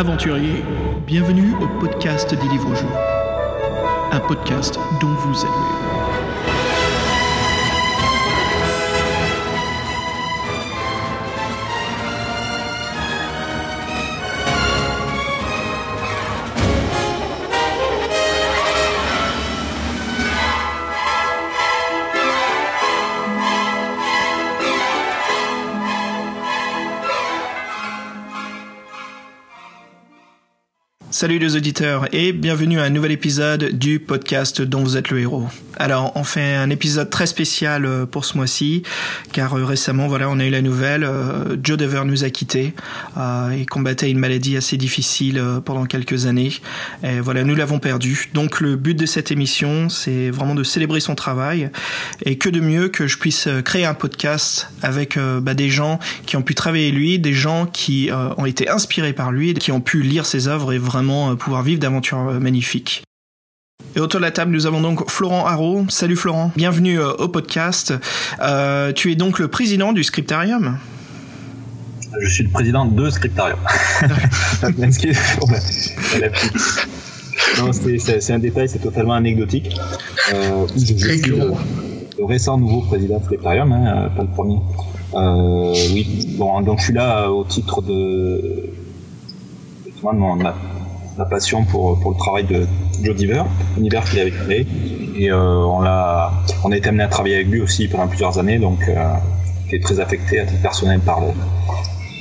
[0.00, 0.64] Aventuriers,
[1.06, 2.88] bienvenue au podcast des livres-jeux.
[4.12, 5.79] Un podcast dont vous êtes
[31.20, 35.20] Salut les auditeurs et bienvenue à un nouvel épisode du podcast dont vous êtes le
[35.20, 35.48] héros.
[35.80, 38.82] Alors on fait un épisode très spécial euh, pour ce mois-ci
[39.32, 42.74] car euh, récemment voilà on a eu la nouvelle euh, Joe Dever nous a quittés
[43.16, 46.52] il combattait une maladie assez difficile pendant quelques années
[47.02, 48.28] et voilà nous l'avons perdu.
[48.34, 51.70] Donc le but de cette émission c'est vraiment de célébrer son travail
[52.26, 56.36] et que de mieux que je puisse créer un podcast avec bah, des gens qui
[56.36, 60.02] ont pu travailler lui, des gens qui ont été inspirés par lui, qui ont pu
[60.02, 63.02] lire ses œuvres et vraiment pouvoir vivre d'aventures magnifiques.
[63.96, 65.84] Et autour de la table, nous avons donc Florent Haro.
[65.88, 67.92] Salut Florent, bienvenue au podcast.
[68.40, 70.78] Euh, tu es donc le président du Scriptarium
[72.22, 73.58] Je suis le président de Scriptarium.
[77.98, 79.76] c'est un détail, c'est totalement anecdotique.
[80.32, 81.52] Euh, je, suis le,
[82.18, 84.60] le, récent nouveau président de Scriptarium, hein, pas le premier.
[85.14, 88.70] Euh, oui, bon, donc je suis là au titre de,
[89.84, 90.54] de mon, ma
[91.24, 92.66] passion pour, pour le travail de
[93.02, 93.42] Joe Diver,
[93.76, 94.66] l'univers qu'il avait créé.
[95.16, 96.32] Et euh, on, a,
[96.64, 98.94] on a été amené à travailler avec lui aussi pendant plusieurs années, donc euh,
[99.68, 101.20] qui est très affecté à titre personnel par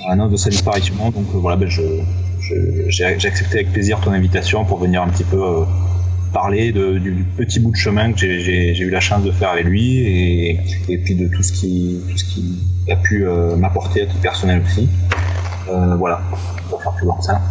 [0.07, 0.95] l'annonce de sa disparition.
[1.11, 5.41] Donc euh, voilà, ben, j'ai accepté avec plaisir ton invitation pour venir un petit peu
[5.41, 5.63] euh,
[6.33, 9.99] parler du petit bout de chemin que j'ai eu la chance de faire avec lui
[9.99, 14.21] et, et puis de tout ce qui, tout ce a pu euh, m'apporter à titre
[14.21, 14.87] personnel aussi.
[15.69, 16.21] Euh, voilà,
[16.69, 17.41] pour faire plus long ça.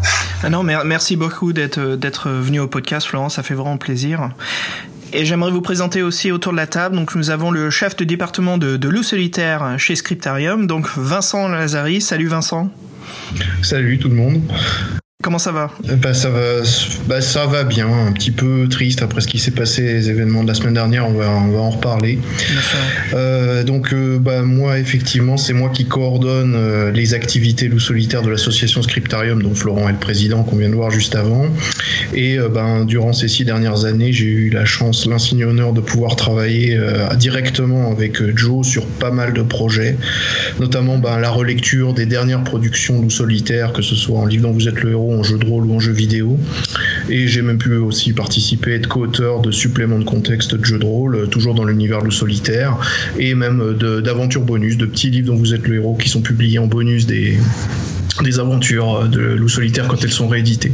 [0.42, 3.28] Ah non, merci beaucoup d'être d'être venu au podcast, Florent.
[3.28, 4.30] Ça fait vraiment plaisir.
[5.12, 6.96] Et j'aimerais vous présenter aussi autour de la table.
[6.96, 11.48] Donc nous avons le chef de département de, de loup solitaire chez Scriptarium, donc Vincent
[11.48, 12.00] Lazari.
[12.00, 12.70] Salut Vincent.
[13.62, 14.42] Salut tout le monde.
[15.20, 16.62] Comment ça va bah, ça va,
[17.08, 17.88] bah, ça va bien.
[17.88, 21.08] Un petit peu triste après ce qui s'est passé, les événements de la semaine dernière.
[21.08, 22.20] On va, on va en reparler.
[23.14, 28.22] Euh, donc, euh, bah, moi, effectivement, c'est moi qui coordonne euh, les activités loup solitaire
[28.22, 31.46] de l'association Scriptarium, dont Florent est le président qu'on vient de voir juste avant.
[32.14, 36.14] Et ben, durant ces six dernières années, j'ai eu la chance, l'insigne honneur de pouvoir
[36.14, 36.80] travailler
[37.16, 39.96] directement avec Joe sur pas mal de projets,
[40.60, 44.52] notamment ben, la relecture des dernières productions loup solitaire, que ce soit en livre dont
[44.52, 46.38] vous êtes le héros en jeu de rôle ou en jeu vidéo.
[47.08, 50.84] Et j'ai même pu aussi participer, être co-auteur de suppléments de contexte de jeux de
[50.84, 52.76] rôle, toujours dans l'univers loup solitaire,
[53.18, 56.58] et même d'aventures bonus, de petits livres dont vous êtes le héros qui sont publiés
[56.58, 57.38] en bonus des
[58.22, 60.72] des aventures de loup solitaire quand elles sont rééditées.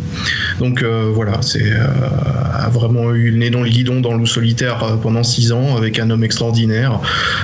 [0.58, 4.82] Donc euh, voilà, c'est euh, vraiment eu le nez dans le guidon dans loup solitaire
[4.82, 7.00] euh, pendant six ans avec un homme extraordinaire,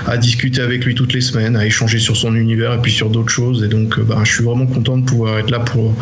[0.07, 3.11] à discuter avec lui toutes les semaines, à échanger sur son univers et puis sur
[3.11, 3.63] d'autres choses.
[3.65, 5.95] Et donc ben, je suis vraiment content de pouvoir être là pour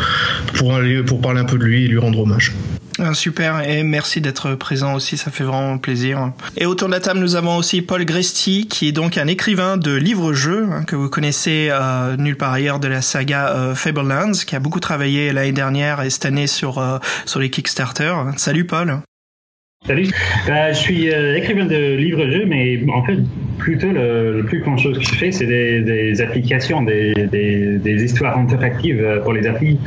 [1.06, 2.52] pour parler un peu de lui et lui rendre hommage.
[3.00, 6.32] Ah, super, et merci d'être présent aussi, ça fait vraiment plaisir.
[6.56, 9.76] Et autour de la table, nous avons aussi Paul Gresti, qui est donc un écrivain
[9.76, 14.32] de livres-jeux, hein, que vous connaissez euh, nulle part ailleurs de la saga euh, Fablelands,
[14.44, 18.12] qui a beaucoup travaillé l'année dernière et cette année sur, euh, sur les Kickstarter.
[18.36, 18.98] Salut Paul
[19.86, 20.08] Salut,
[20.48, 23.18] euh, je suis euh, écrivain de livres-jeux, mais en fait,
[23.58, 28.36] plutôt le, plus grand chose que je fais, c'est des, applications, des, des, des, histoires
[28.36, 29.78] interactives pour les applis,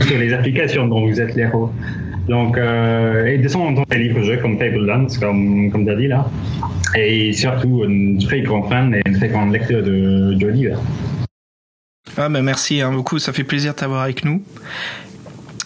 [0.00, 1.70] sur les applications dont vous êtes l'héros.
[2.28, 6.28] Donc, euh, et de son des livres-jeux comme Fablelands, comme, comme tu as dit là.
[6.96, 10.76] Et surtout, une très grande fan et une très grande lecteur de Joe Diver.
[12.16, 14.42] Ah ben merci hein, beaucoup, ça fait plaisir de t'avoir avec nous.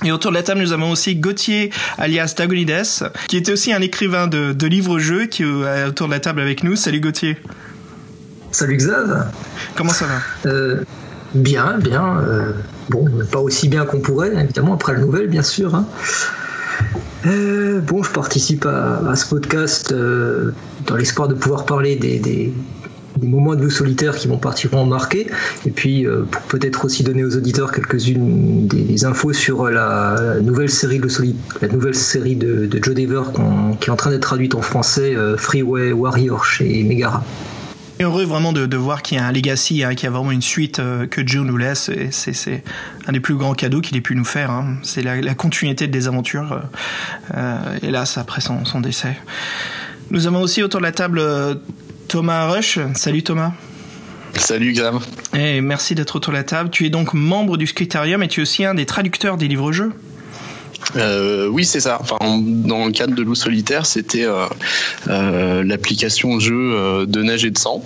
[0.05, 3.81] Et autour de la table, nous avons aussi Gauthier, alias Dagonides, qui était aussi un
[3.81, 6.75] écrivain de, de livres-jeux, qui est autour de la table avec nous.
[6.75, 7.37] Salut Gauthier.
[8.51, 9.31] Salut Xav.
[9.77, 10.51] Comment ça va?
[10.51, 10.83] Euh,
[11.35, 12.19] Bien, bien.
[12.19, 12.53] Euh,
[12.89, 15.75] bon, pas aussi bien qu'on pourrait, évidemment, après la nouvelle, bien sûr.
[15.75, 15.87] Hein.
[17.27, 20.53] Euh, bon, je participe à, ce podcast euh,
[20.87, 22.53] dans l'espoir de pouvoir parler des,
[23.23, 25.27] moments de loup solitaire qui m'ont particulièrement marqué,
[25.67, 30.71] et puis euh, pour peut-être aussi donner aux auditeurs quelques-unes des infos sur la, nouvelle
[30.71, 31.09] série de
[31.61, 33.23] la nouvelle série de, Joe Dever
[33.79, 37.23] qui est en train d'être traduite en français, Freeway Warrior chez Megara.
[38.01, 40.31] Heureux vraiment de, de voir qu'il y a un legacy, hein, qu'il y a vraiment
[40.33, 41.91] une suite euh, que Joe nous laisse.
[41.91, 42.65] Et c'est, c'est
[43.07, 44.51] un des plus grands cadeaux qu'il ait pu nous faire.
[44.51, 44.79] Hein.
[44.83, 46.63] C'est la, la, continuité des aventures,
[47.37, 49.19] euh, hélas, après son, son, décès.
[50.11, 51.23] Nous avons aussi autour de la table
[52.09, 52.79] Thomas Rush.
[52.95, 53.53] Salut Thomas.
[54.35, 55.01] Salut Graham.
[55.35, 56.71] Et merci d'être autour de la table.
[56.71, 59.93] Tu es donc membre du Scriptarium et tu es aussi un des traducteurs des livres-jeux
[60.97, 61.99] euh, oui, c'est ça.
[62.01, 64.47] Enfin, dans le cadre de Loup Solitaire, c'était euh,
[65.09, 67.83] euh, l'application jeu de neige et de sang.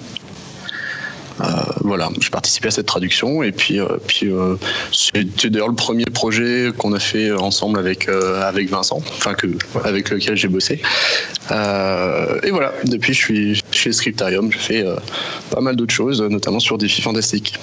[1.81, 4.31] voilà, je participais à cette traduction et puis, puis
[4.93, 9.49] c'était d'ailleurs le premier projet qu'on a fait ensemble avec avec Vincent, enfin que
[9.85, 10.81] avec lequel j'ai bossé.
[11.51, 14.85] et voilà, depuis je suis chez Scriptarium, je fais
[15.51, 17.55] pas mal d'autres choses, notamment sur Défis Fantastiques.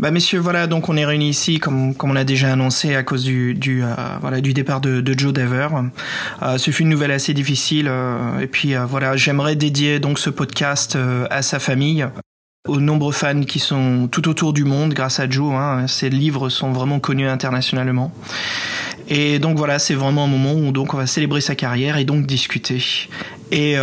[0.00, 3.02] Bah messieurs, voilà, donc on est réunis ici, comme, comme on l'a déjà annoncé, à
[3.02, 3.88] cause du, du, euh,
[4.22, 5.68] voilà, du départ de, Joe Dever.
[6.40, 10.30] Euh, ce fut une nouvelle assez difficile, euh, et puis voilà, j'aimerais dédier donc ce
[10.30, 10.96] podcast
[11.28, 12.08] à sa famille,
[12.66, 15.52] aux nombreux fans qui sont tout autour du monde grâce à Joe.
[15.52, 18.10] Hein, ses livres sont vraiment connus internationalement.
[19.08, 22.04] Et donc voilà, c'est vraiment un moment où donc on va célébrer sa carrière et
[22.06, 22.82] donc discuter.
[23.50, 23.76] Et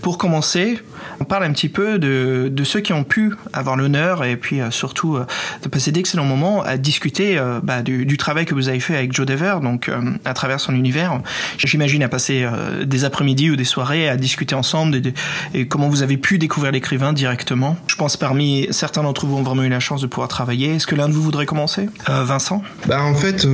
[0.00, 0.78] pour commencer,
[1.20, 4.60] on parle un petit peu de, de ceux qui ont pu avoir l'honneur et puis
[4.60, 5.26] euh, surtout euh,
[5.62, 8.96] de passer d'excellents moments à discuter euh, bah, du, du, travail que vous avez fait
[8.96, 9.90] avec Joe Dever, donc
[10.24, 11.20] à travers son univers.
[11.58, 12.46] J'imagine à passer
[12.84, 15.00] des après-midi ou des soirées à discuter ensemble
[15.54, 17.76] et comment vous avez pu découvrir l'écrivain directement.
[17.86, 20.74] Je pense parmi certains d'entre vous ont vraiment eu la chance de pouvoir travailler.
[20.74, 21.88] Est-ce que l'un de vous voudrait commencer?
[22.06, 22.62] Vincent?
[22.86, 23.46] Bah en fait,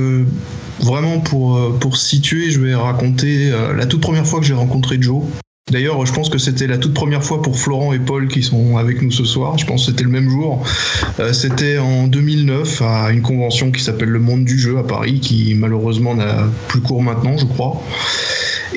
[0.79, 5.23] vraiment pour, pour situer, je vais raconter la toute première fois que j'ai rencontré Joe.
[5.69, 8.77] D'ailleurs, je pense que c'était la toute première fois pour Florent et Paul qui sont
[8.77, 9.57] avec nous ce soir.
[9.57, 10.63] Je pense que c'était le même jour.
[11.19, 15.19] Euh, c'était en 2009 à une convention qui s'appelle Le Monde du Jeu à Paris,
[15.19, 17.83] qui malheureusement n'a plus cours maintenant, je crois.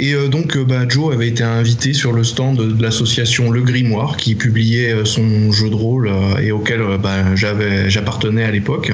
[0.02, 3.60] Et euh, donc, euh, bah, Joe avait été invité sur le stand de l'association Le
[3.60, 6.10] Grimoire, qui publiait euh, son jeu de rôle
[6.42, 8.92] et auquel bah, j'appartenais à l'époque.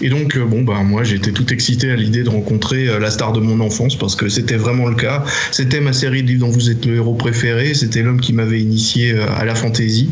[0.00, 3.38] Et donc, bon, bah, moi, j'étais tout excité à l'idée de rencontrer la star de
[3.38, 5.24] mon enfance, parce que c'était vraiment le cas.
[5.52, 7.74] C'était ma série de livres dont vous êtes le héros préféré.
[7.74, 10.10] C'était l'homme qui m'avait initié à la fantaisie.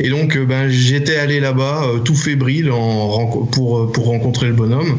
[0.00, 0.38] Et donc,
[0.68, 4.98] j'étais allé là-bas, tout fébrile, pour rencontrer le bonhomme.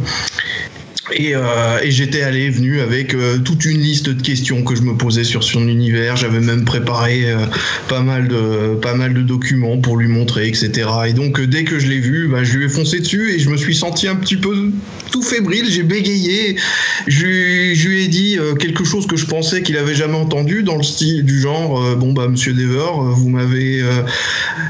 [1.11, 4.83] Et, euh, et j'étais allé venu avec euh, toute une liste de questions que je
[4.83, 6.15] me posais sur son univers.
[6.15, 7.45] J'avais même préparé euh,
[7.89, 10.87] pas mal de pas mal de documents pour lui montrer, etc.
[11.07, 13.49] Et donc dès que je l'ai vu, bah, je lui ai foncé dessus et je
[13.49, 14.71] me suis senti un petit peu
[15.11, 15.65] tout fébrile.
[15.69, 16.55] J'ai bégayé.
[17.07, 20.83] Je, lui ai dit quelque chose que je pensais qu'il avait jamais entendu dans le
[20.83, 23.83] style du genre bon bah Monsieur Dever, vous m'avez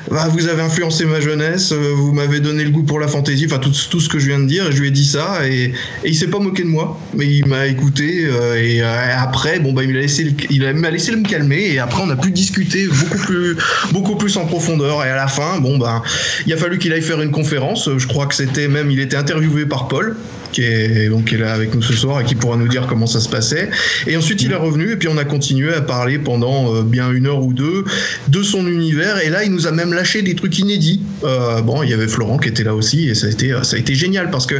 [0.10, 3.60] bah, vous avez influencé ma jeunesse, vous m'avez donné le goût pour la fantaisie, enfin
[3.60, 4.68] tout, ce que je viens de dire.
[4.68, 5.74] Et je lui ai dit ça et,
[6.24, 8.86] s'est pas moqué de moi, mais il m'a écouté euh, et euh,
[9.18, 12.32] après, bon bah il m'a laissé, il laissé me calmer et après on a pu
[12.32, 13.58] discuter beaucoup plus,
[13.92, 16.02] beaucoup plus en profondeur et à la fin, bon bah
[16.46, 17.90] il a fallu qu'il aille faire une conférence.
[17.98, 20.16] Je crois que c'était même, il était interviewé par Paul
[20.54, 22.88] qui est, donc, qui est là avec nous ce soir et qui pourra nous dire
[22.88, 23.70] comment ça se passait.
[24.08, 27.12] Et ensuite, il est revenu et puis on a continué à parler pendant euh, bien
[27.12, 27.84] une heure ou deux
[28.30, 29.18] de son univers.
[29.20, 31.02] Et là, il nous a même lâché des trucs inédits.
[31.24, 33.76] Euh, bon, il y avait Florent qui était là aussi et ça a été, ça
[33.76, 34.56] a été génial parce que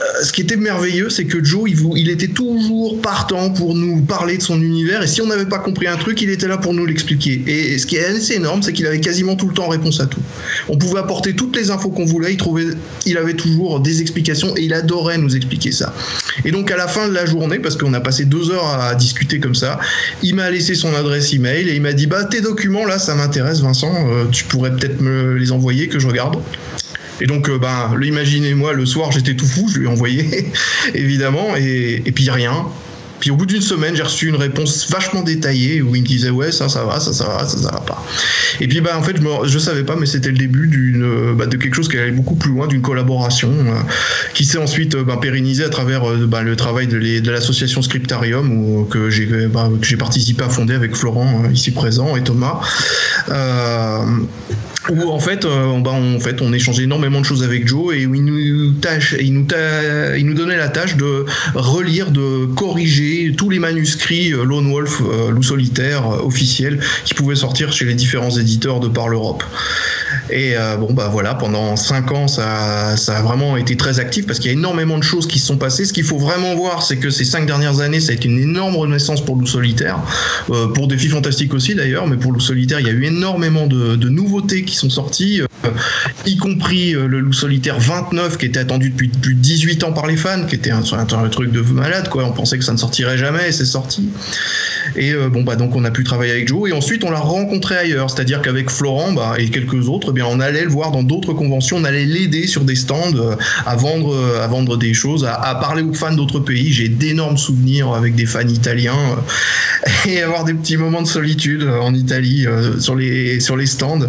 [0.00, 4.00] euh, ce qui était merveilleux, c'est que Joe, il, il, était toujours partant pour nous
[4.00, 5.02] parler de son univers.
[5.02, 7.42] Et si on n'avait pas compris un truc, il était là pour nous l'expliquer.
[7.46, 10.06] Et ce qui est assez énorme, c'est qu'il avait quasiment tout le temps réponse à
[10.06, 10.20] tout.
[10.68, 12.32] On pouvait apporter toutes les infos qu'on voulait.
[12.32, 12.68] Il trouvait,
[13.04, 15.94] il avait toujours des explications et il adorait nous expliquer ça.
[16.44, 18.94] Et donc à la fin de la journée, parce qu'on a passé deux heures à
[18.94, 19.78] discuter comme ça,
[20.22, 23.14] il m'a laissé son adresse email et il m'a dit bah tes documents là, ça
[23.14, 26.40] m'intéresse Vincent, euh, tu pourrais peut-être me les envoyer que je regarde.
[27.22, 30.50] Et donc, ben, imaginez-moi, le soir, j'étais tout fou, je lui ai envoyé,
[30.94, 32.64] évidemment, et, et puis rien.
[33.20, 36.30] Puis au bout d'une semaine, j'ai reçu une réponse vachement détaillée où il me disait
[36.30, 38.04] ouais ça ça va, ça ça va, ça ça va pas.
[38.60, 41.46] Et puis bah en fait je, je savais pas, mais c'était le début d'une bah,
[41.46, 43.74] de quelque chose qui allait beaucoup plus loin, d'une collaboration euh,
[44.34, 48.84] qui s'est ensuite bah, pérennisée à travers euh, bah, le travail de, l'association Scriptarium où,
[48.84, 52.60] que j'ai bah, j'ai participé à fonder avec Florent euh, ici présent et Thomas.
[53.28, 54.04] Euh,
[54.88, 58.06] où en fait, euh, bah, en fait, on échangeait énormément de choses avec Joe et
[58.06, 59.46] où il nous, tâche, il nous,
[60.16, 65.00] il nous donnait la tâche de relire, de corriger tous les manuscrits euh, Lone Wolf,
[65.02, 69.44] euh, Loup Solitaire euh, officiels qui pouvaient sortir chez les différents éditeurs de par l'Europe.
[70.30, 74.26] Et euh, bon, bah voilà, pendant cinq ans, ça, ça a vraiment été très actif
[74.26, 75.84] parce qu'il y a énormément de choses qui se sont passées.
[75.84, 78.40] Ce qu'il faut vraiment voir, c'est que ces cinq dernières années, ça a été une
[78.40, 79.98] énorme renaissance pour Loup Solitaire,
[80.74, 83.96] pour Défis Fantastiques aussi d'ailleurs, mais pour Loup Solitaire, il y a eu énormément de,
[83.96, 85.70] de nouveautés qui sont sorties, euh,
[86.26, 89.92] y compris euh, le Loup Solitaire 29 qui était attendu depuis plus de 18 ans
[89.92, 90.82] par les fans, qui était un,
[91.28, 92.24] truc de malade, quoi.
[92.24, 94.08] On pensait que ça ne sortirait jamais et c'est sorti.
[94.96, 97.18] Et euh, bon, bah donc on a pu travailler avec Joe et ensuite on l'a
[97.18, 100.70] rencontré ailleurs, c'est-à-dire qu'avec Florent bah, et quelques autres, autre, eh bien on allait le
[100.70, 103.36] voir dans d'autres conventions, on allait l'aider sur des stands
[103.66, 106.72] à vendre, à vendre des choses, à, parler aux fans d'autres pays.
[106.72, 109.18] J'ai d'énormes souvenirs avec des fans italiens
[110.08, 112.46] et avoir des petits moments de solitude en Italie
[112.78, 114.06] sur les stands,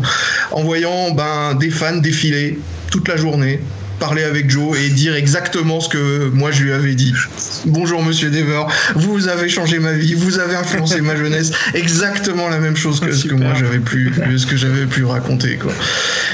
[0.51, 3.59] en voyant ben des fans défiler toute la journée
[4.01, 7.13] parler avec Joe et dire exactement ce que moi je lui avais dit.
[7.67, 8.63] Bonjour Monsieur Dever,
[8.95, 13.11] vous avez changé ma vie, vous avez influencé ma jeunesse, exactement la même chose que
[13.11, 15.71] ce que moi j'avais pu, ce que j'avais pu raconter quoi.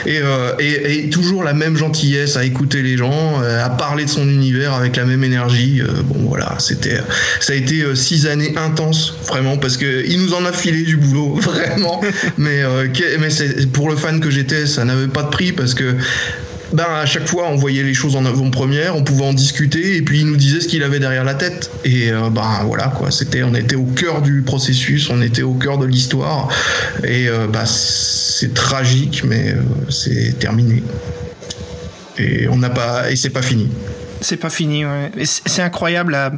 [0.05, 4.05] Et, euh, et, et, toujours la même gentillesse à écouter les gens, euh, à parler
[4.05, 5.81] de son univers avec la même énergie.
[5.81, 7.01] Euh, bon voilà, c'était,
[7.41, 10.95] ça a été six années intenses vraiment parce que il nous en a filé du
[10.95, 11.99] boulot vraiment.
[12.37, 12.63] mais
[13.19, 15.95] mais c'est, pour le fan que j'étais, ça n'avait pas de prix parce que
[16.73, 20.01] ben à chaque fois on voyait les choses en avant-première, on pouvait en discuter et
[20.01, 23.11] puis il nous disait ce qu'il avait derrière la tête et euh, ben voilà quoi,
[23.11, 26.49] c'était on était au cœur du processus, on était au cœur de l'histoire
[27.03, 30.83] et euh, ben, c'est tragique mais euh, c'est terminé
[32.17, 33.69] et on n'a pas et c'est pas fini.
[34.19, 34.83] C'est pas fini.
[35.23, 36.31] C'est incroyable à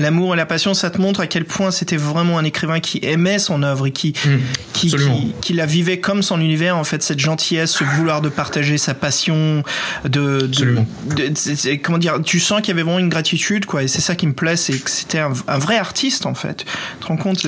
[0.00, 3.00] l'amour et la passion, ça te montre à quel point c'était vraiment un écrivain qui
[3.02, 4.28] aimait son œuvre et qui, mmh,
[4.72, 4.94] qui,
[5.40, 8.94] qui, la vivait comme son univers, en fait, cette gentillesse, ce vouloir de partager sa
[8.94, 9.62] passion,
[10.04, 14.00] de, de, comment dire, tu sens qu'il y avait vraiment une gratitude, quoi, et c'est
[14.00, 16.64] ça qui me plaît, c'est que c'était un, vrai artiste, en fait.
[16.64, 17.46] Tu te rends compte?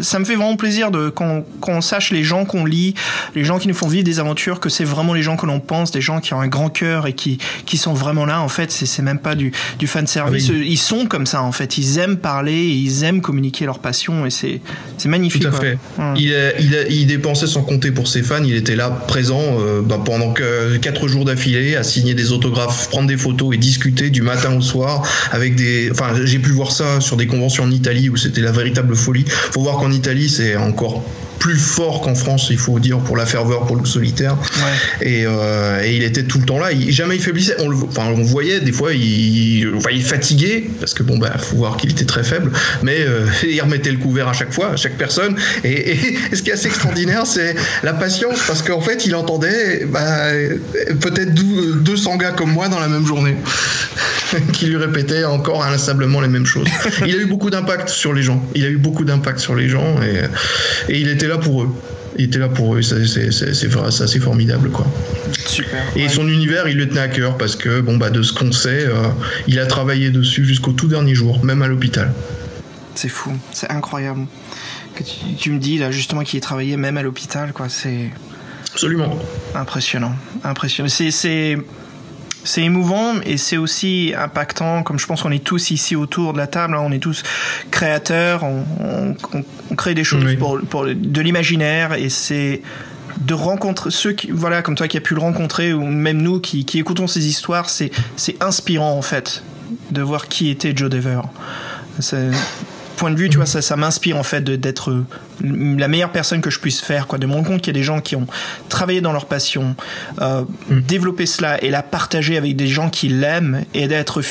[0.00, 2.94] ça me fait vraiment plaisir de, quand, quand on sache les gens qu'on lit,
[3.34, 5.60] les gens qui nous font vivre des aventures, que c'est vraiment les gens que l'on
[5.60, 8.48] pense, des gens qui ont un grand cœur et qui, qui sont vraiment là, en
[8.48, 10.48] fait, c'est même pas du, du fan service.
[10.50, 14.26] Ah ils sont comme ça, en fait ils aiment parler, ils aiment communiquer leur passion
[14.26, 14.60] et c'est
[15.06, 15.42] magnifique.
[15.42, 15.78] Tout à fait.
[16.16, 20.00] Il, il, il, dépensait sans compter pour ses fans, il était là présent euh, bah,
[20.04, 24.22] pendant que, 4 jours d'affilée à signer des autographes, prendre des photos et discuter du
[24.22, 25.90] matin au soir avec des.
[25.90, 29.24] Enfin, j'ai pu voir ça sur des conventions en Italie où c'était la véritable folie.
[29.26, 31.04] Faut voir qu'en Italie, c'est encore
[31.42, 34.36] plus fort qu'en France, il faut dire, pour la ferveur, pour le solitaire.
[35.00, 36.70] Et, euh, et, il était tout le temps là.
[36.70, 37.56] Il, jamais il faiblissait.
[37.58, 41.36] On le, enfin, on voyait des fois, il, enfin, il fatiguait parce que bon, bah,
[41.38, 42.52] faut voir qu'il était très faible,
[42.84, 45.34] mais euh, il remettait le couvert à chaque fois, à chaque personne.
[45.64, 49.84] Et, et ce qui est assez extraordinaire, c'est la patience parce qu'en fait, il entendait
[49.86, 50.28] bah,
[51.00, 53.34] peut-être 200 gars comme moi dans la même journée
[54.52, 56.68] qui lui répétaient encore inlassablement les mêmes choses.
[57.04, 58.40] Il a eu beaucoup d'impact sur les gens.
[58.54, 61.68] Il a eu beaucoup d'impact sur les gens et, et il était là pour eux.
[62.18, 64.86] Il était là pour eux, c'est assez formidable quoi.
[65.46, 65.82] Super.
[65.96, 68.52] Et son univers, il le tenait à cœur parce que bon bah de ce qu'on
[68.52, 69.08] sait, euh,
[69.46, 72.12] il a travaillé dessus jusqu'au tout dernier jour, même à l'hôpital.
[72.94, 74.26] C'est fou, c'est incroyable.
[74.94, 78.10] Que tu, tu, me dis là justement qu'il travaillé même à l'hôpital quoi, c'est
[78.72, 79.18] absolument
[79.54, 80.90] impressionnant, impressionnant.
[80.90, 81.56] C'est
[82.44, 86.38] c'est émouvant et c'est aussi impactant, comme je pense qu'on est tous ici autour de
[86.38, 87.22] la table, hein, on est tous
[87.70, 89.14] créateurs, on, on,
[89.70, 92.62] on crée des choses pour, pour, de l'imaginaire et c'est
[93.20, 96.40] de rencontrer ceux qui, voilà, comme toi qui a pu le rencontrer ou même nous
[96.40, 99.42] qui, qui écoutons ces histoires, c'est, c'est inspirant en fait
[99.90, 101.20] de voir qui était Joe Dever.
[102.00, 102.30] C'est,
[102.96, 105.04] point de vue, tu vois, ça, ça m'inspire en fait d'être
[105.42, 107.80] la meilleure personne que je puisse faire, quoi, de me rendre compte qu'il y a
[107.80, 108.26] des gens qui ont
[108.68, 109.74] travaillé dans leur passion,
[110.20, 110.80] euh, mm.
[110.82, 114.22] développé cela et la partager avec des gens qui l'aiment et d'être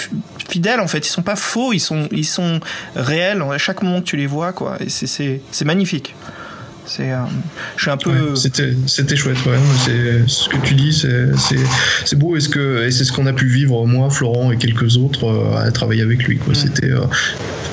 [0.50, 1.06] fidèles en fait.
[1.06, 2.60] Ils sont pas faux, ils sont, ils sont
[2.96, 4.78] réels à chaque moment que tu les vois, quoi.
[4.80, 6.16] Et c'est magnifique.
[6.94, 7.24] C'est, euh,
[7.78, 8.36] je suis un peu.
[8.36, 9.56] c'était, c'était chouette, ouais.
[9.86, 11.28] C'est ce que tu dis, c'est,
[12.04, 14.58] c'est, beau et ce que, et c'est ce qu'on a pu vivre moi, Florent et
[14.58, 16.38] quelques autres euh, à travailler avec lui.
[16.38, 16.52] Quoi.
[16.52, 16.56] Mm.
[16.56, 17.00] C'était euh,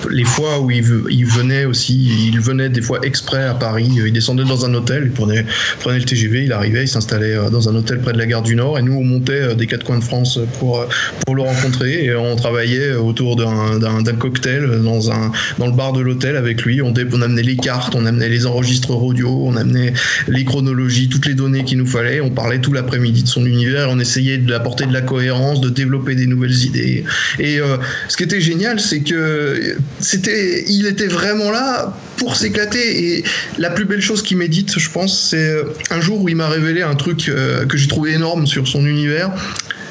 [0.08, 3.90] les fois où il, il, venait aussi, il venait des fois exprès à Paris.
[4.06, 5.44] Il descendait dans un hôtel, il prenait,
[5.80, 8.54] prenait le TGV, il arrivait, il s'installait dans un hôtel près de la gare du
[8.54, 10.86] Nord et nous on montait des quatre coins de France pour
[11.26, 15.72] pour le rencontrer et on travaillait autour d'un, d'un, d'un cocktail dans un dans le
[15.72, 16.80] bar de l'hôtel avec lui.
[16.82, 19.92] On, on amenait les cartes, on amenait les enregistreurs on amenait
[20.28, 23.88] les chronologies, toutes les données qu'il nous fallait, on parlait tout l'après-midi de son univers,
[23.90, 27.04] on essayait de apporter de la cohérence, de développer des nouvelles idées.
[27.38, 27.76] Et euh,
[28.08, 33.16] ce qui était génial, c'est que c'était, il était vraiment là pour s'éclater.
[33.16, 33.24] Et
[33.58, 36.48] la plus belle chose qu'il médite, je pense, c'est euh, un jour où il m'a
[36.48, 39.30] révélé un truc euh, que j'ai trouvé énorme sur son univers.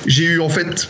[0.05, 0.88] J'ai eu en fait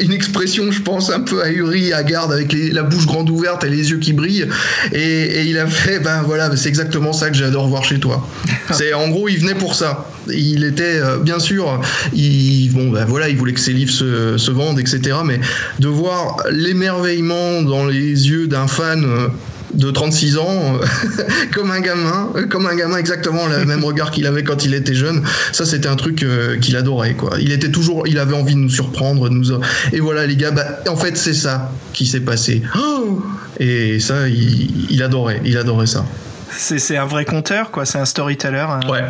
[0.00, 3.68] une expression, je pense, un peu ahuri, à garde, avec la bouche grande ouverte et
[3.68, 4.48] les yeux qui brillent.
[4.92, 8.26] Et, il a fait, ben voilà, c'est exactement ça que j'adore voir chez toi.
[8.72, 10.10] C'est en gros, il venait pour ça.
[10.28, 11.80] Il était, euh, bien sûr,
[12.12, 15.16] il, bon, ben voilà, il voulait que ses livres se, se vendent, etc.
[15.24, 15.40] Mais
[15.78, 19.28] de voir l'émerveillement dans les yeux d'un fan euh,
[19.74, 24.26] de 36 ans, euh, comme un gamin, comme un gamin exactement le même regard qu'il
[24.26, 25.22] avait quand il était jeune.
[25.52, 27.36] Ça, c'était un truc euh, qu'il adorait, quoi.
[27.40, 29.52] Il était toujours, il avait envie de nous surprendre, nous.
[29.92, 32.62] Et voilà, les gars, bah, en fait, c'est ça qui s'est passé.
[32.76, 33.22] Oh
[33.60, 36.04] et ça, il, adorait, il adorait ça.
[36.50, 37.84] C'est un vrai conteur, quoi.
[37.84, 38.66] C'est un storyteller.
[38.88, 39.02] Ouais.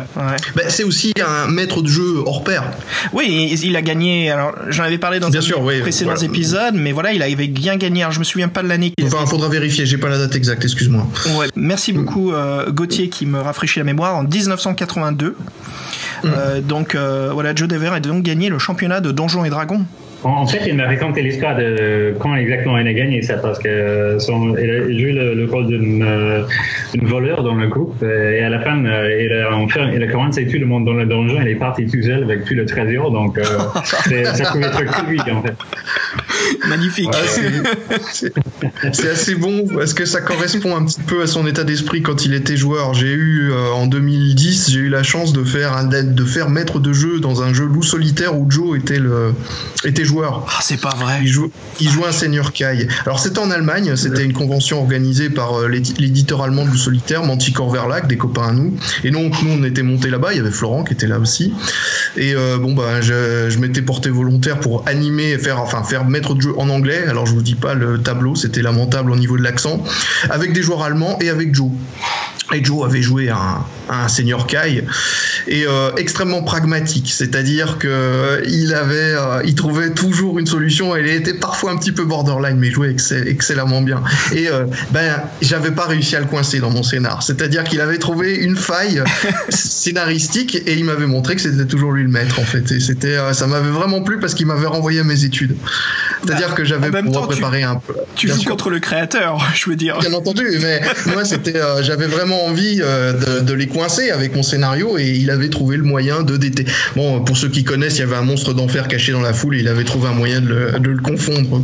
[0.55, 2.63] Bah, c'est aussi un maître de jeu hors pair.
[3.13, 4.31] Oui, il a gagné.
[4.31, 8.03] Alors, j'en avais parlé dans un précédents épisodes, mais voilà, il avait bien gagné.
[8.03, 8.93] Alors, je me souviens pas de l'année.
[9.03, 9.85] Enfin, il faudra vérifier.
[9.85, 10.63] J'ai pas la date exacte.
[10.63, 11.07] Excuse-moi.
[11.37, 11.47] Ouais.
[11.55, 14.15] Merci beaucoup, euh, Gauthier, qui me rafraîchit la mémoire.
[14.15, 15.35] En 1982.
[16.23, 16.27] Mm.
[16.27, 19.85] Euh, donc, euh, voilà, Joe Dever a donc gagné le championnat de Donjons et Dragons.
[20.23, 24.17] En fait, il m'a raconté l'histoire de quand exactement il a gagné ça, parce que
[24.19, 26.43] son, il a joué le, rôle d'une euh,
[27.01, 30.45] voleur dans le groupe, et à la fin, euh, il, a, enfin, il a commencé
[30.45, 33.11] tout le monde dans le donjon, il est parti tout seul avec tout le trésor,
[33.11, 33.43] donc euh,
[33.83, 35.55] ça pouvait être que lui, en fait.
[36.67, 37.09] Magnifique.
[38.93, 42.25] c'est assez bon, parce que ça correspond un petit peu à son état d'esprit quand
[42.25, 42.93] il était joueur?
[42.93, 46.93] J'ai eu, en 2010, j'ai eu la chance de faire, un, de faire maître de
[46.93, 49.33] jeu dans un jeu loup solitaire où Joe était le
[49.85, 50.45] était joueur.
[50.47, 51.19] Ah, c'est pas vrai.
[51.21, 52.87] Il joue, il joue un seigneur Kai.
[53.05, 57.71] Alors c'était en Allemagne, c'était une convention organisée par euh, l'éditeur allemand de Solitaire, Manticore
[57.71, 58.75] Verlag, des copains à nous.
[59.03, 61.53] Et donc nous on était montés là-bas, il y avait Florent qui était là aussi.
[62.17, 66.41] Et euh, bon bah je, m'étais porté volontaire pour animer, faire enfin faire maître de
[66.41, 67.05] jeu en anglais.
[67.07, 69.83] Alors je vous dis pas le tableau, c'était lamentable au niveau de l'accent,
[70.29, 71.71] avec des joueurs allemands et avec Joe.
[72.53, 74.83] Et Joe avait joué un, un seigneur Kai
[75.47, 79.15] et euh, extrêmement pragmatique, c'est-à-dire que il avait,
[79.45, 80.95] il trouvait toujours une solution.
[80.95, 84.03] Elle était parfois un petit peu borderline, mais il jouait excellemment bien.
[84.33, 87.23] Et euh, ben, j'avais pas réussi à le coincer dans mon scénar.
[87.23, 89.03] C'est-à-dire qu'il avait trouvé une faille
[89.49, 92.71] scénaristique et il m'avait montré que c'était toujours lui le maître en fait.
[92.71, 95.55] Et c'était, euh, ça m'avait vraiment plu parce qu'il m'avait renvoyé à mes études.
[96.23, 97.95] C'est-à-dire que j'avais préparé un peu.
[98.15, 99.99] Tu joues contre le créateur, je veux dire.
[99.99, 104.43] Bien entendu, mais moi c'était, euh, j'avais vraiment envie de, de, les coincer avec mon
[104.43, 106.65] scénario et il avait trouvé le moyen de d'été.
[106.95, 109.55] Bon, pour ceux qui connaissent, il y avait un monstre d'enfer caché dans la foule
[109.55, 111.63] et il avait trouvé un moyen de le, confondre.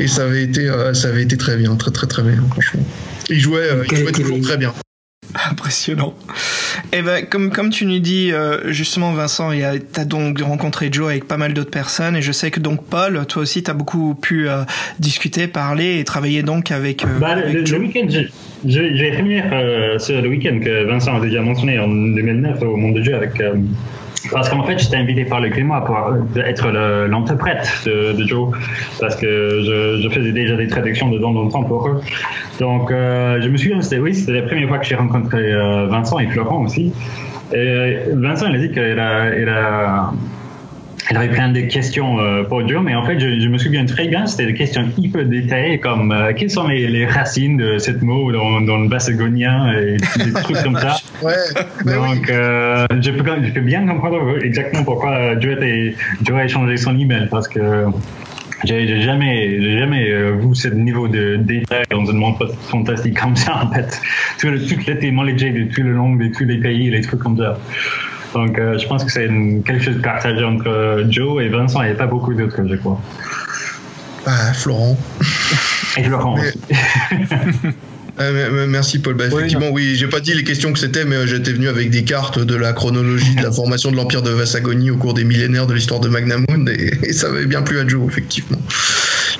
[0.00, 2.84] Et ça avait été, euh, ça avait été très bien, très très très bien, franchement.
[3.28, 4.72] Il jouait, euh, il jouait toujours très bien.
[5.50, 6.14] Impressionnant.
[6.92, 10.88] Et eh ben, comme, comme tu nous dis, euh, justement, Vincent, tu as donc rencontré
[10.90, 13.70] Joe avec pas mal d'autres personnes, et je sais que donc Paul, toi aussi, tu
[13.70, 14.48] as beaucoup pu
[14.98, 17.04] discuter, parler et travailler donc avec.
[17.20, 18.06] Bah, le, week-end,
[18.64, 19.44] j'ai finir
[19.98, 23.32] sur le week-end que Vincent a déjà mentionné en 2009 au Monde de Jeu avec
[24.30, 26.70] parce qu'en fait, j'étais invité par le Grimoire pour euh, être
[27.08, 28.50] l'interprète de, Joe,
[29.00, 32.00] parce que je, faisais déjà des traductions de dans temps pour eux.
[32.60, 35.86] Donc, euh, je me souviens, c'était oui, c'était la première fois que j'ai rencontré euh,
[35.86, 36.92] Vincent et Florent aussi.
[37.52, 40.12] Et Vincent, il a dit qu'il a, il a
[41.10, 44.08] il avait plein de questions euh, pour Joe, mais en fait, je, me souviens très
[44.08, 48.30] bien, c'était des questions hyper détaillées, comme euh, quelles sont les, racines de cette mot
[48.30, 50.96] dans, le bassagonien et des trucs comme ça.
[51.22, 51.34] Ouais,
[51.84, 55.56] Donc, euh, je, peux, je, peux, bien comprendre exactement pourquoi Joe,
[56.22, 57.86] Joe a échangé son email, parce que
[58.64, 62.36] j'ai jamais, jamais vu ce niveau de détail dans un monde
[62.68, 64.00] fantastique comme ça, en fait.
[64.38, 67.36] Tout, toutes les technologies de tout le long de tous les pays, les trucs comme
[67.36, 67.58] ça.
[68.34, 69.28] Donc, euh, je pense que c'est
[69.64, 71.82] quelque chose de partagé entre euh, Joe et Vincent.
[71.82, 73.00] Il n'y a pas beaucoup d'autres, je crois.
[74.26, 74.96] Ah, Florent.
[75.96, 76.36] Et Florent
[78.20, 79.14] Euh, merci Paul.
[79.14, 82.04] Bah, effectivement, oui, j'ai pas dit les questions que c'était, mais j'étais venu avec des
[82.04, 85.66] cartes de la chronologie de la formation de l'Empire de Vassagonie au cours des millénaires
[85.66, 88.58] de l'histoire de Magnamund, et, ça avait bien plu à Joe, effectivement.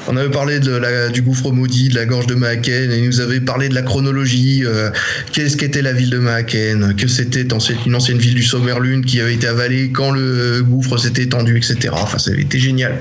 [0.09, 3.07] On avait parlé de la, du gouffre maudit, de la gorge de Maaken, et il
[3.07, 4.91] nous avait parlé de la chronologie, euh,
[5.33, 7.47] qu'est-ce qu'était la ville de Maaken, que c'était
[7.87, 11.91] une ancienne ville du Sommerlune qui avait été avalée quand le gouffre s'était étendu, etc.
[11.93, 13.01] Enfin, ça avait été génial.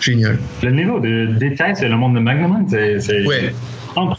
[0.00, 0.38] Génial.
[0.62, 3.24] Le niveau de détail, c'est le monde de Magnamund, c'est.
[3.24, 3.52] Ouais.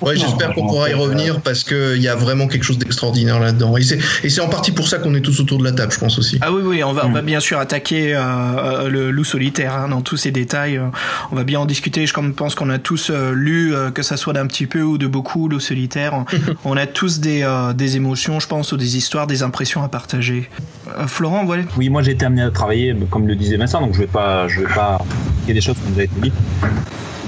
[0.01, 3.75] Ouais, j'espère qu'on pourra y revenir parce qu'il y a vraiment quelque chose d'extraordinaire là-dedans.
[3.77, 6.17] Et c'est en partie pour ça qu'on est tous autour de la table, je pense
[6.17, 6.37] aussi.
[6.41, 7.25] Ah oui, oui, on va, on va mm.
[7.25, 10.81] bien sûr attaquer euh, euh, le loup solitaire hein, dans tous ces détails.
[11.31, 12.05] On va bien en discuter.
[12.05, 15.07] Je pense qu'on a tous euh, lu, que ça soit d'un petit peu ou de
[15.07, 16.25] beaucoup, loup solitaire.
[16.65, 20.49] on a tous des, des émotions, je pense, ou des histoires, des impressions à partager.
[21.07, 21.63] Florent, voilà.
[21.77, 24.47] Oui, moi j'ai été amené à travailler, comme le disait Vincent, donc je vais pas,
[24.47, 24.99] je vais pas.
[25.43, 26.33] Il y a des choses qui nous ont été dites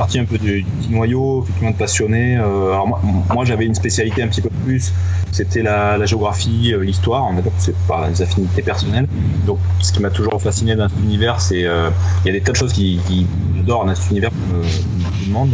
[0.02, 2.36] partie un peu du, noyau, effectivement de passionné.
[2.36, 2.88] Euh, alors
[3.32, 4.92] moi, j'avais une spécialité un petit peu plus,
[5.32, 7.28] c'était la, géographie, euh, l'histoire.
[7.30, 9.08] On va c'est pas des affinités personnelles.
[9.46, 11.92] Donc, ce qui m'a toujours fasciné dans cet univers, c'est euh,
[12.24, 15.32] il y a des tas de choses qui, qui j'adore dans cet univers, tout le
[15.32, 15.54] monde,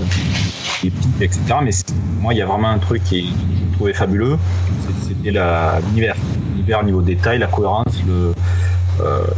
[1.20, 1.40] etc.
[1.62, 1.72] Mais
[2.22, 4.38] moi, il y a vraiment un truc qui je trouvais fabuleux,
[5.02, 6.16] c'était l'univers,
[6.56, 8.34] l'univers au niveau détail, la cohérence, le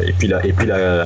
[0.08, 1.06] et puis la, et puis la,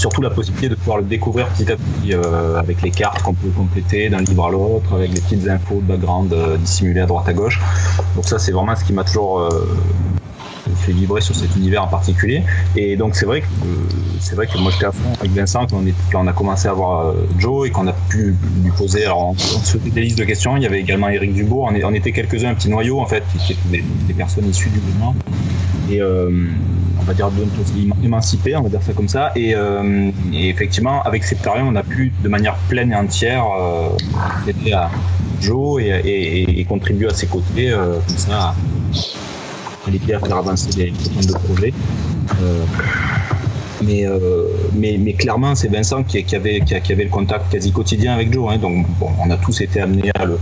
[0.00, 3.34] surtout la possibilité de pouvoir le découvrir petit à petit euh, avec les cartes qu'on
[3.34, 7.06] peut compléter d'un livre à l'autre, avec les petites infos de background euh, dissimulées à
[7.06, 7.60] droite à gauche.
[8.16, 9.50] Donc ça, c'est vraiment ce qui m'a toujours euh,
[10.76, 12.42] fait vibrer sur cet univers en particulier.
[12.76, 13.46] Et donc c'est vrai que
[14.20, 15.82] c'est vrai que moi j'étais à fond avec Vincent quand
[16.14, 19.08] on, a commencé à voir Joe et qu'on a pu lui poser.
[19.08, 19.34] On,
[19.84, 20.56] des listes de questions.
[20.56, 21.70] Il y avait également Eric Dubourg.
[21.70, 25.14] On, on était quelques-uns, un petit noyau en fait, qui des, personnes issues du mouvement.
[25.90, 26.00] Et
[27.00, 27.30] on va dire
[28.02, 29.32] émancipé, on va dire ça comme ça.
[29.36, 29.54] Et,
[30.32, 33.88] effectivement, avec Septarium, on a pu de manière pleine et entière euh,
[34.72, 34.90] à
[35.40, 38.54] Joe et, contribuer à ses côtés, euh, comme ça,
[39.86, 41.72] à faire avancer des de projets.
[42.42, 42.64] Euh,
[43.82, 44.04] mais,
[44.74, 48.52] mais, mais, clairement, c'est Vincent qui, avait, qui, avait le contact quasi quotidien avec Joe.
[48.52, 48.58] Hein.
[48.58, 50.38] donc, on a tous été amenés à le.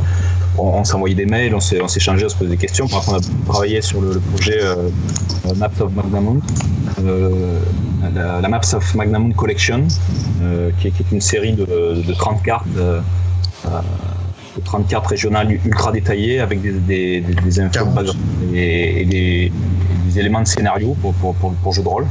[0.60, 2.88] On, s'envoyait des mails, on s'échangeait, on se posait des questions.
[2.88, 4.58] Par contre, on a travaillé sur le, projet
[5.56, 6.40] Maps of Magnamount,
[8.12, 9.86] la, Maps of Magnamount Collection,
[10.80, 12.66] qui, est, une série de, de 30 cartes
[14.58, 17.86] 34 régionales ultra détaillées avec des, des, des infos
[18.54, 19.52] et, des,
[20.18, 22.06] éléments de scénario pour, pour, pour, jeu de rôle.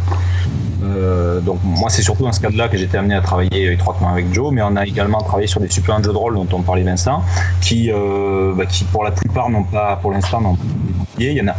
[0.83, 4.31] Euh, donc moi c'est surtout dans ce cadre-là que j'étais amené à travailler étroitement avec
[4.33, 6.61] Joe, mais on a également travaillé sur des suppléments de jeux de rôle dont on
[6.61, 7.23] parlait Vincent,
[7.61, 10.63] qui, euh, bah, qui pour la plupart n'ont pas, pour l'instant, n'ont pas
[11.11, 11.31] publié.
[11.31, 11.55] Il y en a,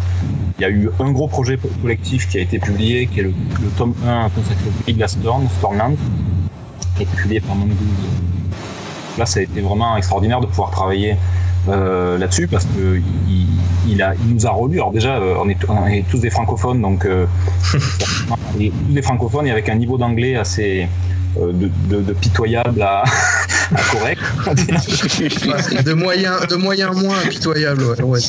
[0.58, 3.34] il y a eu un gros projet collectif qui a été publié, qui est le,
[3.76, 5.96] tome 1 consacré au Big Storm, Stormland,
[6.96, 7.76] qui a été publié par Mongoose
[9.18, 11.16] là, ça a été vraiment extraordinaire de pouvoir travailler
[11.68, 13.00] euh, là-dessus parce que
[13.88, 14.76] il, a, il nous a relu.
[14.76, 17.26] Alors déjà, euh, on, est, tous des francophones, donc euh,
[17.72, 20.88] tous des francophones et avec un niveau d'anglais assez
[21.36, 23.04] de, pitoyable à,
[23.90, 24.20] correct.
[25.84, 27.82] de moyen, de moyen moins pitoyable.
[28.02, 28.20] Ouais,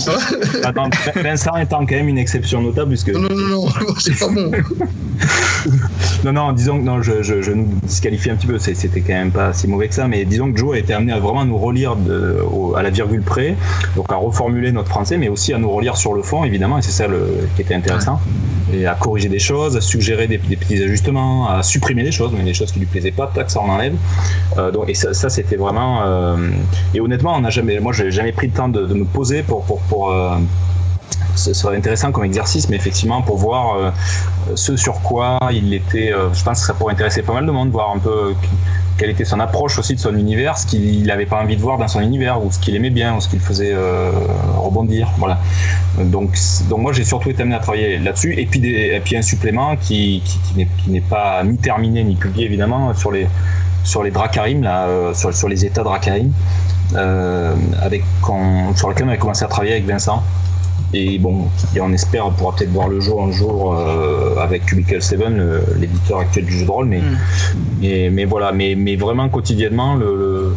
[0.64, 3.10] Attends, Vincent étant quand même une exception notable puisque.
[3.10, 3.68] Non non non,
[4.00, 4.52] c'est pas bon.
[6.24, 8.58] non non, disons que non, je, je, nous disqualifie un petit peu.
[8.60, 11.14] C'était quand même pas si mauvais que ça, mais disons que Joe a été amené
[11.14, 12.38] à vraiment nous relire de,
[12.76, 13.56] à la virgule près,
[13.96, 16.82] donc à reformuler notre français, mais aussi à nous relire sur le fond évidemment, et
[16.82, 18.20] c'est ça le, qui était intéressant,
[18.74, 22.44] et à corriger des choses, à suggérer des, petits ajustements, à supprimer des choses, mais
[22.44, 23.96] des choses qui lui plaisaient pas, tac, ça en enlève.
[24.58, 26.02] Euh, donc et ça, ça c'était vraiment.
[26.06, 26.38] Euh,
[26.94, 29.64] et honnêtement, on n'a jamais, moi, j'ai jamais pris le temps de, me poser pour
[29.64, 30.36] pour, pour euh,
[31.36, 33.92] ce serait intéressant comme exercice, mais effectivement pour voir euh,
[34.56, 36.14] ce sur quoi il était.
[36.34, 38.34] je pense que ça pourrait intéresser pas mal de monde, voir un peu
[38.98, 41.78] quelle était son approche aussi de son univers, ce qu'il n'avait pas envie de voir
[41.78, 43.74] dans son univers, ou ce qu'il aimait bien, ou ce qu'il faisait
[44.58, 45.10] rebondir.
[45.18, 45.40] Voilà.
[46.00, 46.38] Donc,
[46.68, 49.78] donc moi j'ai surtout été amené à travailler là-dessus, et puis, et puis un supplément
[49.78, 53.28] qui, qui n'est pas ni terminé ni publié évidemment sur les
[53.84, 56.32] sur les Dracarim, là, euh, sur, sur, les états Dracarim,
[56.96, 58.04] euh, avec,
[58.76, 60.24] sur lequel on avait commencé à travailler avec Vincent.
[60.92, 64.66] Et bon, et on espère on pourra peut-être voir le jour un jour euh, avec
[64.66, 65.20] Cubicle 7,
[65.78, 66.88] l'éditeur actuel du jeu de rôle.
[66.88, 68.12] Mais, mm.
[68.12, 70.56] mais, voilà, mais, mais vraiment quotidiennement, le,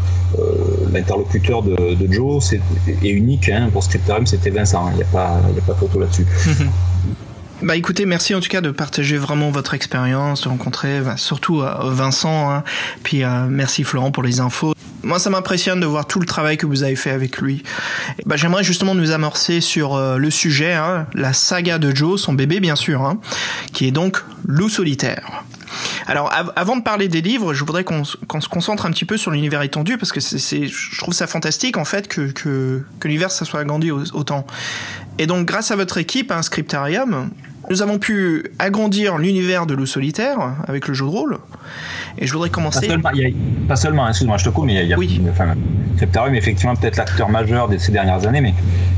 [0.90, 3.50] l'interlocuteur de, de, Joe est, unique.
[3.50, 4.88] Hein, pour Scriptarium, c'était Vincent.
[4.92, 6.26] Il n'y a, pas, a pas photo là-dessus.
[7.62, 11.92] Bah écoutez, merci en tout cas de partager vraiment votre expérience, de rencontrer surtout euh,
[11.92, 12.64] Vincent, hein.
[13.05, 14.75] puis euh, merci Florent pour les infos.
[15.05, 17.62] Moi, ça m'impressionne de voir tout le travail que vous avez fait avec lui.
[18.27, 22.33] bah, J'aimerais justement nous amorcer sur euh, le sujet, hein, la saga de Joe, son
[22.33, 23.20] bébé bien sûr, hein,
[23.72, 25.44] qui est donc Loup solitaire.
[26.07, 29.31] Alors, avant de parler des livres, je voudrais qu'on se concentre un petit peu sur
[29.31, 33.31] l'univers étendu parce que c'est, je trouve ça fantastique en fait que, que, que l'univers
[33.31, 34.46] ça soit agrandi autant.
[35.18, 37.31] Et donc, grâce à votre équipe, un Scriptarium,
[37.72, 41.38] nous avons pu agrandir l'univers de Loup Solitaire avec le jeu de rôle.
[42.18, 42.87] Et je voudrais commencer.
[43.66, 45.22] Pas seulement, excuse-moi, je te coupe, mais il y a, oui.
[45.30, 45.54] enfin,
[45.96, 48.54] Cryptarium effectivement peut-être l'acteur majeur de ces dernières années, mais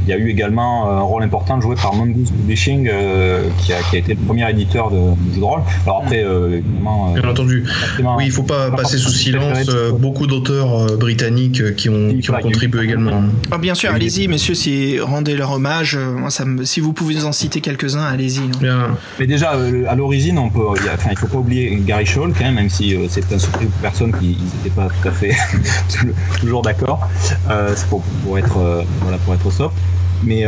[0.07, 3.73] il y a eu également euh, un rôle important joué par Mongoose Publishing, euh, qui,
[3.73, 4.97] a, qui, a, été le premier éditeur de,
[5.33, 5.61] jeu de rôle.
[5.85, 7.13] Alors après, euh, évidemment.
[7.13, 7.65] Bien entendu.
[7.99, 12.39] Oui, il ne faut pas passer sous silence beaucoup d'auteurs britanniques qui ont, qui ont
[12.41, 13.23] contribué également.
[13.51, 15.97] Ah, bien sûr, allez-y, messieurs, si rendez leur hommage.
[15.97, 18.43] Moi, ça si vous pouvez en citer quelques-uns, allez-y.
[19.19, 20.61] Mais déjà, euh, à l'origine, on peut,
[21.11, 24.37] il faut pas oublier Gary Scholl, même, si euh, c'est un surpris pour personne qui
[24.57, 25.33] n'étaient pas tout à fait
[26.41, 27.09] toujours d'accord.
[27.51, 29.75] Euh, pour, pour, être, voilà, pour être soft.
[30.27, 30.45] Mais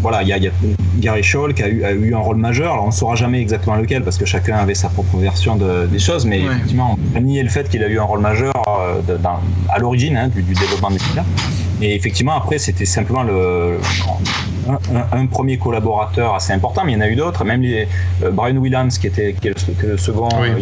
[0.00, 0.50] voilà, il y, a
[0.98, 2.72] Gary Scholl qui a eu, a eu, un rôle majeur.
[2.72, 5.86] Alors on ne saura jamais exactement lequel parce que chacun avait sa propre version de,
[5.86, 8.52] des choses, mais effectivement, on peut nier le fait qu'il a eu un rôle majeur
[9.68, 10.98] à l'origine hein, du, du, développement des
[11.82, 13.78] Et effectivement, après, c'était simplement le,
[15.12, 17.44] un, premier collaborateur assez important, mais il y en a eu d'autres.
[17.44, 17.86] Même les,
[18.22, 19.34] euh, Brian Williams, qui était
[19.82, 20.58] le, second euh,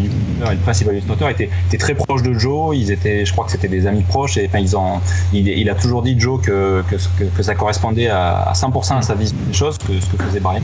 [0.51, 2.77] le principal illustrateur, était, était, très proche de Joe.
[2.77, 4.37] Ils étaient, je crois que c'était des amis proches.
[4.37, 5.01] Et enfin, ils ont,
[5.33, 7.78] il, a toujours dit Joe que, que, que ça correspondait
[8.11, 10.63] à, 100% à sa vision des choses, que ce que faisait Brian,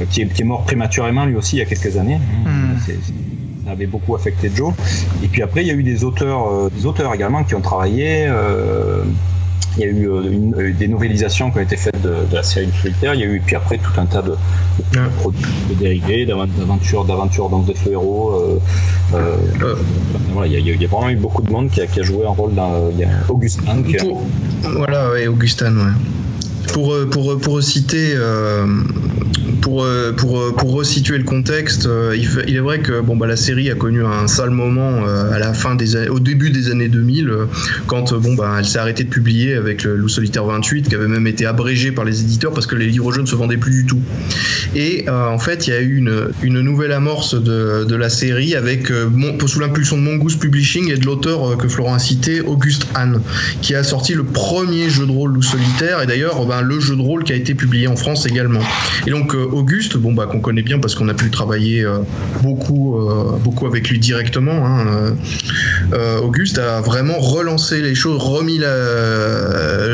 [0.00, 2.18] euh, qui est, qui est, mort prématurément lui aussi il y a quelques années.
[2.44, 2.78] Hmm.
[3.64, 4.74] ça avait beaucoup affecté Joe.
[5.22, 8.28] Et puis après, il y a eu des auteurs, des auteurs également qui ont travaillé.
[9.76, 13.14] Il y a eu une, des novélisations qui ont été faites de, la série solitaire.
[13.14, 14.34] Il y a eu puis après tout un tas de,
[14.92, 18.60] de, dérivés, d'aventures, d'aventures dans The Héros.
[19.12, 22.54] il, y a, vraiment eu beaucoup de monde qui a, qui a joué un rôle
[22.54, 22.90] dans.
[22.92, 23.82] Il y a Augustin.
[24.62, 26.72] Voilà, ouais, Augustin, ouais.
[26.72, 28.14] Pour, pour, pour citer
[29.60, 33.26] pour, euh, pour, euh, pour resituer le contexte, euh, il, est vrai que bon, bah,
[33.26, 36.88] la série a connu un sale moment à la fin des au début des années
[36.88, 37.32] 2000,
[37.86, 41.08] quand bon, bah, elle s'est arrêtée de publier avec le Loup Solitaire 28, qui avait
[41.08, 43.72] même été abrégé par les éditeurs parce que les livres jeunes ne se vendaient plus
[43.72, 44.00] du tout.
[44.74, 48.54] Et en fait, il y a eu une, une nouvelle amorce de, de la série
[48.54, 48.92] avec,
[49.46, 53.20] sous l'impulsion de Mongoose Publishing et de l'auteur que Florent a cité, Auguste Hahn,
[53.62, 56.96] qui a sorti le premier jeu de rôle Loup Solitaire et d'ailleurs ben, le jeu
[56.96, 58.60] de rôle qui a été publié en France également.
[59.06, 61.98] Et donc, Auguste, bon bah qu'on connaît bien parce qu'on a pu travailler euh,
[62.42, 64.66] beaucoup, euh, beaucoup avec lui directement.
[64.66, 65.14] Hein,
[65.92, 68.60] euh, Auguste a vraiment relancé les choses, remis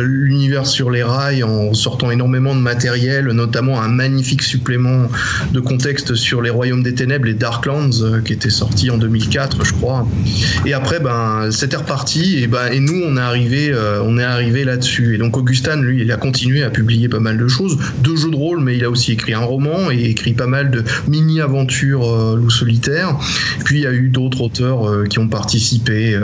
[0.03, 5.09] l'univers sur les rails en sortant énormément de matériel, notamment un magnifique supplément
[5.53, 9.73] de contexte sur les Royaumes des Ténèbres, les Darklands, qui était sorti en 2004, je
[9.73, 10.07] crois.
[10.65, 14.65] Et après, ben c'était reparti et ben et nous on est arrivé, on est arrivé
[14.65, 15.15] là-dessus.
[15.15, 18.31] Et donc Augustin, lui, il a continué à publier pas mal de choses, deux jeux
[18.31, 22.05] de rôle, mais il a aussi écrit un roman et écrit pas mal de mini-aventures
[22.05, 23.17] euh, loup solitaire.
[23.65, 26.19] Puis il y a eu d'autres auteurs euh, qui ont participé.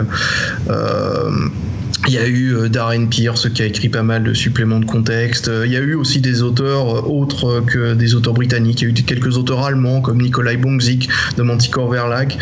[2.03, 4.79] Euh, il y a eu euh, Darren Pierce qui a écrit pas mal de suppléments
[4.79, 5.49] de contexte.
[5.65, 8.81] Il y a eu aussi des auteurs euh, autres que des auteurs britanniques.
[8.81, 12.37] Il y a eu quelques auteurs allemands comme Nikolai Bongzik de Manticore Verlag.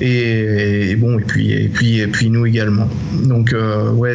[0.00, 2.88] Et, bon, et puis, et puis, et puis nous également.
[3.24, 4.12] Donc, euh, ouais,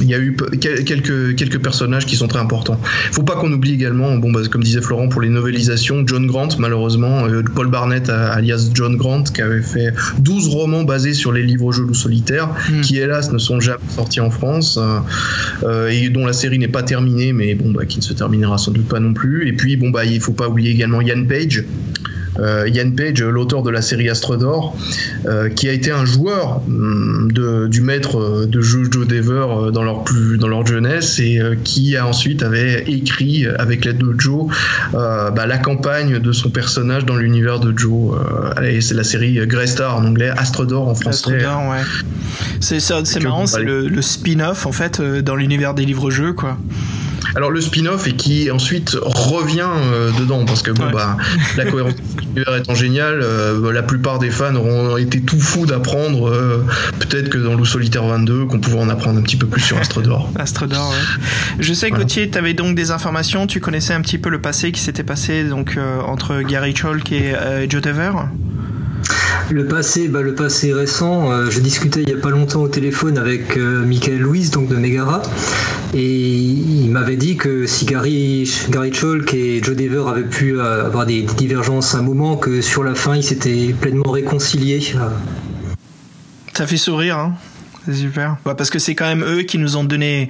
[0.00, 2.78] il y a eu quelques, quelques personnages qui sont très importants.
[3.12, 6.48] Faut pas qu'on oublie également, bon, bah, comme disait Florent, pour les novélisations, John Grant,
[6.58, 11.72] malheureusement, Paul Barnett, alias John Grant, qui avait fait 12 romans basés sur les livres
[11.72, 12.80] jeux ou solitaires, hmm.
[12.82, 14.98] qui hélas ne sont jamais sorti en France euh,
[15.62, 18.58] euh, et dont la série n'est pas terminée, mais bon, bah, qui ne se terminera
[18.58, 19.48] sans doute pas non plus.
[19.48, 21.64] Et puis, bon, bah, il faut pas oublier également Ian Page,
[22.38, 24.76] Ian Page, l'auteur de la série Astre d'Or,
[25.26, 29.82] euh, qui a été un joueur hum, de, du maître de jeu Joe Dever dans
[29.82, 34.52] leur, plus, dans leur jeunesse et qui a ensuite avait écrit avec l'aide de Joe
[34.92, 38.16] bah, la campagne de son personnage dans l'univers de Joe.
[38.80, 41.34] c'est la série Grey Star en anglais, Astre d'Or en français.
[41.36, 41.82] Astre d'Or, ouais.
[42.60, 46.58] C'est marrant, c'est le, le spin-off en fait dans l'univers des livres-jeux quoi.
[47.36, 51.16] Alors le spin-off et qui ensuite revient euh, dedans parce que bon bah
[51.56, 51.94] la cohérence
[52.58, 56.64] étant géniale, euh, la plupart des fans auront été tout fous d'apprendre euh,
[57.00, 59.78] peut-être que dans Loup Solitaire 22 qu'on pouvait en apprendre un petit peu plus sur
[59.78, 60.30] Astre d'Or.
[60.38, 60.90] Astre d'Or.
[60.90, 61.24] Ouais.
[61.58, 64.70] Je sais Gauthier, tu avais donc des informations, tu connaissais un petit peu le passé
[64.72, 67.34] qui s'était passé donc entre Gary Chalk et
[67.68, 68.12] Joe Dever?
[69.50, 72.68] Le passé, bah, le passé récent, euh, je discutais il n'y a pas longtemps au
[72.68, 75.22] téléphone avec euh, Michael Louise, donc de Megara,
[75.92, 80.86] et il m'avait dit que si Gary, Gary Chalk et Joe Dever avaient pu euh,
[80.86, 84.94] avoir des, divergences à un moment, que sur la fin ils s'étaient pleinement réconciliés.
[86.54, 87.34] Ça fait sourire, hein
[87.86, 88.36] c'est super.
[88.44, 90.28] Bah, parce que c'est quand même eux qui nous ont donné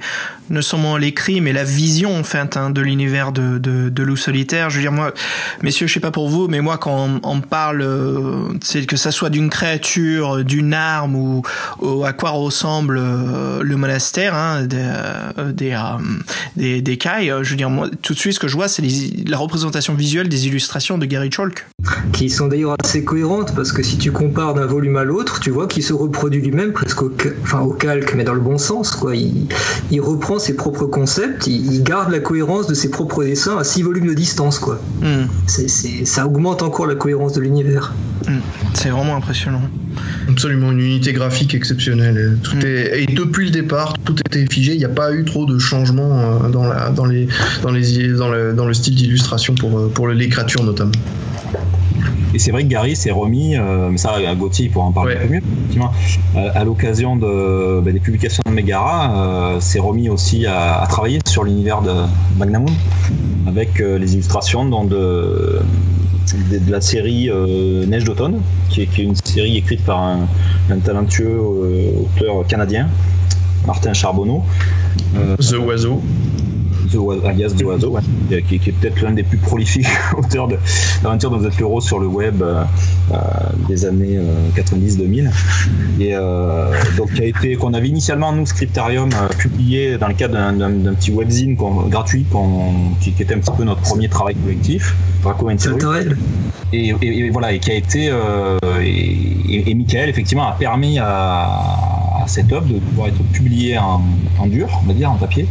[0.49, 2.21] non seulement l'écrit, mais la vision en
[2.55, 4.69] hein, de l'univers de, de, loup solitaire.
[4.69, 5.13] Je veux dire moi,
[5.61, 8.53] messieurs, je sais pas pour vous, mais moi quand on, parle, euh,
[8.87, 11.43] que ça soit d'une créature, d'une arme ou,
[12.03, 15.75] à quoi ressemble euh, le monastère hein, des euh, des,
[16.55, 17.33] des, des cailles.
[17.41, 18.83] Je veux dire moi, tout de suite ce que je vois, c'est
[19.27, 21.65] la représentation visuelle des illustrations de Gary Chalk.
[22.13, 25.49] Qui sont d'ailleurs assez cohérentes parce que si tu compares d'un volume à l'autre, tu
[25.49, 27.11] vois qu'il se reproduit lui-même presque au,
[27.43, 29.13] enfin, au calque, mais dans le bon sens quoi.
[29.15, 33.83] Il reprend ses propres concepts, il, garde la cohérence de ses propres dessins à 6
[33.83, 34.59] volumes de distance.
[34.59, 34.79] Quoi.
[35.01, 35.25] Hmm.
[36.05, 37.93] ça augmente encore la cohérence de l'univers.
[38.27, 38.39] Hmm.
[38.73, 39.61] C'est vraiment impressionnant.
[40.29, 42.37] Absolument, une unité graphique exceptionnelle.
[42.43, 42.65] Tout hmm.
[42.65, 44.73] est, et depuis le départ, tout était figé.
[44.73, 47.27] Il n'y a pas eu trop de changements euh, dans, la, dans, les,
[47.61, 50.91] dans, les, dans, le, dans le style d'illustration pour, euh, pour l'écriture notamment.
[52.35, 55.25] Et c'est vrai que Gary s'est remis, euh, mais ça, Gauthier pourra en parler un
[55.25, 55.41] peu mieux,
[56.35, 61.19] euh, à l'occasion de, bah, des publications de Megara, euh, s'est remis aussi à, travailler
[61.25, 61.93] sur l'univers de
[62.37, 62.73] Magnamon,
[63.47, 65.61] avec les illustrations de,
[66.67, 67.29] la série
[67.87, 70.27] Neige d'automne, qui est, une série écrite par un,
[70.83, 72.89] talentueux auteur canadien,
[73.65, 74.43] Martin Charbonneau.
[75.39, 76.01] The Oiseau
[77.25, 77.97] alias The Oiseau,
[78.47, 80.47] qui, est peut-être l'un des plus prolifiques auteurs
[81.03, 82.63] d'aventures dans Z l'euro sur le web euh,
[83.11, 83.17] euh,
[83.67, 84.19] des années
[84.55, 85.29] 90-2000.
[86.01, 90.33] Euh, et donc, qui a été, qu'on avait initialement, nous, Scriptarium, publié dans le cadre
[90.33, 92.25] d'un petit webzine gratuit
[93.01, 95.55] qui, était un petit peu notre premier travail collectif, Draco et,
[96.73, 98.11] et, et, voilà, et qui a été.
[98.81, 104.01] et, et Michael, effectivement, a permis à un setup de pouvoir être publié en,
[104.39, 105.47] en dur, on va dire, en papier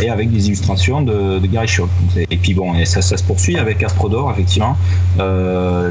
[0.00, 1.88] et avec des illustrations de, Gary Shaw.
[2.30, 4.76] Et puis bon, et ça, se poursuit avec Astrodor, effectivement,
[5.18, 5.90] euh,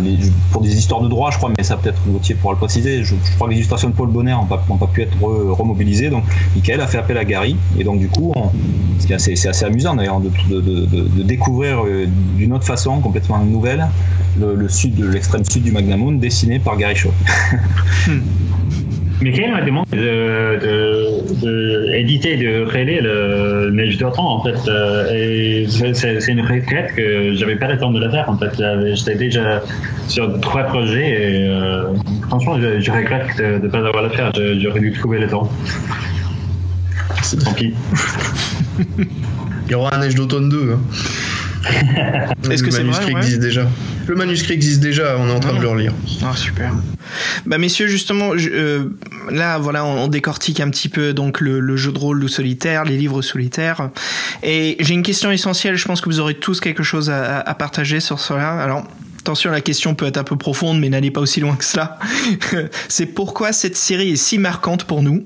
[0.52, 3.04] pour des histoires de droit, je crois, mais ça peut-être Gauthier pourra le préciser.
[3.04, 6.24] Je, crois que les illustrations de Paul Bonner n'ont pas, pu être remobilisées, donc
[6.56, 8.34] Michael a fait appel à Gary, et donc du coup,
[9.00, 13.88] c'est assez, amusant d'ailleurs de, découvrir euh, d'une autre façon, complètement nouvelle,
[14.40, 17.12] le, sud, l'extrême sud du Magnamon, dessiné par Gary Shaw.
[19.22, 24.70] Michael m'a demandé de, de, éditer et de créer le Neige d'autant en fait.
[24.70, 28.62] Euh, et c'est une requête que j'avais pas le temps de le faire en fait.
[28.96, 29.62] J'étais déjà
[30.08, 31.94] sur trois projets et euh,
[32.28, 34.32] franchement, je, je, regrette de ne pas avoir le faire.
[34.34, 35.50] J'aurais dû trouver le temps.
[37.22, 37.74] C'est tant pis.
[38.98, 40.74] Il y aura un Neige d'automne 2.
[40.74, 40.80] Hein.
[42.50, 43.68] Est-ce que c'est manuscrit vrai, existe déjà
[44.10, 45.94] Le manuscrit existe déjà, on est en train de le relire.
[46.24, 46.74] Ah super.
[47.46, 48.84] Bah messieurs justement, je, euh,
[49.30, 52.28] là voilà, on, on, décortique un petit peu donc le, le jeu de rôle ou
[52.28, 53.92] solitaire, les livres solitaires.
[54.42, 55.76] Et j'ai une question essentielle.
[55.76, 58.60] Je pense que vous aurez tous quelque chose à, à partager sur cela.
[58.60, 58.84] Alors
[59.20, 62.00] Attention, la question peut être un peu profonde, mais n'allez pas aussi loin que cela.
[62.88, 65.26] c'est pourquoi cette série est si marquante pour nous?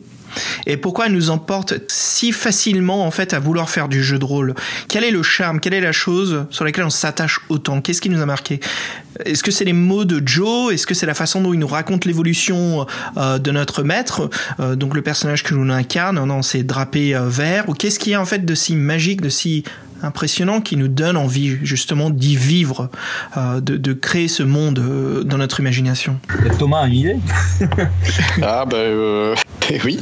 [0.65, 4.25] Et pourquoi elle nous emporte si facilement en fait à vouloir faire du jeu de
[4.25, 4.55] rôle?
[4.87, 5.59] Quel est le charme?
[5.59, 7.81] Quelle est la chose sur laquelle on s'attache autant?
[7.81, 8.59] Qu'est-ce qui nous a marqué?
[9.25, 10.73] Est-ce que c'est les mots de Joe?
[10.73, 12.85] Est-ce que c'est la façon dont il nous raconte l'évolution
[13.17, 17.27] euh, de notre maître euh, Donc le personnage que l'on incarne, non, c'est drapé euh,
[17.27, 17.69] vert.
[17.69, 19.63] Ou qu'est-ce qu'il y a en fait de si magique, de si
[20.03, 22.89] impressionnant qui nous donne envie justement d'y vivre,
[23.37, 26.19] euh, de, de, créer ce monde euh, dans notre imagination.
[26.59, 27.15] Thomas a une idée
[28.41, 29.35] Ah bah euh,
[29.85, 29.99] oui.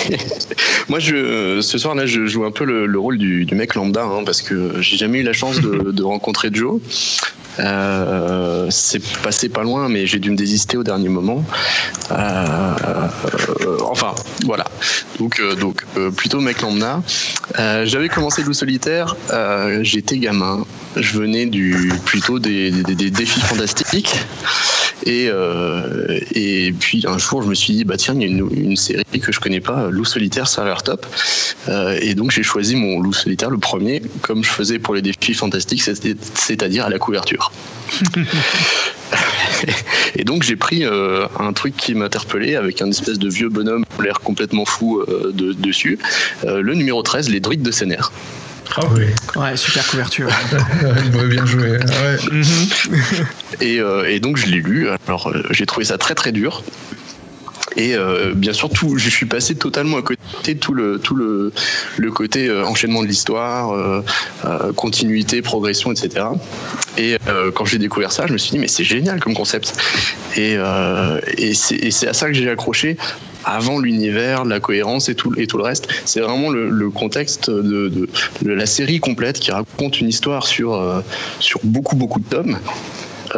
[0.88, 4.04] Moi, je, ce soir-là, je joue un peu le, le rôle du, du, mec lambda,
[4.04, 6.80] hein, parce que j'ai jamais eu la chance de, de rencontrer Joe.
[7.58, 11.44] Euh, c'est passé pas loin, mais j'ai dû me désister au dernier moment.
[12.12, 12.74] Euh,
[13.82, 14.64] enfin, voilà.
[15.18, 15.84] Donc, euh, donc
[16.16, 17.02] plutôt mec lambda.
[17.56, 19.16] J'avais commencé le solitaire.
[19.82, 20.64] J'étais gamin.
[20.96, 24.16] Je venais du plutôt des, des, des défis fantastiques.
[25.06, 28.26] Et, euh, et puis un jour, je me suis dit, bah tiens, il y a
[28.26, 31.06] une, une série que je connais pas, Loup solitaire, ça a l'air top.
[31.68, 35.02] Euh, et donc j'ai choisi mon Loup solitaire, le premier, comme je faisais pour les
[35.02, 37.47] défis fantastiques, c'est-à-dire à la couverture.
[40.16, 43.84] Et donc j'ai pris euh, un truc qui m'interpellait avec un espèce de vieux bonhomme,
[44.00, 45.98] l'air complètement fou euh, de, dessus,
[46.44, 48.12] euh, le numéro 13, les druides de Sénère.
[48.76, 49.06] Ah oui.
[49.34, 50.28] Ouais, super couverture.
[51.28, 51.70] bien joué.
[51.70, 52.18] Ouais.
[52.30, 53.26] Mm -hmm.
[53.62, 54.88] et, euh, et, donc je l'ai lu.
[55.06, 56.62] Alors j'ai trouvé ça très très dur.
[57.76, 61.52] Et euh, bien sûr, tout, je suis passé totalement à côté tout le, tout le,
[61.96, 64.02] le côté euh, enchaînement de l'histoire, euh,
[64.74, 66.26] continuité, progression, etc.
[66.96, 67.16] Et
[67.54, 69.74] quand j'ai découvert ça, je me suis dit, mais c'est génial comme concept.
[70.36, 70.56] Et,
[71.36, 72.96] et c'est à ça que j'ai accroché
[73.44, 75.88] avant l'univers, la cohérence et tout, et tout le reste.
[76.04, 78.08] C'est vraiment le, le contexte de, de,
[78.42, 81.02] de, la série complète qui raconte une histoire sur,
[81.38, 82.58] sur beaucoup, beaucoup de tomes.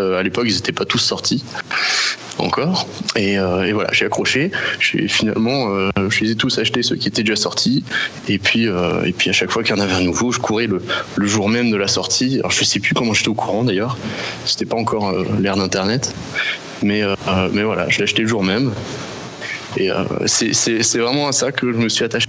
[0.00, 1.44] Euh, à l'époque, ils n'étaient pas tous sortis
[2.38, 2.86] encore.
[3.16, 4.50] Et, euh, voilà, j'ai accroché.
[4.78, 7.84] Finalement, euh, je les ai tous achetés, ceux qui étaient déjà sortis.
[8.28, 10.66] Et puis, et puis à chaque fois qu'il y en avait un nouveau, je courais
[10.66, 10.82] le,
[11.26, 12.38] jour même de la sortie.
[12.38, 13.98] Alors je sais plus comment j'étais au courant d'ailleurs.
[14.44, 16.14] C'était pas encore l'ère d'Internet.
[16.82, 17.02] Mais,
[17.52, 18.72] mais voilà, je l'ai acheté le jour même.
[19.76, 22.26] Et euh, c'est vraiment à ça que je me suis attaché.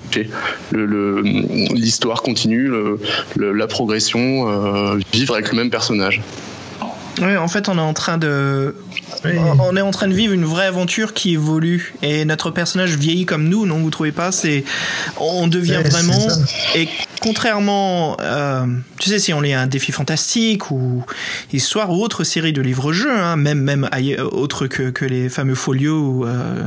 [0.71, 2.71] L'histoire continue,
[3.37, 6.21] la progression, vivre avec le même personnage.
[7.19, 8.75] Oui, en fait, on est en train de,
[9.25, 9.31] oui.
[9.59, 11.93] on est en train de vivre une vraie aventure qui évolue.
[12.01, 14.31] Et notre personnage vieillit comme nous, non Vous trouvez pas?
[14.31, 14.63] C'est,
[15.17, 16.27] on devient ouais, vraiment
[16.75, 16.87] et
[17.21, 18.65] contrairement, euh,
[18.99, 21.05] tu sais, si on lit un défi fantastique ou
[21.53, 23.87] histoire ou autre série de livres-jeux, hein, même même
[24.31, 26.63] autre que que les fameux folios ou, euh,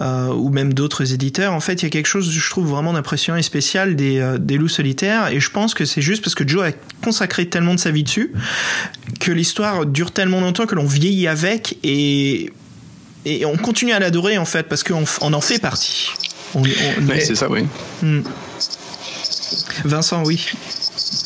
[0.00, 2.94] euh, ou même d'autres éditeurs, en fait, il y a quelque chose, je trouve vraiment
[2.94, 6.48] d'impressionnant et spécial des des loups solitaires et je pense que c'est juste parce que
[6.48, 6.72] Joe a
[7.04, 8.32] consacré tellement de sa vie dessus
[9.20, 12.50] que l'histoire dure tellement longtemps que l'on vieillit avec et
[13.26, 16.08] et on continue à l'adorer en fait parce qu'on on en fait partie.
[16.54, 17.66] On, on, ouais, c'est ça, oui.
[18.02, 18.22] Hmm.
[19.84, 20.52] Vincent, oui.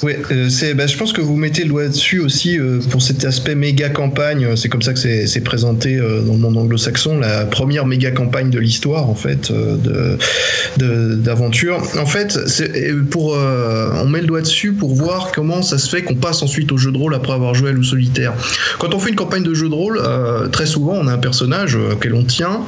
[0.03, 3.25] Oui, euh, bah, je pense que vous mettez le doigt dessus aussi euh, pour cet
[3.25, 4.57] aspect méga campagne.
[4.57, 8.51] C'est comme ça que c'est, présenté euh, dans le monde anglo-saxon, la première méga campagne
[8.51, 11.79] de l'histoire en fait de, d'aventure.
[11.99, 12.38] En fait,
[13.11, 16.72] pour on met le doigt dessus pour voir comment ça se fait qu'on passe ensuite
[16.72, 18.33] au jeu de rôle après avoir joué à loup solitaire.
[18.79, 20.01] Quand on fait une campagne de jeu de rôle,
[20.51, 22.62] très souvent on a un personnage auquel on tient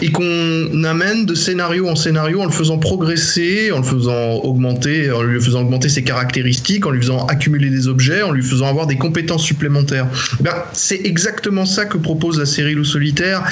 [0.00, 5.10] et qu'on amène de scénario en scénario en le faisant progresser, en le faisant augmenter,
[5.10, 6.45] en lui faisant augmenter ses caractéristiques
[6.84, 10.06] en lui faisant accumuler des objets, en lui faisant avoir des compétences supplémentaires.
[10.40, 13.42] Ben, c'est exactement ça que propose la série Loup solitaire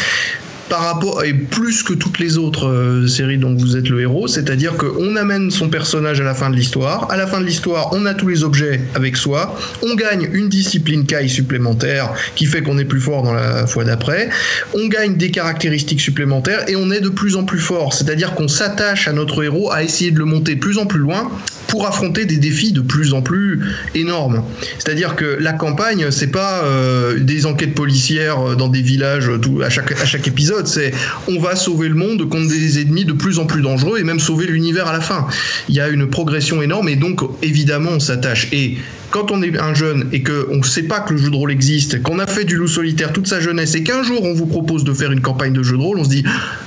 [0.68, 4.28] par rapport et plus que toutes les autres euh, séries dont vous êtes le héros,
[4.28, 7.11] c'est-à-dire qu'on amène son personnage à la fin de l'histoire.
[7.11, 9.57] À la fin de l'histoire, on a tous les objets avec soi.
[9.82, 13.84] On gagne une discipline Kai supplémentaire qui fait qu'on est plus fort dans la fois
[13.84, 14.30] d'après.
[14.74, 17.92] On gagne des caractéristiques supplémentaires et on est de plus en plus fort.
[17.92, 21.30] C'est-à-dire qu'on s'attache à notre héros à essayer de le monter plus en plus loin
[21.69, 23.61] pour affronter des défis de plus en plus
[23.95, 24.43] énormes.
[24.79, 29.71] C'est-à-dire que la campagne, c'est pas euh, des enquêtes policières dans des villages tout, à,
[29.71, 30.93] chaque, à chaque épisode, c'est
[31.29, 34.21] on va sauver le monde contre des ennemis de plus en plus dangereux et même
[34.21, 35.27] sauver l'univers à la fin.
[35.69, 38.49] Il y a une progression énorme et donc évidemment on s'attache.
[38.53, 38.79] Et
[39.15, 41.53] quand on est un jeune et qu'on ne sait pas que le jeu de rôle
[41.53, 44.47] existe, qu'on a fait du loup solitaire toute sa jeunesse et qu'un jour on vous
[44.47, 46.25] propose de faire une campagne de jeu de rôle, on se dit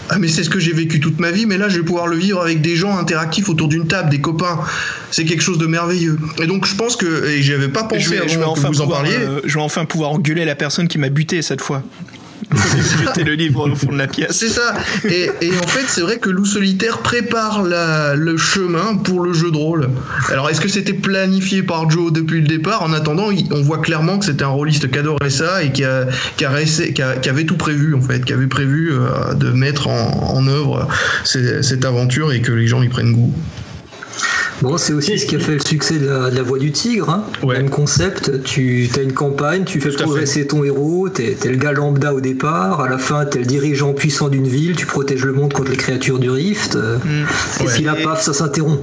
[0.08, 2.08] Ah, mais c'est ce que j'ai vécu toute ma vie, mais là je vais pouvoir
[2.08, 4.60] le vivre avec des gens interactifs autour d'une table, des copains.
[5.12, 6.18] C'est quelque chose de merveilleux.
[6.42, 8.80] Et donc je pense que, et j'y avais pas pensé je vais, avant que vous
[8.80, 9.12] en parliez.
[9.12, 11.84] Euh, je vais enfin pouvoir engueuler la personne qui m'a buté cette fois.
[14.32, 14.74] C'est ça.
[15.06, 15.30] Et,
[15.64, 19.90] en fait, c'est vrai que Loup Solitaire prépare le chemin pour le jeu de rôle.
[20.30, 22.84] Alors, est-ce que c'était planifié par Joe depuis le départ?
[22.84, 27.46] En attendant, on voit clairement que c'était un rôliste qui adorait ça et qui, avait
[27.46, 30.88] tout prévu, en fait, qui avait prévu euh, de mettre en, œuvre
[31.24, 33.34] cette aventure et que les gens y prennent goût.
[34.62, 37.10] Bon, c'est aussi ce qui a fait le succès de la, Voix du Tigre.
[37.10, 37.24] Hein.
[37.46, 41.72] Même concept, tu as une campagne, tu fais progresser ton héros, t'es es le gars
[41.72, 45.34] lambda au départ, à la fin t'es le dirigeant puissant d'une ville, tu protèges le
[45.34, 47.64] monde contre les créatures du Rift, mm.
[47.64, 48.82] et puis là, paf, ça s'interrompt.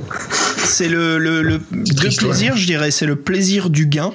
[0.65, 4.13] C'est le, le, le de plaisir, je dirais, c'est le plaisir du gain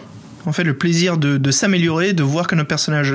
[0.49, 3.13] en fait le plaisir de, s'améliorer, de voir que nos personnages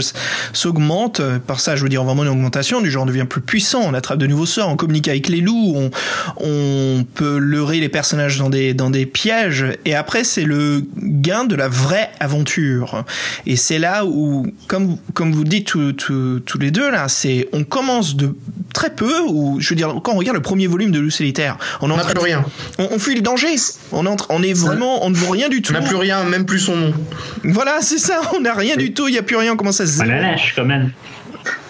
[0.52, 1.20] s'augmentent.
[1.46, 3.94] Par ça, je veux dire vraiment une augmentation, du genre on devient plus puissant, on
[3.94, 5.90] attrape de nouveaux sorts, on communique avec les loups, on,
[6.38, 9.66] on peut leurrer les personnages dans des, dans des pièges.
[9.84, 13.04] Et après, c'est le gain de la vraie aventure.
[13.46, 18.16] Et c'est là où, comme, comme vous dites tous les deux là, c'est on commence
[18.16, 18.34] de
[18.72, 21.56] très peu, ou je veux dire, quand on regarde le premier volume de Loup Solitaire,
[21.80, 22.44] on n'a plus rien.
[22.78, 23.54] On, fuit le danger.
[23.92, 25.72] On, entre, on est vraiment, on ne vaut rien du tout.
[25.74, 26.94] On n'a plus rien, même plus son nom.
[27.44, 29.80] Voilà, c'est ça, on n'a rien du tout, il n'y a plus rien, on commence
[29.80, 30.02] à se...
[30.02, 30.92] On la lâche quand même.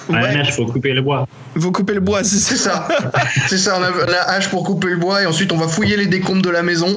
[0.09, 1.26] On la lâche, faut couper le bois.
[1.57, 2.88] Vous coupez le bois, c'est ça.
[3.48, 5.96] c'est ça, on a la hache pour couper le bois et ensuite on va fouiller
[5.96, 6.88] les décombres de la maison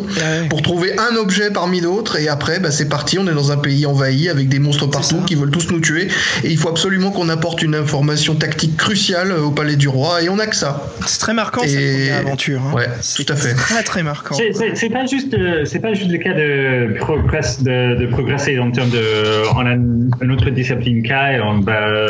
[0.50, 3.58] pour trouver un objet parmi d'autres et après bah, c'est parti, on est dans un
[3.58, 6.08] pays envahi avec des monstres partout qui veulent tous nous tuer
[6.44, 10.30] et il faut absolument qu'on apporte une information tactique cruciale au palais du roi et
[10.30, 10.90] on a que ça.
[11.06, 12.62] C'est très marquant cette aventure.
[12.62, 12.74] Hein.
[12.74, 13.54] Ouais, tout à fait.
[13.54, 14.36] Très très marquant.
[14.36, 18.90] C'est pas juste euh, c'est pas juste le cas de, progress, de, progresser en termes
[18.90, 22.08] de on a une autre discipline Kai, on va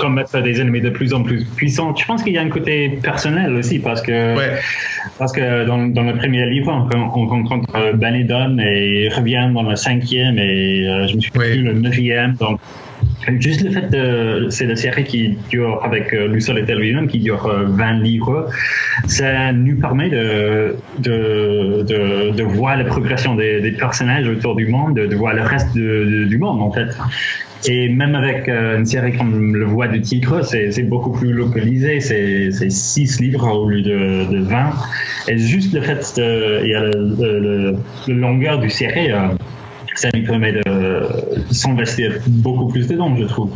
[0.00, 3.54] combattre des ennemis de plus en plus je pense qu'il y a un côté personnel
[3.54, 4.34] aussi parce que
[5.18, 9.62] parce que dans, dans, le premier livre, on, on rencontre Benedon et il revient dans
[9.62, 11.56] le cinquième et euh, je me suis ouais.
[11.56, 12.34] le neuvième.
[12.34, 12.60] Donc
[13.38, 17.20] Juste le fait de, c'est la série qui dure avec euh, Lucille et lui-même, qui
[17.20, 18.50] dure 20 euh, livres,
[19.06, 24.66] ça nous permet de, de, de, de voir la progression des, des, personnages autour du
[24.66, 26.88] monde, de, voir le reste du monde en fait.
[27.64, 32.00] Et même avec euh, une série comme Le Voix du Tigre, c'est beaucoup plus localisé.
[32.00, 34.70] C'est 6 livres au lieu de, de 20.
[35.28, 37.76] Et juste le fait il y a le,
[38.08, 39.28] longueur du série, euh,
[39.94, 41.06] ça lui permet de
[41.50, 43.50] s'investir beaucoup plus dedans, je trouve.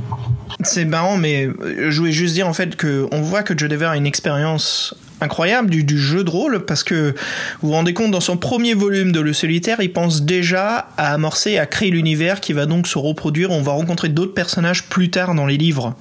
[0.61, 1.48] C'est marrant, mais
[1.88, 5.70] je voulais juste dire en fait que voit que Joe Dever a une expérience incroyable
[5.70, 7.14] du, jeu de rôle parce que
[7.62, 11.14] vous vous rendez compte dans son premier volume de Le Solitaire il pense déjà à
[11.14, 13.50] amorcer à créer l'univers qui va donc se reproduire.
[13.50, 15.94] On va rencontrer d'autres personnages plus tard dans les livres.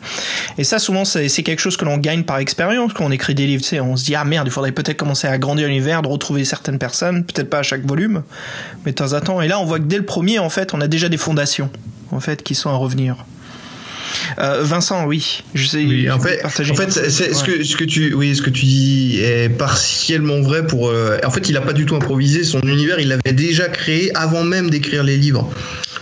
[0.58, 2.94] Et ça souvent c'est quelque chose que l'on gagne par expérience.
[2.94, 4.98] Quand on écrit des livres tu sais, on se dit ah merde il faudrait peut-être
[4.98, 8.24] commencer à agrandir l'univers de retrouver certaines personnes peut-être pas à chaque volume
[8.86, 10.74] mais de temps à temps et là on voit que dès le premier en fait
[10.74, 11.70] on a déjà des fondations
[12.12, 13.26] en fait qui sont à revenir
[14.40, 15.78] euh, Vincent, oui, je sais.
[15.78, 18.66] Oui, en fait, en fait, c'est ce que ce que tu, oui, ce que tu
[18.66, 20.90] dis est partiellement vrai pour.
[20.90, 24.16] Euh, en fait, il a pas du tout improvisé son univers, il l'avait déjà créé
[24.16, 25.50] avant même d'écrire les livres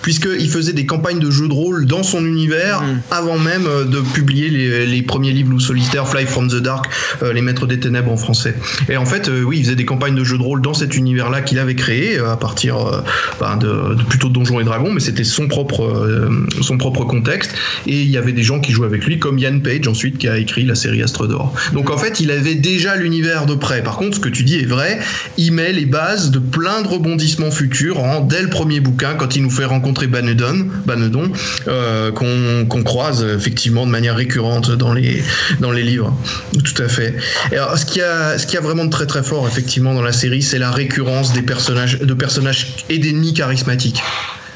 [0.04, 3.02] puisqu'il faisait des campagnes de jeux de rôle dans son univers mm.
[3.10, 4.50] avant même euh, de publier
[4.86, 6.86] les, premiers livres ou solitaires, Fly from the Dark,
[7.34, 8.56] Les Maîtres des Ténèbres en français.
[8.90, 11.42] Et en fait, oui, il faisait des campagnes de jeux de rôle dans cet univers-là
[11.42, 13.04] qu'il avait créé à partir
[13.40, 16.30] ben, de, plutôt de Donjons et Dragons, mais c'était son propre,
[16.62, 17.54] son propre contexte.
[17.88, 20.28] Et il y avait des gens qui jouaient avec lui, comme Ian Page ensuite qui
[20.28, 21.54] a écrit la série Astre d'Or.
[21.74, 23.84] Donc en fait, il avait déjà l'univers de près.
[23.84, 25.00] Par contre, ce que tu dis est vrai,
[25.38, 29.44] il met les bases de plein de rebondissements futurs dès le premier bouquin, quand il
[29.44, 31.32] nous fait rencontrer Banedon, Banedon
[31.68, 35.24] euh, qu'on croise effectivement de manière récurrente dans les,
[35.60, 36.16] dans les livres.
[36.64, 37.16] Tout à fait.
[37.52, 40.12] alors, ce qui a, ce qui a vraiment de très très fort effectivement dans la
[40.12, 44.02] série, c'est la récurrence des personnages, de personnages et d'ennemis charismatiques.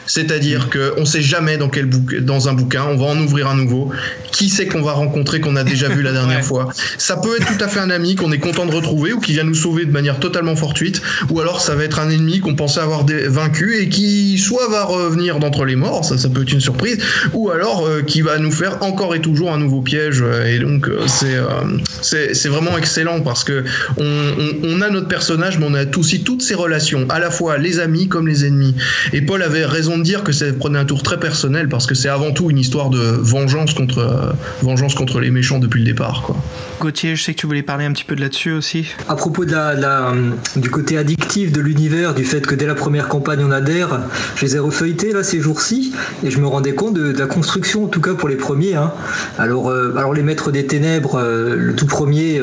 [0.07, 1.89] C'est-à-dire que on sait jamais dans quel
[2.23, 3.91] dans un bouquin, on va en ouvrir un nouveau.
[4.31, 6.69] Qui sait qu'on va rencontrer qu'on a déjà vu la dernière fois?
[6.97, 9.33] Ça peut être tout à fait un ami qu'on est content de retrouver ou qui
[9.33, 12.55] vient nous sauver de manière totalement fortuite, ou alors ça va être un ennemi qu'on
[12.55, 16.51] pensait avoir vaincu et qui soit va revenir d'entre les morts, ça, ça peut être
[16.51, 16.97] une surprise,
[17.33, 20.23] ou alors euh, qui va nous faire encore et toujours un nouveau piège.
[20.45, 23.63] Et donc euh, c'est c'est vraiment excellent parce que
[23.97, 24.33] on,
[24.63, 27.79] on, a notre personnage, mais on a aussi toutes ses relations, à la fois les
[27.79, 28.75] amis comme les ennemis.
[29.13, 31.95] Et Paul avait raison de dire que ça prenait un tour très personnel parce que
[31.95, 35.85] c'est avant tout une histoire de vengeance contre, euh, vengeance contre les méchants depuis le
[35.85, 36.23] départ.
[36.25, 36.35] Quoi.
[36.79, 38.87] Gauthier, je sais que tu voulais parler un petit peu de là-dessus aussi.
[39.07, 39.71] À propos de la,
[40.11, 43.99] euh, du côté addictif de l'univers, du fait que dès la première campagne on adhère,
[44.35, 45.93] je les ai refeuilletés là ces jours-ci
[46.23, 48.75] et je me rendais compte de, la construction, en tout cas pour les premiers.
[48.75, 48.91] Hein.
[49.37, 52.41] Alors, euh, alors les maîtres des ténèbres, le tout premier.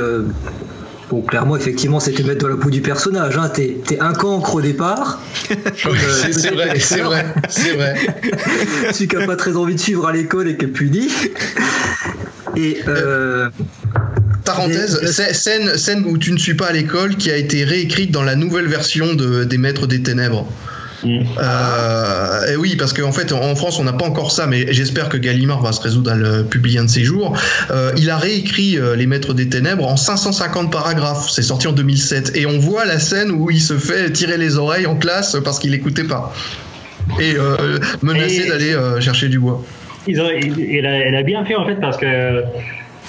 [1.10, 3.36] Bon, clairement, effectivement, c'était mettre dans la peau du personnage.
[3.36, 3.50] Hein.
[3.50, 5.20] T'es, un cancre au départ.
[5.48, 7.96] c'est, vrai, c'est vrai, c'est vrai.
[8.92, 11.08] Celui qui n'a pas très envie de suivre à l'école et qui est puni.
[12.56, 12.80] Et.
[12.88, 13.50] Euh,
[14.44, 18.22] Parenthèse, scène, scène où tu ne suis pas à l'école qui a été réécrite dans
[18.22, 20.46] la nouvelle version de, des Maîtres des Ténèbres.
[21.06, 25.08] Euh, et oui, parce qu'en fait, en France, on n'a pas encore ça, mais j'espère
[25.08, 27.36] que Gallimard va se résoudre à le publier un de ses jours.
[27.70, 31.30] Euh, il a réécrit euh, Les Maîtres des Ténèbres en 550 paragraphes.
[31.30, 32.36] C'est sorti en 2007.
[32.36, 35.58] Et on voit la scène où il se fait tirer les oreilles en classe parce
[35.58, 36.32] qu'il n'écoutait pas.
[37.20, 37.34] Et
[38.02, 39.62] menacé d'aller chercher du bois.
[40.06, 42.42] il, a, a, bien fait en fait parce que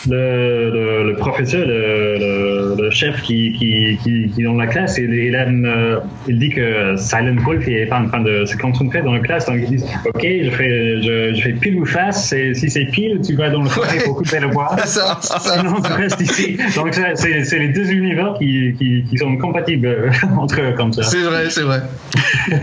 [0.07, 5.13] le, le, professeur, le, le, chef qui, qui, qui, qui, est dans la classe, il,
[5.13, 9.13] il, aime, euh, il dit que Silent Wolf est en train de se concentrer dans
[9.13, 12.53] la classe, donc ils disent Ok, je fais, je, je fais pile ou face, et
[12.53, 14.75] si c'est pile, tu vas dans le forêt pour couper le bois.
[14.85, 16.57] ça, ça, Sinon, tu restes ici.
[16.75, 21.03] Donc, c'est les deux univers qui, sont compatibles entre eux comme ça.
[21.03, 21.81] C'est vrai, c'est vrai.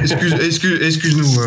[0.03, 1.40] Excuse, excuse, excuse-nous.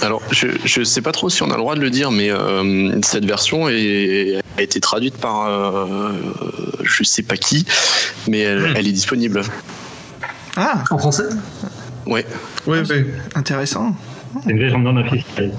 [0.00, 2.30] Alors, je ne sais pas trop si on a le droit de le dire, mais
[2.30, 6.12] euh, cette version est, a été traduite par euh,
[6.82, 7.64] je sais pas qui,
[8.28, 8.74] mais elle, hmm.
[8.76, 9.42] elle est disponible.
[10.56, 11.28] Ah, en français?
[12.06, 12.26] Ouais.
[12.66, 13.04] Oui, oui.
[13.34, 13.96] Intéressant.
[14.44, 15.52] C'est une version non officielle.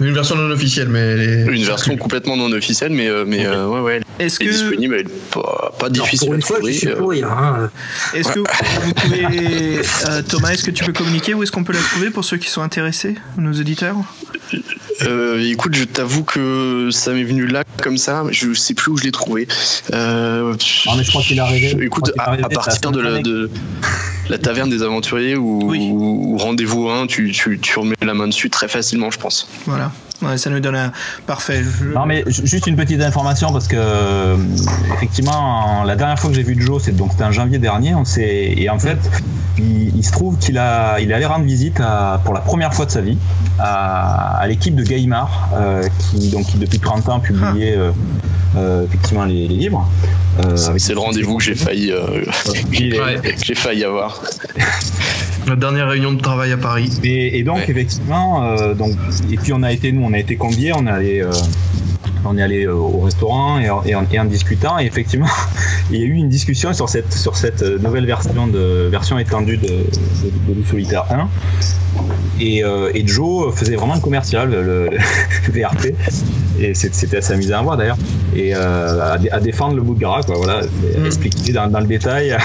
[0.00, 1.42] Une version non officielle, mais elle est...
[1.46, 4.00] Une version complètement non officielle, mais, euh, mais euh, ouais, ouais.
[4.18, 4.48] Est-ce que...
[4.48, 7.22] disponible, elle est pas, pas difficile à trouver.
[7.22, 7.70] Hein.
[8.14, 8.40] Est-ce que
[8.84, 9.80] vous pouvez...
[10.28, 12.48] Thomas, est-ce que tu peux communiquer où est-ce qu'on peut la trouver pour ceux qui
[12.48, 13.96] sont intéressés, nos auditeurs?
[15.02, 18.24] Euh, écoute, je t'avoue que ça m'est venu là comme ça.
[18.30, 19.48] Je sais plus où je l'ai trouvé.
[19.92, 20.54] Euh,
[20.86, 21.76] ah, mais je crois qu'il est arrivé.
[21.84, 23.50] Écoute, à, partir de la, de
[24.28, 28.68] la, taverne des aventuriers ou, rendez-vous 1, tu, tu, tu remets la main dessus très
[28.68, 29.48] facilement, je pense.
[29.66, 29.92] Voilà.
[30.22, 30.92] Ouais, ça nous donne un
[31.26, 31.62] parfait.
[31.94, 34.36] Non, mais juste une petite information parce que euh,
[34.94, 37.94] effectivement, la dernière fois que j'ai vu Joe, c'est donc c'était en janvier dernier.
[37.94, 38.98] On s'est et en fait,
[39.58, 42.86] il, se trouve qu'il a, il est allé rendre visite à, pour la première fois
[42.86, 43.18] de sa vie
[43.58, 47.80] à, à l'équipe de Gaimard, euh, qui donc qui depuis 30 ans publiait ah.
[47.80, 47.92] euh,
[48.56, 49.88] euh, effectivement les, les livres.
[50.44, 52.24] Euh, c'est le rendez-vous que j'ai failli, euh,
[53.42, 54.22] j'ai failli avoir.
[55.46, 56.90] La dernière réunion de travail à Paris.
[57.02, 58.92] Et, et donc effectivement, euh, donc
[59.30, 61.24] et puis on a été nous, on a été conviés, on allé
[62.24, 64.78] on est allé au restaurant et, et, en, et, en, discutant.
[64.78, 65.26] Et effectivement
[65.90, 69.56] il y a eu une discussion sur cette sur cette nouvelle version de version étendue
[69.56, 71.28] de, de, de, Solitaire 1
[72.40, 74.90] et, euh, et, Joe faisait vraiment le commercial le, le
[75.52, 75.94] VRP
[76.58, 77.96] et c'était assez amusant à voir d'ailleurs.
[78.34, 80.62] Et euh, à, défendre le bout de gras quoi voilà.
[80.98, 81.06] Mm.
[81.06, 82.36] expliquer dans, dans, le détail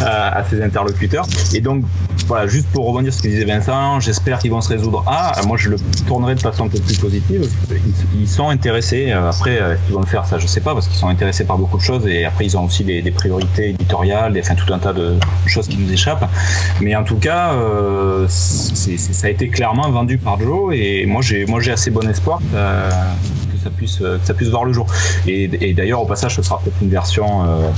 [0.00, 1.26] à, à, ses interlocuteurs.
[1.54, 1.84] Et donc
[2.26, 5.04] voilà juste pour rebondir sur ce que disait Vincent j'espère qu'ils vont se résoudre.
[5.06, 7.48] Ah moi je le tournerai de façon un peu plus positive.
[7.70, 10.86] Ils, ils sont intéressés après euh, ils vont le faire ça je sais pas parce
[10.88, 14.36] qu'ils sont intéressés par beaucoup de choses et après ils ont aussi des, priorités éditoriales
[14.38, 16.28] enfin tout un tas de choses qui nous échappent.
[16.80, 21.72] Mais en tout cas euh, ça a été clairement vendu par Joe et moi j'ai
[21.72, 22.40] assez bon espoir
[23.58, 24.86] que, ça puisse que ça puisse voir le jour.
[25.26, 27.70] Et, d'ailleurs au passage ce sera peut-être une version euh,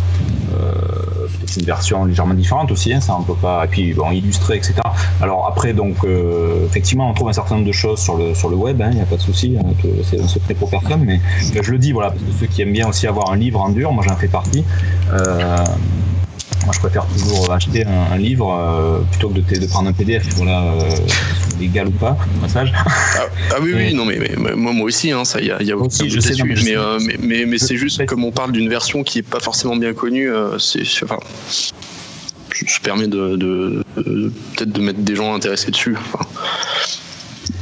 [0.55, 4.57] euh, une version légèrement différente aussi, hein, ça on peut pas et puis bon illustré
[4.57, 4.75] etc.
[5.21, 8.49] Alors après donc euh, effectivement on trouve un certain nombre de choses sur le sur
[8.49, 9.69] le web, il hein, n'y a pas de souci, hein,
[10.09, 11.21] c'est un secret pour personne, mais
[11.61, 13.71] je le dis voilà parce que ceux qui aiment bien aussi avoir un livre en
[13.71, 14.65] dur, moi j'en fais partie.
[16.71, 20.25] Moi, je préfère toujours acheter un, livre euh, plutôt que de, de, prendre un PDF,
[20.37, 20.89] voilà, euh,
[21.59, 22.73] légal ou pas, au passage.
[22.77, 25.61] Ah, ah oui, oui, non, mais, mais, moi, moi aussi, hein, ça, il y a,
[25.61, 28.53] y a aussi, je sais, mais, euh, mais, mais, mais c'est juste comme on parle
[28.53, 31.19] d'une version qui est pas forcément bien connue, euh, c'est, enfin,
[32.55, 35.97] ça permet de, de, de peut-être de mettre des gens intéressés dessus.
[36.15, 36.25] Enfin.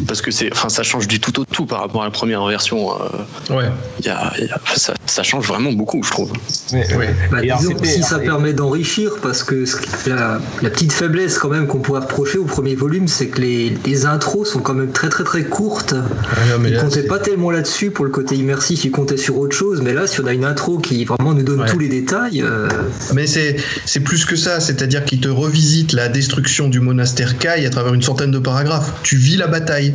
[0.06, 2.44] Parce que c'est, enfin, ça change du tout au tout par rapport à la première
[2.44, 2.90] version.
[2.92, 3.66] Euh, ouais.
[4.04, 4.32] Y a,
[4.76, 6.32] ça, ça, change vraiment beaucoup, je trouve.
[6.72, 7.14] Ouais, ouais.
[7.30, 9.64] Bah, disons, si ça permet d'enrichir, parce que
[10.06, 13.76] la, la, petite faiblesse quand même qu'on pourrait reprocher au premier volume, c'est que les,
[13.84, 15.94] les, intros sont quand même très très très courtes.
[15.94, 19.82] Ah, non, comptait pas tellement là-dessus pour le côté immersif, il comptait sur autre chose.
[19.82, 22.42] Mais là, si on a une intro qui vraiment nous donne tous les détails.
[22.42, 22.68] Euh,
[23.14, 27.66] mais c'est c'est plus que ça, c'est-à-dire qu'il te revisite la destruction du monastère Kai
[27.66, 28.92] à travers une centaine de paragraphes.
[29.02, 29.87] Tu vis la bataille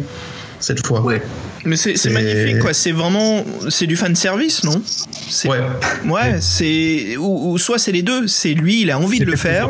[0.60, 1.02] cette fois.
[1.02, 1.22] Ouais.
[1.66, 2.74] Mais c'est magnifique, quoi.
[2.74, 4.82] C'est vraiment, c'est du fan service, non?
[5.46, 5.60] Ouais.
[6.06, 8.28] Ouais, c'est ou, soit c'est les deux.
[8.28, 9.70] C'est lui, il a envie de le faire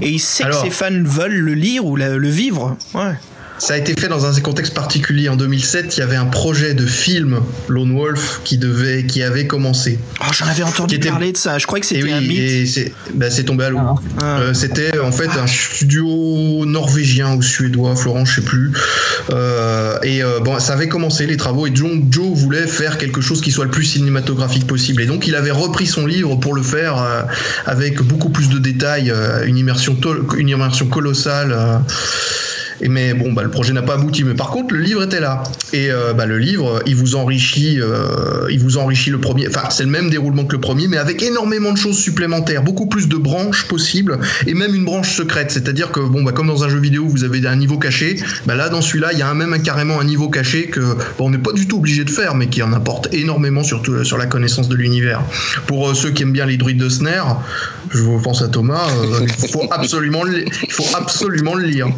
[0.00, 2.76] et il sait que ses fans veulent le lire ou le vivre.
[2.94, 3.14] Ouais.
[3.58, 5.28] Ça a été fait dans un contexte particulier.
[5.28, 9.46] En 2007, il y avait un projet de film Lone Wolf qui devait, qui avait
[9.46, 9.98] commencé.
[10.20, 11.58] Oh, j'en avais entendu parler de ça.
[11.58, 12.66] Je crois que c'était un mythe.
[12.66, 13.78] c'est bah, tombé à l'eau.
[14.20, 14.38] Ah.
[14.40, 18.72] Euh, c'était en fait un studio norvégien ou suédois, Florent, je sais plus.
[19.30, 23.20] Euh, et euh, bon, ça avait commencé les travaux et Joe, Joe voulait faire quelque
[23.20, 25.02] chose qui soit le plus cinématographique possible.
[25.02, 27.26] Et donc, il avait repris son livre pour le faire
[27.66, 29.12] avec beaucoup plus de détails,
[29.46, 29.96] une immersion,
[30.36, 31.82] une immersion colossale
[32.82, 34.24] mais bon, bah, le projet n'a pas abouti.
[34.24, 35.42] Mais par contre, le livre était là.
[35.72, 39.48] Et euh, bah, le livre, il vous enrichit, euh, il vous enrichit le premier.
[39.48, 42.86] Enfin, c'est le même déroulement que le premier, mais avec énormément de choses supplémentaires, beaucoup
[42.86, 45.50] plus de branches possibles, et même une branche secrète.
[45.50, 48.16] C'est-à-dire que bon, bah, comme dans un jeu vidéo, vous avez un niveau caché.
[48.46, 50.80] Bah, là, dans celui-là, il y a même carrément un niveau caché que
[51.18, 54.18] on n'est pas du tout obligé de faire, mais qui en apporte énormément, surtout sur
[54.18, 55.22] la connaissance de l'univers.
[55.66, 57.42] Pour euh, ceux qui aiment bien les druides de Snare,
[57.90, 58.86] je pense à Thomas,
[59.22, 60.24] il faut absolument
[61.54, 61.88] le lire.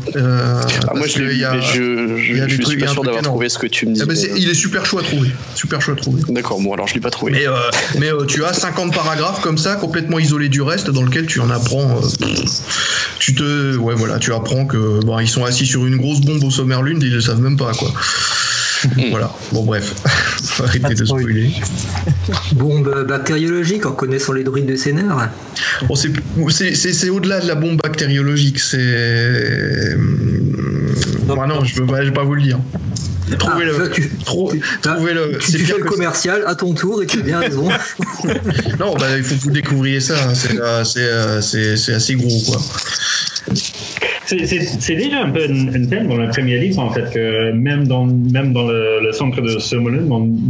[0.88, 3.66] Ah, moi, je l'ai mais je, je, je suis pas sûr d'avoir trouvé ce que
[3.66, 4.02] tu me dis.
[4.02, 5.30] Ah, il est super chaud à trouver.
[5.54, 6.22] Super chaud à trouver.
[6.28, 7.32] D'accord, bon, alors je l'ai pas trouvé.
[7.32, 7.54] Mais, euh,
[7.98, 11.40] mais euh, tu as 50 paragraphes comme ça, complètement isolés du reste, dans lequel tu
[11.40, 12.00] en apprends.
[12.00, 12.26] Euh,
[13.18, 13.76] tu te.
[13.76, 15.04] Ouais, voilà, tu apprends que.
[15.04, 17.56] Bon, ils sont assis sur une grosse bombe au sommaire lune, ils le savent même
[17.56, 17.92] pas, quoi.
[19.10, 19.94] Voilà, bon bref,
[20.42, 21.50] faut arrêter de spoiler.
[22.52, 25.30] Bombe bactériologique en connaissant les druides de Sénère
[25.88, 29.96] bon, C'est au-delà de la bombe bactériologique, c'est.
[31.26, 32.58] Non, ah non, je ne vais pas vous le dire.
[33.38, 33.90] Trouvez le.
[33.90, 34.60] Tu, trouvez
[35.12, 35.38] le.
[35.38, 37.68] Tu, fais le commercial à ton tour et tu as bien raison.
[38.78, 40.14] non, bah, il faut que vous découvriez ça.
[40.28, 40.32] Hein.
[40.60, 42.62] Euh, euh, c'est assez gros, quoi.
[44.26, 48.06] C'est déjà un peu un, thème dans la première livre, en fait, que même dans,
[48.06, 50.02] même dans le, centre de Somolun,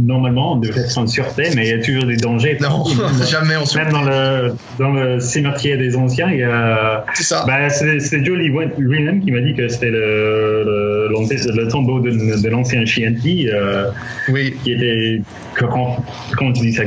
[0.03, 2.57] normalement, on devrait être en sûreté, mais il y a toujours des dangers.
[2.59, 2.83] Non,
[3.29, 3.85] jamais en sûreté.
[3.85, 7.05] Même dans le, dans le cimetière des anciens, il y a.
[7.13, 7.43] C'est ça.
[7.45, 12.49] Bah, c'est Jolie lui-même qui m'a dit que c'était le, le, le, tombeau de, de
[12.49, 13.91] l'ancien Chianti, euh,
[14.29, 14.55] oui.
[14.63, 15.21] qui était.
[15.57, 16.83] Comment tu dis ça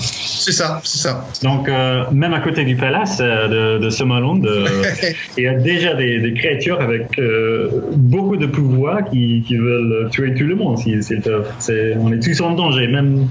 [0.00, 1.26] C'est ça, c'est ça.
[1.42, 4.48] Donc, euh, même à côté du palace euh, de, de Somolund,
[5.38, 10.08] il y a déjà des des, créatures avec euh, beaucoup de pouvoir qui, qui, veulent
[10.10, 11.48] tuer tout le monde s'ils peuvent.
[12.00, 13.28] on est tous en danger, même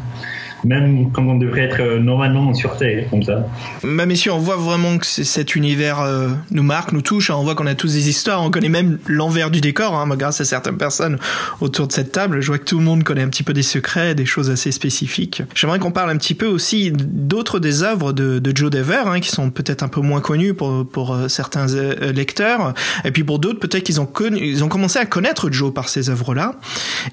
[0.64, 3.48] même quand on devrait être euh, normalement en sûreté, comme ça.
[3.84, 7.30] Bah messieurs, on voit vraiment que cet univers euh, nous marque, nous touche.
[7.30, 7.36] Hein.
[7.38, 8.44] On voit qu'on a tous des histoires.
[8.44, 11.18] On connaît même l'envers du décor, hein, grâce à certaines personnes
[11.62, 12.42] autour de cette table.
[12.42, 14.72] Je vois que tout le monde connaît un petit peu des secrets, des choses assez
[14.72, 15.44] spécifiques.
[15.56, 19.30] J'aimerais qu'on parle un petit peu aussi d'autres des œuvres de, Joe Dever, hein, qui
[19.30, 21.68] sont peut-être un peu moins connues pour, euh, certains
[22.14, 22.74] lecteurs.
[23.06, 26.56] Et puis pour d'autres, peut-être qu'ils ont, commencé à connaître Joe par ces œuvres-là.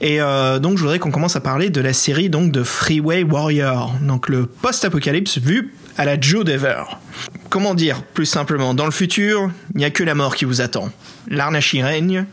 [0.00, 0.18] Et
[0.60, 4.30] donc je voudrais qu'on commence à parler de la série donc de Freeway Warrior, donc
[4.30, 6.84] le post-apocalypse vu à la Joe Dever.
[7.50, 10.62] Comment dire plus simplement, dans le futur, il n'y a que la mort qui vous
[10.62, 10.88] attend.
[11.28, 12.24] L'Arnachi règne,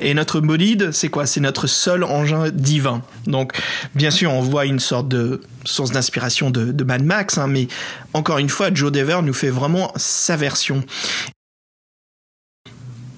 [0.00, 1.24] et notre bolide, c'est quoi?
[1.24, 3.00] C'est notre seul engin divin.
[3.26, 3.58] Donc,
[3.94, 7.66] bien sûr, on voit une sorte de source d'inspiration de, de, Mad Max, hein, mais
[8.12, 10.84] encore une fois, Joe Dever nous fait vraiment sa version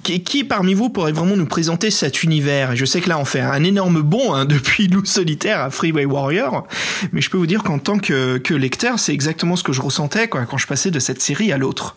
[0.02, 2.74] qui, parmi vous pourrait vraiment nous présenter cet univers?
[2.76, 6.04] Je sais que là on fait un énorme bond hein, depuis Loup Solitaire à Freeway
[6.04, 6.66] Warrior,
[7.12, 9.80] mais je peux vous dire qu'en tant que, que lecteur, c'est exactement ce que je
[9.80, 11.96] ressentais quand je passais de cette série à l'autre.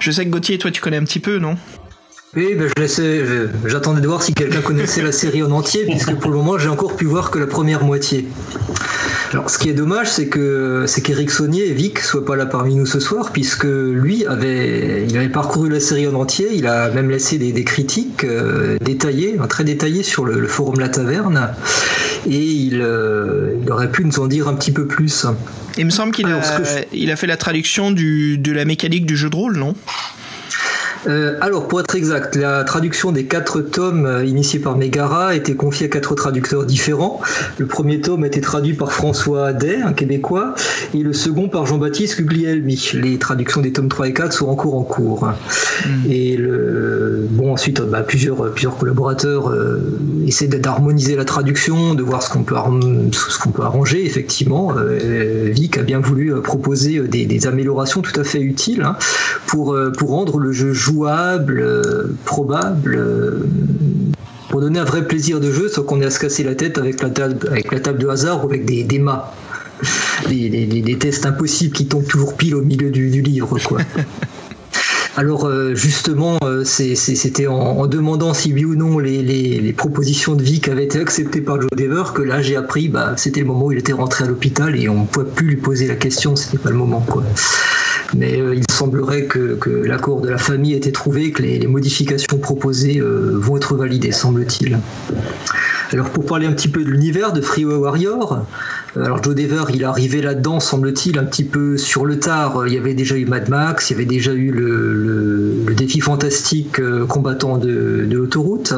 [0.00, 1.56] Je sais que Gauthier, toi tu connais un petit peu, non?
[2.36, 6.30] Oui, ben je j'attendais de voir si quelqu'un connaissait la série en entier, puisque pour
[6.30, 8.28] le moment j'ai encore pu voir que la première moitié.
[9.32, 12.46] Alors, ce qui est dommage, c'est que c'est qu'Eric Saunier et Vic soient pas là
[12.46, 16.48] parmi nous ce soir, puisque lui avait, il avait parcouru la série en entier.
[16.52, 21.52] Il a même laissé des, critiques euh, détaillées, très détaillées sur le, forum La Taverne,
[22.28, 25.26] et il, euh, il, aurait pu nous en dire un petit peu plus.
[25.78, 29.30] Il me semble qu'il a, a fait la traduction du, de la mécanique du jeu
[29.30, 29.74] de rôle, non?
[31.06, 35.34] Euh, alors, pour être exact, la traduction des quatre tomes euh, initiés par Megara a
[35.34, 37.20] été confiée à quatre traducteurs différents.
[37.58, 40.54] Le premier tome a été traduit par François Day, un Québécois,
[40.94, 42.92] et le second par Jean-Baptiste Guglielmi.
[42.94, 45.24] Les traductions des tomes 3 et 4 sont encore en cours.
[45.24, 46.10] Hmm.
[46.10, 47.26] Et le...
[47.30, 52.42] bon, ensuite, bah, plusieurs, plusieurs collaborateurs euh, essaient d'harmoniser la traduction, de voir ce qu'on
[52.42, 52.56] peut,
[53.12, 54.04] ce qu'on peut arranger.
[54.04, 58.96] Effectivement, Vic a bien voulu proposer des, améliorations tout à fait utiles hein,
[59.46, 63.46] pour, pour rendre le jeu jouable, euh, probable, euh,
[64.48, 66.78] pour donner un vrai plaisir de jeu sans qu'on ait à se casser la tête
[66.78, 69.32] avec la table, avec la table de hasard ou avec des, des mâts.
[70.28, 73.58] Des, tests impossibles qui tombent toujours pile au milieu du, livre.
[73.64, 73.80] Quoi.
[75.16, 80.84] Alors euh, justement, c'était en, demandant si oui ou non les, propositions de Vic avaient
[80.84, 83.78] été acceptées par Joe Dever que là j'ai appris, bah, c'était le moment où il
[83.78, 86.70] était rentré à l'hôpital et on ne pouvait plus lui poser la question, c'était pas
[86.70, 87.24] le moment quoi
[88.16, 92.38] mais euh, il semblerait que, l'accord de la famille ait été trouvé, que les, modifications
[92.38, 94.78] proposées euh, vont être validées, semble-t-il.
[95.92, 98.44] Alors pour parler un petit peu de l'univers de Freeway Warrior,
[98.96, 102.64] euh, alors Joe Dever, il est arrivé là-dedans, semble-t-il, un petit peu sur le tard.
[102.66, 106.80] Il y avait déjà eu Mad Max, il y avait déjà eu le, défi fantastique
[107.08, 108.74] combattant de, de l'autoroute.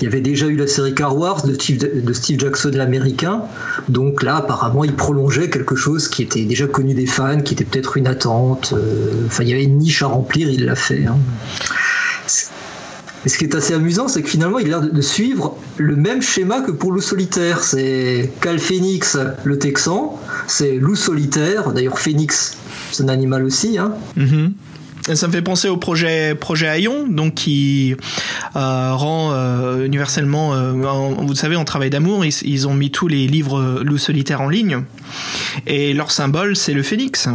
[0.00, 3.42] Il y avait déjà eu la série Car Wars de Steve, Jackson l'américain.
[3.88, 7.64] Donc là, apparemment, il prolongeait quelque chose qui était déjà connu des fans, qui était
[7.64, 8.72] peut-être une attente.
[8.74, 11.04] Euh, enfin, il y avait une niche à remplir, il l'a fait.
[11.04, 11.18] Hein.
[13.26, 15.94] Et ce qui est assez amusant, c'est que finalement, il a l'air de suivre le
[15.96, 17.62] même schéma que pour Loup Solitaire.
[17.62, 21.72] C'est Cal Phoenix, le Texan, c'est Loup Solitaire.
[21.72, 22.56] D'ailleurs, Phoenix,
[22.90, 23.76] c'est un animal aussi.
[23.76, 23.92] Hein.
[24.16, 24.52] Mm-hmm.
[25.02, 27.96] Ça me fait penser au projet projet Aion, donc qui
[28.56, 33.26] euh, rend euh, universellement, euh, vous savez, en travail d'amour, ils, ont mis tous les
[33.26, 34.82] livres loups solitaires en ligne,
[35.66, 37.28] et leur symbole c'est le phénix.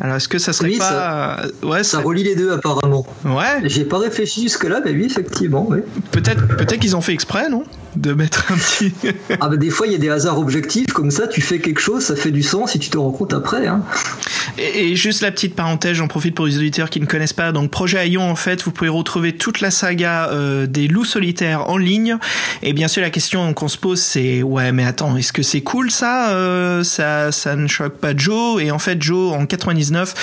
[0.00, 3.06] Alors est-ce que ça serait pas ça, ouais ça relie les deux apparemment.
[3.24, 3.60] Ouais.
[3.64, 5.66] J'ai pas réfléchi jusque là, mais oui effectivement.
[5.68, 5.78] Oui.
[6.10, 7.64] Peut-être peut-être qu'ils ont fait exprès, non?
[7.96, 8.92] De mettre un petit.
[9.40, 11.80] ah bah des fois il y a des hasards objectifs comme ça, tu fais quelque
[11.80, 13.66] chose, ça fait du sens si tu te rends compte après.
[13.66, 13.82] Hein.
[14.58, 17.52] Et, juste la petite parenthèse, j'en profite pour les auditeurs qui ne connaissent pas.
[17.52, 21.68] Donc Projet Aion en fait, vous pouvez retrouver toute la saga euh, des loups solitaires
[21.68, 22.16] en ligne.
[22.62, 25.62] Et bien sûr la question qu'on se pose c'est ouais mais attends est-ce que c'est
[25.62, 28.62] cool ça euh, Ça ça ne choque pas Joe?
[28.62, 30.14] Et en fait Joe en 99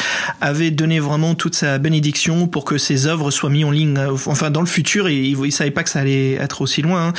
[0.42, 4.00] avait donné vraiment toute sa bénédiction pour que ses œuvres soient mises en ligne.
[4.26, 7.10] Enfin dans le futur et il, il savait pas que ça allait être aussi loin.
[7.10, 7.14] Hein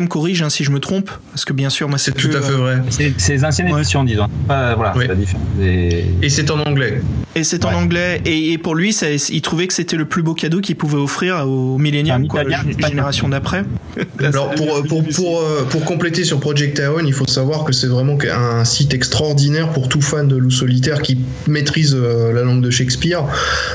[0.00, 2.40] me corrige hein, si je me trompe, parce que bien sûr, moi c'est tout à
[2.40, 2.82] fait vrai.
[2.90, 4.28] C'est les anciennes éditions, disons.
[4.46, 5.46] voilà, la différence.
[5.60, 7.00] Et c'est en anglais.
[7.34, 8.20] Et c'est en anglais.
[8.26, 11.46] Et, pour lui, ça, il trouvait que c'était le plus beau cadeau qu'il pouvait offrir
[11.46, 13.64] aux milléniums, quoi, la génération d'après.
[14.22, 17.86] Alors pour, pour, pour, euh, pour, compléter sur Project Aon, il faut savoir que c'est
[17.86, 22.62] vraiment un site extraordinaire pour tout fan de loup solitaire qui maîtrise euh, la langue
[22.62, 23.24] de Shakespeare,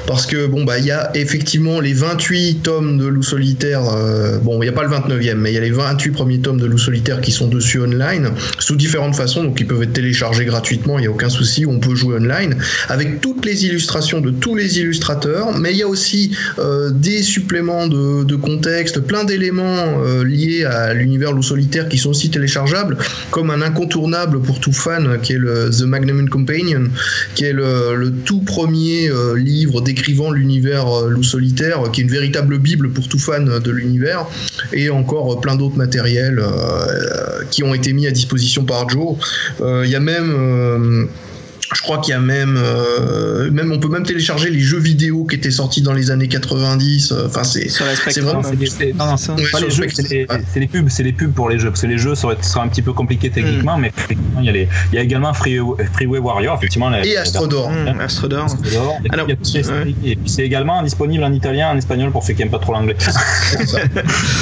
[0.07, 3.81] parce que bon bah il y a effectivement les 28 tomes de loup solitaire.
[3.87, 6.39] Euh, bon, il n'y a pas le 29e, mais il y a les 28 premiers
[6.39, 9.93] tomes de Loup Solitaire qui sont dessus online, sous différentes façons, donc ils peuvent être
[9.93, 12.57] téléchargés gratuitement, il n'y a aucun souci, on peut jouer online,
[12.89, 17.21] avec toutes les illustrations de tous les illustrateurs, mais il y a aussi euh, des
[17.21, 22.97] suppléments de, contexte, plein d'éléments euh, liés à l'univers Loup Solitaire qui sont aussi téléchargeables,
[23.31, 26.83] comme un incontournable pour tout fan qui est le The Magnum Companion,
[27.35, 32.59] qui est le, tout premier euh, livre décrivant l'univers Loup Solitaire, qui est une véritable
[32.59, 34.25] bible pour tout fan de l'univers,
[34.71, 39.15] et encore plein d'autres matériaux euh, qui ont été mis à disposition par Joe.
[39.61, 41.05] Euh, il y a même euh,
[41.73, 45.25] je crois qu'il y a même, euh, même, on peut même télécharger les jeux vidéo
[45.25, 47.11] qui étaient sortis dans les années 90.
[47.11, 48.41] Euh, enfin, c'est, c'est vraiment.
[48.43, 48.55] C'est
[50.59, 52.81] les, pubs, c'est les pubs pour les jeux, parce que les jeux seraient, un petit
[52.81, 53.81] peu compliqués techniquement, mm.
[53.81, 53.91] mais
[54.39, 56.93] il y a les, il y a également Freeway, Warrior, effectivement.
[56.93, 57.69] et Astrodor.
[57.69, 58.47] Mm, Astrodor.
[59.09, 59.61] Alors, et puis
[60.25, 62.95] c'est également disponible en italien, en espagnol pour ceux qui n'aiment pas trop l'anglais.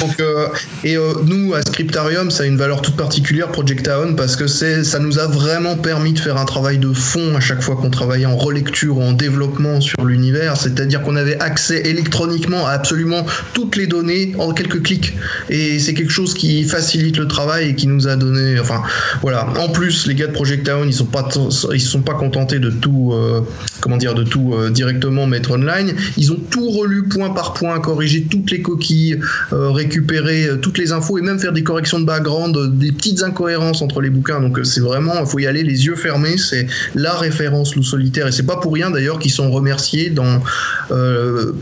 [0.00, 0.48] Donc, euh,
[0.84, 4.84] et nous à Scriptarium, ça a une valeur toute particulière, Project Town, parce que c'est,
[4.84, 6.92] ça nous a vraiment permis de faire un travail de
[7.34, 11.38] à chaque fois qu'on travaillait en relecture ou en développement sur l'univers, c'est-à-dire qu'on avait
[11.40, 15.14] accès électroniquement à absolument toutes les données en quelques clics.
[15.48, 18.82] Et c'est quelque chose qui facilite le travail et qui nous a donné, enfin
[19.22, 19.48] voilà.
[19.58, 21.26] En plus, les gars de Project Town, ils sont pas,
[21.72, 23.40] ils sont pas contentés de tout, euh,
[23.80, 25.94] comment dire, de tout euh, directement mettre online.
[26.18, 29.20] Ils ont tout relu point par point, corrigé toutes les coquilles,
[29.54, 33.80] euh, récupéré toutes les infos et même faire des corrections de background, des petites incohérences
[33.80, 34.40] entre les bouquins.
[34.40, 36.36] Donc c'est vraiment, faut y aller les yeux fermés.
[36.36, 36.66] C'est
[37.06, 40.42] la référence Loup Solitaire et c'est pas pour rien d'ailleurs qu'ils sont remerciés dans
[40.90, 41.52] euh,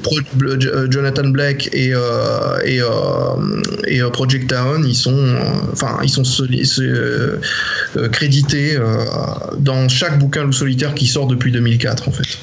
[0.43, 2.59] euh, Jonathan Black et euh,
[3.87, 5.37] et, Project Town ils sont
[5.73, 6.23] enfin ils sont
[8.11, 8.79] crédités
[9.59, 12.39] dans chaque bouquin Loup Solitaire qui sort depuis 2004 en fait.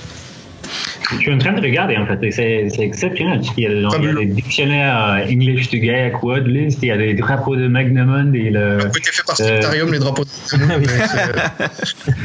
[1.11, 3.41] Je suis en train de regarder en fait, c'est exceptionnel.
[3.57, 6.79] Il y a, genre, il y a des dictionnaires euh, English to Gaiac Word List,
[6.81, 8.79] il y a des drapeaux de Magnamon et le.
[8.79, 9.91] Ça été fait par Scriptarium, euh...
[9.91, 10.87] les drapeaux de Magnamon.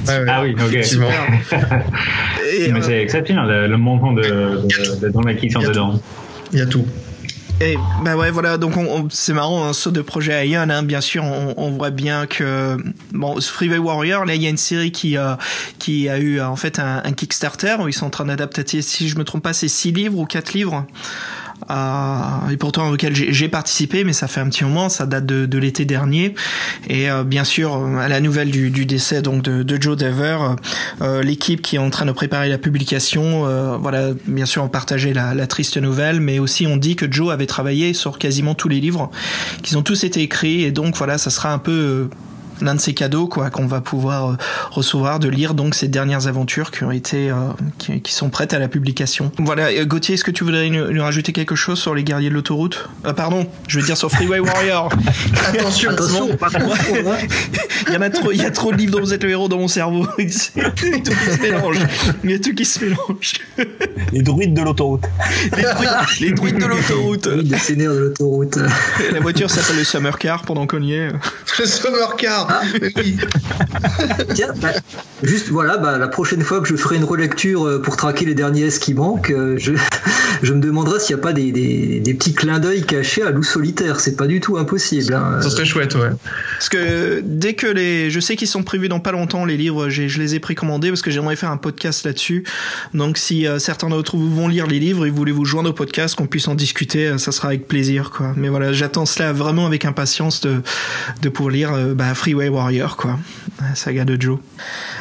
[0.28, 0.72] ah oui, ok.
[2.72, 6.00] mais c'est exceptionnel le, le montant de, de, de, de, qui sont dedans.
[6.52, 6.86] Il y a tout.
[7.58, 11.00] Et bah ouais voilà donc on, c'est marrant un saut de projet Ion hein, bien
[11.00, 12.76] sûr on, on, voit bien que
[13.12, 15.38] bon Freeway Warrior là il y a une série qui a
[15.78, 19.08] qui a eu en fait un, un Kickstarter où ils sont en train d'adapter si
[19.08, 20.84] je me trompe pas c'est six livres ou quatre livres
[21.70, 25.46] euh, et pourtant auquel j'ai participé, mais ça fait un petit moment, ça date de,
[25.46, 26.34] de l'été dernier.
[26.88, 30.38] Et euh, bien sûr, à la nouvelle du, du décès donc de, de Joe Dever,
[31.02, 34.68] euh, l'équipe qui est en train de préparer la publication, euh, voilà, bien sûr, on
[34.68, 38.54] partageait la, la, triste nouvelle, mais aussi on dit que Joe avait travaillé sur quasiment
[38.54, 39.10] tous les livres,
[39.62, 42.08] qu'ils ont tous été écrits, et donc voilà, ça sera un peu
[42.60, 44.36] l'un de ces cadeaux quoi qu'on va pouvoir euh,
[44.70, 47.34] recevoir de lire donc ces dernières aventures qui ont été euh,
[47.78, 49.30] qui, qui, sont prêtes à la publication.
[49.38, 52.34] Voilà, euh, Gauthier, est-ce que tu voudrais nous, rajouter quelque chose sur les guerriers de
[52.34, 52.88] l'autoroute?
[53.16, 54.90] Pardon, je veux dire sur Freeway Warrior.
[55.48, 56.28] attention, attention,
[57.88, 59.30] il y en a trop, il y a trop de livres dont vous êtes le
[59.30, 60.06] héros dans mon cerveau.
[60.16, 61.78] tout qui se mélange.
[62.24, 63.34] Il y a tout qui se mélange.
[64.12, 65.04] Les druides de l'autoroute.
[65.56, 65.90] Les druides,
[66.20, 67.26] les druides de l'autoroute.
[67.26, 68.58] Les seigneurs de l'autoroute.
[69.12, 71.10] La voiture s'appelle le Summer Car pendant qu'on y est.
[71.58, 72.45] Le Summer Car.
[72.48, 72.62] Ah.
[72.96, 73.16] Oui.
[74.34, 74.68] Tiens, bah,
[75.22, 78.34] juste voilà, bah, la prochaine fois que je ferai une relecture euh, pour traquer les
[78.34, 79.72] derniers S qui manquent, euh, je,
[80.42, 83.30] je me demanderai s'il n'y a pas des, des, des, petits clins d'œil cachés à
[83.30, 84.00] loup solitaire.
[84.00, 85.14] C'est pas du tout impossible.
[85.14, 85.40] Hein.
[85.42, 86.10] Ça serait chouette, ouais.
[86.52, 89.88] Parce que dès que les, je sais qu'ils sont prévus dans pas longtemps les livres,
[89.88, 92.44] je les ai précommandés parce que j'aimerais faire un podcast là-dessus.
[92.94, 95.74] Donc si euh, certains d'entre vous vont lire les livres et voulez vous joindre au
[95.74, 98.32] podcast, qu'on puisse en discuter, ça sera avec plaisir, quoi.
[98.36, 100.56] Mais voilà, j'attends cela vraiment avec impatience de
[101.22, 103.18] de pouvoir lire bah, Warrior, quoi,
[103.74, 104.38] saga de Joe.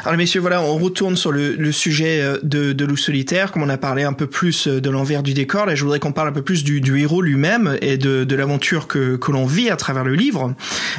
[0.03, 3.77] Alors messieurs, voilà, on retourne sur le, sujet de, de loup solitaire, comme on a
[3.77, 5.65] parlé un peu plus de l'envers du décor.
[5.65, 9.15] Là, je voudrais qu'on parle un peu plus du, héros lui-même et de, l'aventure que,
[9.15, 10.53] que l'on vit à travers le livre.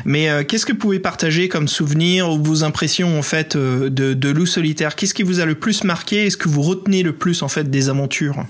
[0.05, 3.91] Mais euh, qu'est-ce que vous pouvez partager comme souvenir ou vos impressions en fait euh,
[3.91, 4.97] de, de loup solitaire?
[4.97, 7.71] Qu'est-ce qui vous a le plus marqué Est-ce que vous retenez le plus en fait
[7.71, 8.45] des aventures?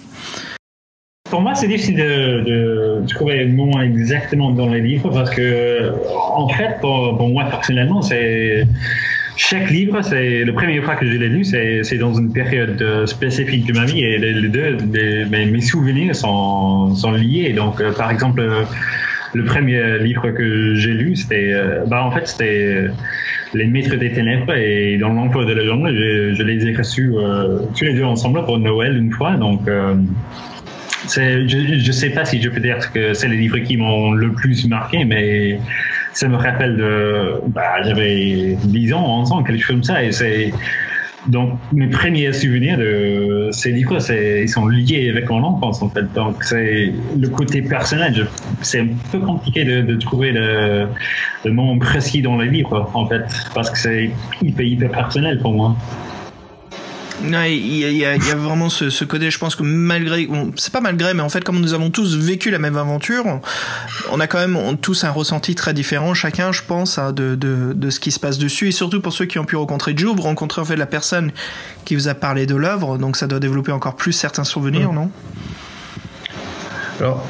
[1.30, 5.92] Pour moi, c'est difficile de, trouver le moment exactement dans les livres parce que,
[6.34, 8.66] en fait, pour, moi personnellement, c'est
[9.36, 13.06] chaque livre, c'est la première fois que je l'ai lu, c'est dans une période euh,
[13.06, 14.76] spécifique de ma vie et les, deux,
[15.30, 17.52] mes, souvenirs sont, liés.
[17.52, 18.62] Donc, euh, par exemple, euh,
[19.34, 21.54] le premier livre que j'ai lu, c'était,
[21.86, 22.86] bah, en fait, c'était
[23.52, 27.12] Les Maîtres des Ténèbres et dans l'emploi de la journée, je, je, les ai reçus
[27.76, 29.32] tous les deux ensemble pour Noël une fois.
[29.32, 29.68] Donc,
[31.08, 34.32] je ne sais pas si je peux dire que c'est les livres qui m'ont le
[34.32, 35.60] plus marqué, mais
[36.12, 37.40] ça me rappelle de.
[37.48, 40.52] Bah, j'avais 10 ans, 11 ans, quelque chose comme ça, et c'est.
[41.28, 46.04] Donc, mes premiers souvenirs de ces livres, ils sont liés avec mon enfance, en fait.
[46.14, 48.28] Donc, c'est le côté personnel.
[48.62, 50.86] C'est un peu compliqué de, de trouver le,
[51.44, 55.52] le nom précis dans les livres, en fait, parce que c'est hyper, hyper personnel pour
[55.52, 55.76] moi.
[57.24, 60.26] Ouais, il y, a, il y, a, vraiment ce, ce, côté, je pense que malgré,
[60.26, 63.40] bon, c'est pas malgré, mais en fait, comme nous avons tous vécu la même aventure,
[64.12, 67.34] on a quand même on, tous un ressenti très différent, chacun, je pense, hein, de,
[67.34, 69.94] de, de, ce qui se passe dessus, et surtout pour ceux qui ont pu rencontrer
[69.96, 71.32] Joe, vous rencontrez en fait la personne
[71.84, 74.96] qui vous a parlé de l'œuvre, donc ça doit développer encore plus certains souvenirs, mmh.
[74.96, 75.10] non?
[77.00, 77.24] Alors,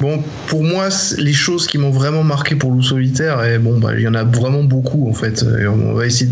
[0.00, 3.92] Bon, pour moi, les choses qui m'ont vraiment marqué pour Loup Solitaire, et bon, bah,
[3.96, 5.44] il y en a vraiment beaucoup en fait.
[5.66, 6.30] On va essayer.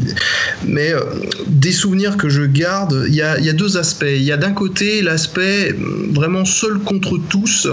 [0.66, 1.00] Mais euh,
[1.46, 4.04] des souvenirs que je garde, il y a, deux aspects.
[4.06, 5.74] Il y a d'un côté l'aspect
[6.12, 7.68] vraiment seul contre tous,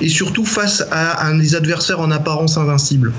[0.00, 3.12] et surtout face à des adversaires en apparence invincible.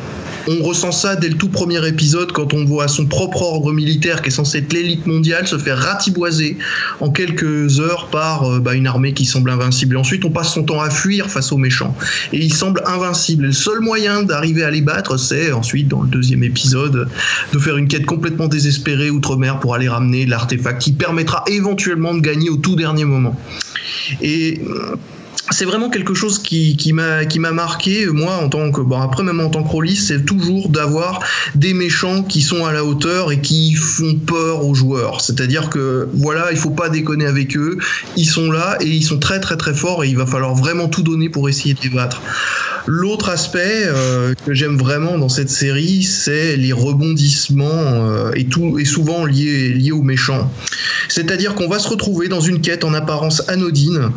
[0.48, 4.22] On ressent ça dès le tout premier épisode quand on voit son propre ordre militaire,
[4.22, 6.58] qui est censé être l'élite mondiale, se faire ratiboiser
[7.00, 9.96] en quelques heures par euh, bah, une armée qui semble invincible.
[9.96, 11.96] Et ensuite, on passe son temps à fuir face aux méchants
[12.34, 13.46] et ils semblent invincibles.
[13.46, 17.08] Et le seul moyen d'arriver à les battre, c'est ensuite, dans le deuxième épisode,
[17.54, 22.22] de faire une quête complètement désespérée outre-mer pour aller ramener l'artefact qui permettra éventuellement de
[22.22, 23.40] gagner au tout dernier moment.
[24.22, 24.62] Et
[25.52, 29.00] c'est vraiment quelque chose qui, qui m'a qui m'a marqué moi en tant que bon
[29.00, 31.20] après même en tant que rôliste c'est toujours d'avoir
[31.54, 35.22] des méchants qui sont à la hauteur et qui font peur aux joueurs.
[35.22, 37.78] C'est-à-dire que voilà il faut pas déconner avec eux.
[38.18, 40.88] Ils sont là et ils sont très très très forts et il va falloir vraiment
[40.88, 42.22] tout donner pour essayer de les battre
[42.88, 48.78] L'autre aspect euh, que j'aime vraiment dans cette série, c'est les rebondissements euh, et tout,
[48.78, 50.52] et souvent liés liés aux méchants.
[51.08, 54.12] C'est-à-dire qu'on va se retrouver dans une quête en apparence anodine.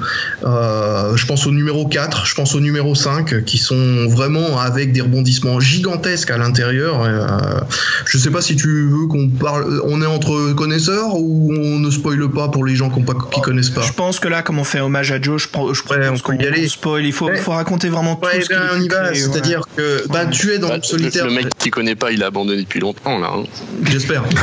[0.45, 4.93] Euh, je pense au numéro 4, je pense au numéro 5, qui sont vraiment avec
[4.93, 7.03] des rebondissements gigantesques à l'intérieur.
[7.03, 7.61] Euh,
[8.07, 9.81] je sais pas si tu veux qu'on parle.
[9.85, 13.71] On est entre connaisseurs ou on ne spoile pas pour les gens qui, ne connaissent
[13.71, 13.83] pas?
[13.83, 17.07] Je pense que là, comme on fait hommage à Joe, je, je pense qu'on spoil.
[17.07, 19.15] Il faut, faut raconter vraiment tout ce on y va.
[19.15, 21.27] C'est-à-dire que bah, tu es dans le solitaire.
[21.27, 23.33] Le mec qui connaît pas, il a abandonné depuis longtemps là.
[23.35, 23.45] Hein.
[23.85, 24.25] J'espère.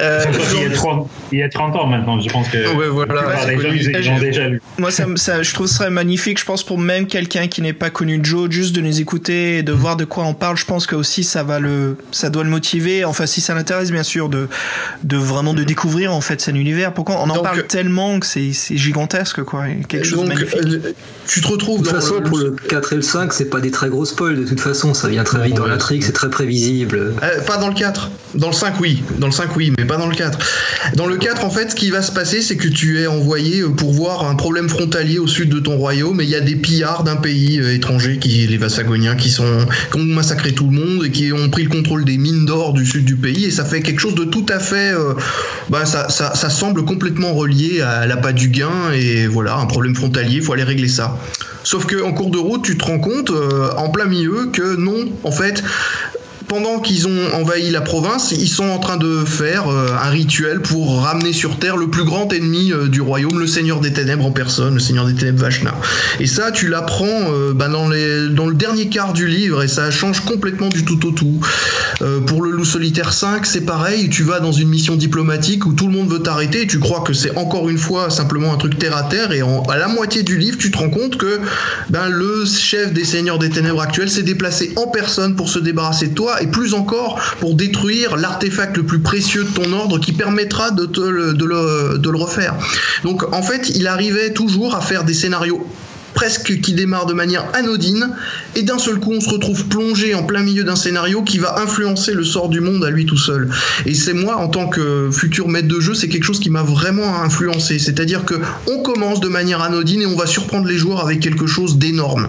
[0.00, 0.24] Euh,
[0.54, 3.22] il, y a 30, il y a 30 ans maintenant, je pense que ouais, voilà.
[3.46, 4.60] les gens, déjà lu.
[4.78, 6.38] Moi, ça, ça, je trouve ça magnifique.
[6.38, 9.62] Je pense pour même quelqu'un qui n'est pas connu Joe, juste de nous écouter et
[9.62, 12.44] de voir de quoi on parle, je pense que aussi ça va le, ça doit
[12.44, 13.04] le motiver.
[13.04, 14.48] Enfin, si ça l'intéresse, bien sûr, de,
[15.04, 16.92] de vraiment de découvrir en fait cet univers.
[16.94, 19.64] Pourquoi on en parle tellement que c'est, gigantesque, quoi.
[19.88, 20.58] Quelque chose de magnifique.
[20.64, 20.92] Euh,
[21.26, 21.82] tu te retrouves.
[21.82, 24.36] De toute façon, pour le 4 et le 5, c'est pas des très gros spoils.
[24.36, 27.14] De toute façon, ça vient très vite dans l'intrigue, c'est très prévisible.
[27.22, 28.10] Euh, pas dans le 4.
[28.34, 29.02] Dans le 5, oui.
[29.18, 30.38] Dans le 5, oui, mais pas dans le 4.
[30.94, 33.64] Dans le 4, en fait, ce qui va se passer, c'est que tu es envoyé
[33.76, 36.54] pour voir un problème frontalier au sud de ton royaume et il y a des
[36.54, 40.78] pillards d'un pays euh, étranger, qui, les Vassagoniens, qui, sont, qui ont massacré tout le
[40.78, 43.50] monde et qui ont pris le contrôle des mines d'or du sud du pays et
[43.50, 44.92] ça fait quelque chose de tout à fait.
[44.92, 45.14] Euh,
[45.70, 49.66] bah, ça, ça, ça, semble complètement relié à la pas du gain et voilà, un
[49.66, 51.18] problème frontalier, il faut aller régler ça.
[51.64, 55.10] Sauf qu'en cours de route, tu te rends compte, euh, en plein milieu, que non,
[55.24, 55.62] en fait,
[56.50, 60.60] pendant qu'ils ont envahi la province, ils sont en train de faire euh, un rituel
[60.60, 64.26] pour ramener sur Terre le plus grand ennemi euh, du royaume, le Seigneur des Ténèbres
[64.26, 65.72] en personne, le Seigneur des Ténèbres Vashna.
[66.18, 70.24] Et ça, tu l'apprends euh, bah, dans, le dernier quart du livre et ça change
[70.24, 71.38] complètement du tout au tout.
[72.26, 75.86] pour le Loup Solitaire 5, c'est pareil, tu vas dans une mission diplomatique où tout
[75.86, 78.76] le monde veut t'arrêter et tu crois que c'est encore une fois simplement un truc
[78.76, 81.38] terre à terre et à la moitié du livre, tu te rends compte que
[81.90, 86.08] ben, le chef des Seigneurs des Ténèbres actuels s'est déplacé en personne pour se débarrasser
[86.08, 90.12] de toi et plus encore pour détruire l'artefact le plus précieux de ton ordre qui
[90.12, 92.54] permettra de, le refaire.
[93.04, 95.66] Donc en fait, il arrivait toujours à faire des scénarios
[96.14, 98.10] presque qui démarre de manière anodine,
[98.56, 101.60] et d'un seul coup on se retrouve plongé en plein milieu d'un scénario qui va
[101.60, 103.48] influencer le sort du monde à lui tout seul.
[103.86, 106.62] Et c'est moi, en tant que futur maître de jeu, c'est quelque chose qui m'a
[106.62, 107.78] vraiment influencé.
[107.78, 108.34] C'est-à-dire que
[108.68, 112.28] on commence de manière anodine et on va surprendre les joueurs avec quelque chose d'énorme.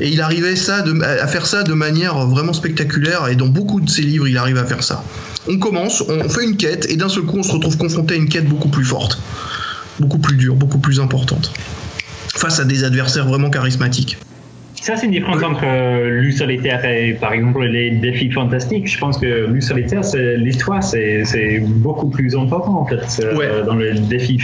[0.00, 3.88] Et il arrivait ça à faire ça de manière vraiment spectaculaire, et dans beaucoup de
[3.88, 5.04] ses livres il arrive à faire ça.
[5.48, 8.16] On commence, on fait une quête, et d'un seul coup on se retrouve confronté à
[8.16, 9.18] une quête beaucoup plus forte,
[9.98, 11.52] beaucoup plus dure, beaucoup plus importante
[12.34, 14.18] face à des adversaires vraiment charismatiques.
[14.82, 18.88] Ça, c'est une différence entre euh, solitaire et, par exemple, les défis fantastiques.
[18.88, 20.00] Je pense que l'U solitaire,
[20.36, 23.22] l'histoire, c'est beaucoup plus important, en fait.
[23.22, 24.40] Euh, dans le défi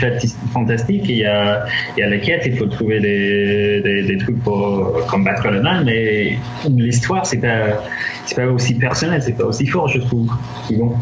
[0.53, 1.66] fantastique, il y, a,
[1.97, 5.85] il y a la quête, il faut trouver des, des, trucs pour combattre le mal,
[5.85, 7.83] mais l'histoire, c'est pas,
[8.37, 10.31] pas aussi personnel, c'est pas aussi fort, je trouve.
[10.70, 10.95] Bon.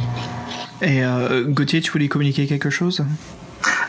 [0.80, 3.04] Et euh, Gauthier, tu voulais communiquer quelque chose?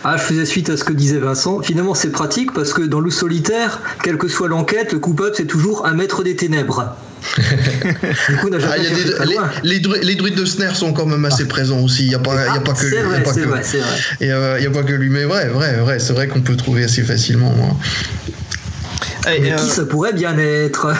[0.03, 1.61] Ah, je faisais suite à ce que disait Vincent.
[1.61, 5.45] Finalement, c'est pratique parce que dans le solitaire, quelle que soit l'enquête, le coupable, c'est
[5.45, 6.95] toujours un maître des ténèbres.
[7.38, 8.75] du coup, ah,
[9.63, 12.03] les, les, druides de Snare sont quand même assez présents aussi.
[12.03, 12.95] Il n'y a, pas, a pas que lui.
[12.95, 13.97] C'est vrai, c'est vrai.
[14.21, 15.09] Il n'y a, pas que lui.
[15.09, 15.99] Mais vrai, vrai, vrai.
[15.99, 17.53] C'est vrai qu'on peut trouver assez facilement.
[19.36, 20.88] Et, qui ça pourrait bien être?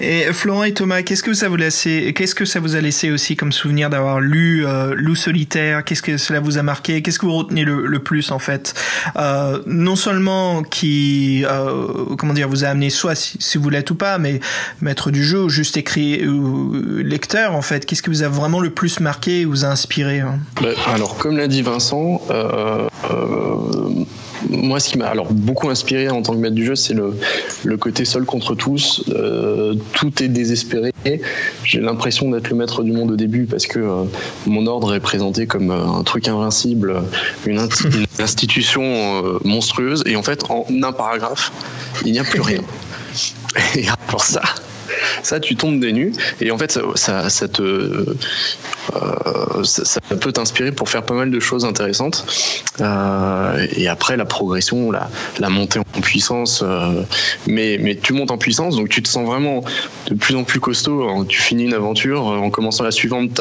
[0.00, 3.10] Et Florent et Thomas, qu'est-ce que ça vous laissé, qu'est-ce que ça vous a laissé
[3.10, 5.84] aussi comme souvenir d'avoir lu euh, Loup solitaire?
[5.84, 7.02] Qu'est-ce que cela vous a marqué?
[7.02, 8.74] Qu'est-ce que vous retenez le, plus en fait?
[9.16, 13.94] Euh, Non seulement qui, euh, comment dire, vous a amené soit si, vous l'êtes ou
[13.94, 14.40] pas, mais
[14.80, 17.86] maître du jeu ou juste écrit ou lecteur en fait.
[17.86, 20.38] Qu'est-ce que vous a vraiment le plus marqué, ou vous a inspiré hein?
[20.60, 22.20] Bah, Alors comme l'a dit Vincent.
[22.30, 22.88] Euh,
[24.50, 27.14] moi, ce qui m'a alors beaucoup inspiré en tant que maître du jeu, c'est le,
[27.64, 29.04] le côté seul contre tous.
[29.08, 30.92] Euh, tout est désespéré.
[31.64, 34.04] J'ai l'impression d'être le maître du monde au début parce que euh,
[34.46, 37.02] mon ordre est présenté comme euh, un truc invincible,
[37.46, 37.58] une,
[38.18, 40.02] institution monstrueuse.
[40.06, 41.52] Et en fait, en un paragraphe,
[42.04, 42.60] il n'y a plus rien.
[43.76, 44.42] Et pour ça,
[45.22, 46.12] ça, tu tombes des nues.
[46.40, 47.46] Et en fait, ça, ça,
[48.94, 52.24] euh, ça, peut t'inspirer pour faire pas mal de choses intéressantes.
[52.80, 56.62] Euh, et après, la progression, la, la montée en puissance.
[56.62, 57.02] Euh,
[57.46, 59.64] mais, mais tu montes en puissance, donc tu te sens vraiment
[60.08, 61.24] de plus en plus costaud.
[61.24, 63.40] Tu finis une aventure, en commençant la suivante,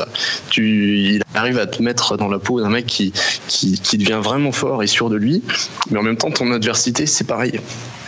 [0.50, 3.14] tu, il arrive à te mettre dans la peau d'un mec qui,
[3.48, 5.44] qui, qui devient vraiment fort et sûr de lui.
[5.92, 7.60] Mais en même temps, ton adversité, c'est pareil.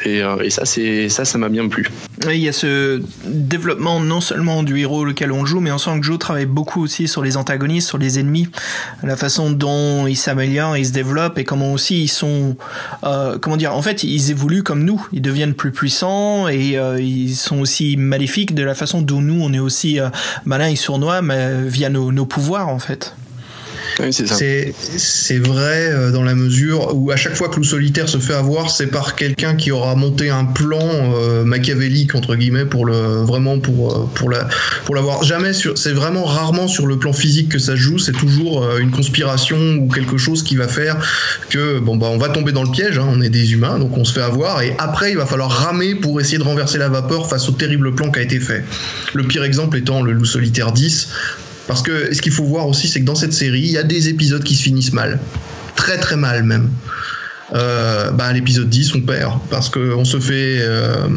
[0.05, 1.87] Et, c'est ça, ça m'a bien plu.
[2.25, 5.99] il y a ce développement non seulement du héros lequel on joue, mais on sent
[5.99, 8.47] que Joe travaille beaucoup aussi sur les antagonistes, sur les ennemis,
[9.03, 12.55] la façon dont ils s'améliorent, ils se développent et comment aussi ils sont,
[13.03, 16.99] euh, comment dire, en fait ils évoluent comme nous, ils deviennent plus puissants et euh,
[17.01, 20.09] ils sont aussi maléfiques de la façon dont nous on est aussi euh,
[20.45, 23.15] malins et sournois mais via nos, nos pouvoirs en fait.
[24.11, 28.33] C'est vrai euh, dans la mesure où à chaque fois que Loup Solitaire se fait
[28.33, 32.93] avoir, c'est par quelqu'un qui aura monté un plan euh, machiavélique entre guillemets pour le
[33.23, 34.47] vraiment pour euh, pour la
[34.85, 35.23] pour l'avoir.
[35.23, 37.97] Jamais sur, c'est vraiment rarement sur le plan physique que ça joue.
[37.97, 40.97] C'est toujours une conspiration ou quelque chose qui va faire
[41.49, 42.99] que bon bah on va tomber dans le piège.
[42.99, 45.49] Hein, on est des humains, donc on se fait avoir et après il va falloir
[45.49, 48.63] ramer pour essayer de renverser la vapeur face au terrible plan qui a été fait.
[49.13, 51.07] Le pire exemple étant le Loup Solitaire 10
[51.67, 53.83] parce que ce qu'il faut voir aussi, c'est que dans cette série, il y a
[53.83, 55.19] des épisodes qui se finissent mal.
[55.75, 56.71] Très très mal même
[57.53, 61.07] euh, bah, l'épisode 10 on perd parce qu'on se fait euh,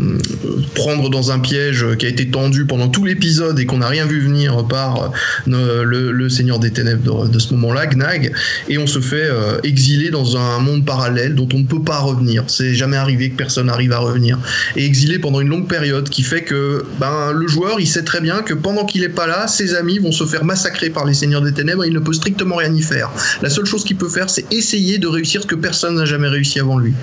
[0.74, 4.06] prendre dans un piège qui a été tendu pendant tout l'épisode et qu'on n'a rien
[4.06, 5.12] vu venir par
[5.48, 8.32] euh, le, Seigneur des Ténèbres de, ce moment-là, Gnag,
[8.68, 11.98] et on se fait euh, exiler dans un monde parallèle dont on ne peut pas
[11.98, 12.44] revenir.
[12.46, 14.38] C'est jamais arrivé que personne arrive à revenir.
[14.76, 18.20] Et exilé pendant une longue période qui fait que ben, le joueur il sait très
[18.20, 21.14] bien que pendant qu'il n'est pas là, ses amis vont se faire massacrer par les
[21.14, 23.10] Seigneurs des Ténèbres et il ne peut strictement rien y faire.
[23.42, 26.19] La seule chose qu'il peut faire, c'est essayer de réussir ce que personne n'a jamais
[26.28, 26.94] réussi avant lui.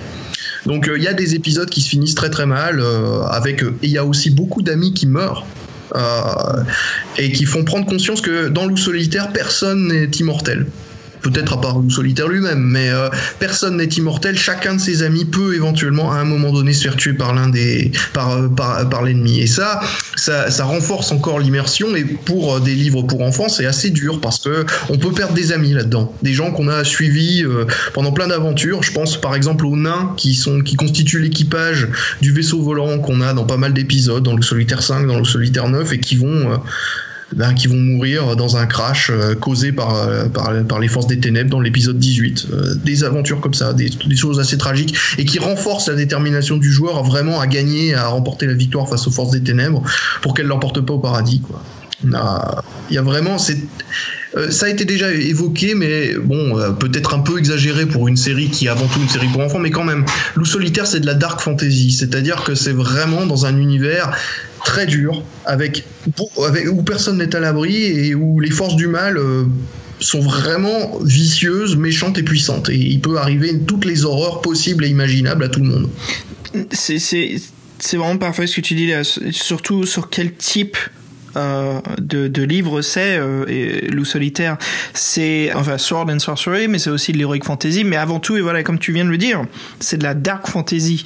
[0.65, 3.63] Donc euh, il y a des épisodes qui se finissent très très mal, euh, avec
[3.63, 5.45] euh, il y a aussi beaucoup d'amis qui meurent.
[7.17, 10.67] et qui font prendre conscience que dans Loup solitaire, personne n'est immortel
[11.21, 13.09] peut-être à part le solitaire lui-même, mais euh,
[13.39, 14.37] personne n'est immortel.
[14.37, 17.49] Chacun de ses amis peut éventuellement à un moment donné se faire tuer par l'un
[17.49, 19.39] des, par, euh, par, par l'ennemi.
[19.39, 19.79] Et ça,
[20.15, 21.95] ça, ça, renforce encore l'immersion.
[21.95, 25.33] Et pour euh, des livres pour enfants, c'est assez dur parce que on peut perdre
[25.33, 27.43] des amis là-dedans, des gens qu'on a suivis
[27.93, 28.83] pendant plein d'aventures.
[28.83, 31.87] Je pense par exemple aux nains qui sont, qui constituent l'équipage
[32.21, 35.25] du vaisseau volant qu'on a dans pas mal d'épisodes, dans le solitaire 5, dans le
[35.25, 36.59] solitaire 9, et qui vont
[37.35, 41.07] ben, qui vont mourir dans un crash euh, causé par, euh, par, par, les forces
[41.07, 42.47] des ténèbres dans l'épisode 18.
[42.51, 46.71] Euh, des aventures comme ça, des, choses assez tragiques et qui renforcent la détermination du
[46.71, 49.83] joueur vraiment à gagner, à remporter la victoire face aux forces des ténèbres
[50.21, 51.41] pour qu'elles ne l'emportent pas au paradis.
[51.41, 51.61] Quoi.
[52.03, 53.57] Il y a vraiment, c'est,
[54.51, 58.67] ça a été déjà évoqué, mais bon, peut-être un peu exagéré pour une série qui
[58.67, 60.05] est avant tout une série pour enfants, mais quand même,
[60.35, 64.11] Loup solitaire, c'est de la dark fantasy, c'est-à-dire que c'est vraiment dans un univers
[64.63, 65.83] très dur, avec,
[66.71, 69.45] où personne n'est à l'abri et où les forces du mal euh,
[69.99, 72.69] sont vraiment vicieuses, méchantes et puissantes.
[72.69, 75.89] Et il peut arriver toutes les horreurs possibles et imaginables à tout le monde.
[76.71, 80.77] C'est vraiment parfait ce que tu dis là, surtout sur quel type
[81.37, 84.57] euh, de, de, livres c'est euh, Loup solitaire
[84.93, 88.41] c'est enfin Sword and Sorcery mais c'est aussi de l'heroic fantasy mais avant tout et
[88.41, 89.43] voilà comme tu viens de le dire
[89.79, 91.03] c'est de la dark fantasy.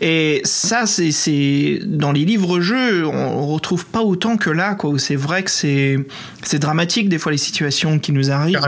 [0.00, 4.98] Et ça c'est c'est dans les livres jeux on, retrouve pas autant que là quoi
[4.98, 5.98] c'est vrai que c'est
[6.42, 8.60] c'est dramatique des fois les situations qui nous arrivent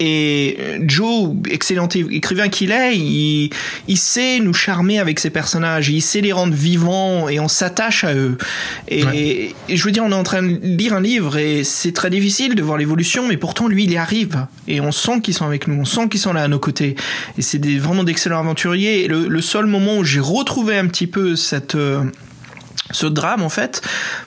[0.00, 3.50] et Joe, excellent écrivain qu'il est, il,
[3.88, 8.04] il, sait nous charmer avec ses personnages, il sait les rendre vivants et on s'attache
[8.04, 8.36] à eux.
[8.88, 12.10] Et, je veux dire, on est en train de lire un livre et c'est très
[12.10, 14.46] difficile de voir l'évolution, mais pourtant lui, il y arrive.
[14.68, 16.96] Et on sent qu'ils sont avec nous, on sent qu'ils sont là à nos côtés.
[17.38, 19.04] Et c'est vraiment d'excellents aventuriers.
[19.04, 21.74] Et le, le, seul moment où j'ai retrouvé un petit peu cette...
[21.74, 22.04] Euh,
[22.90, 23.82] ce drame en fait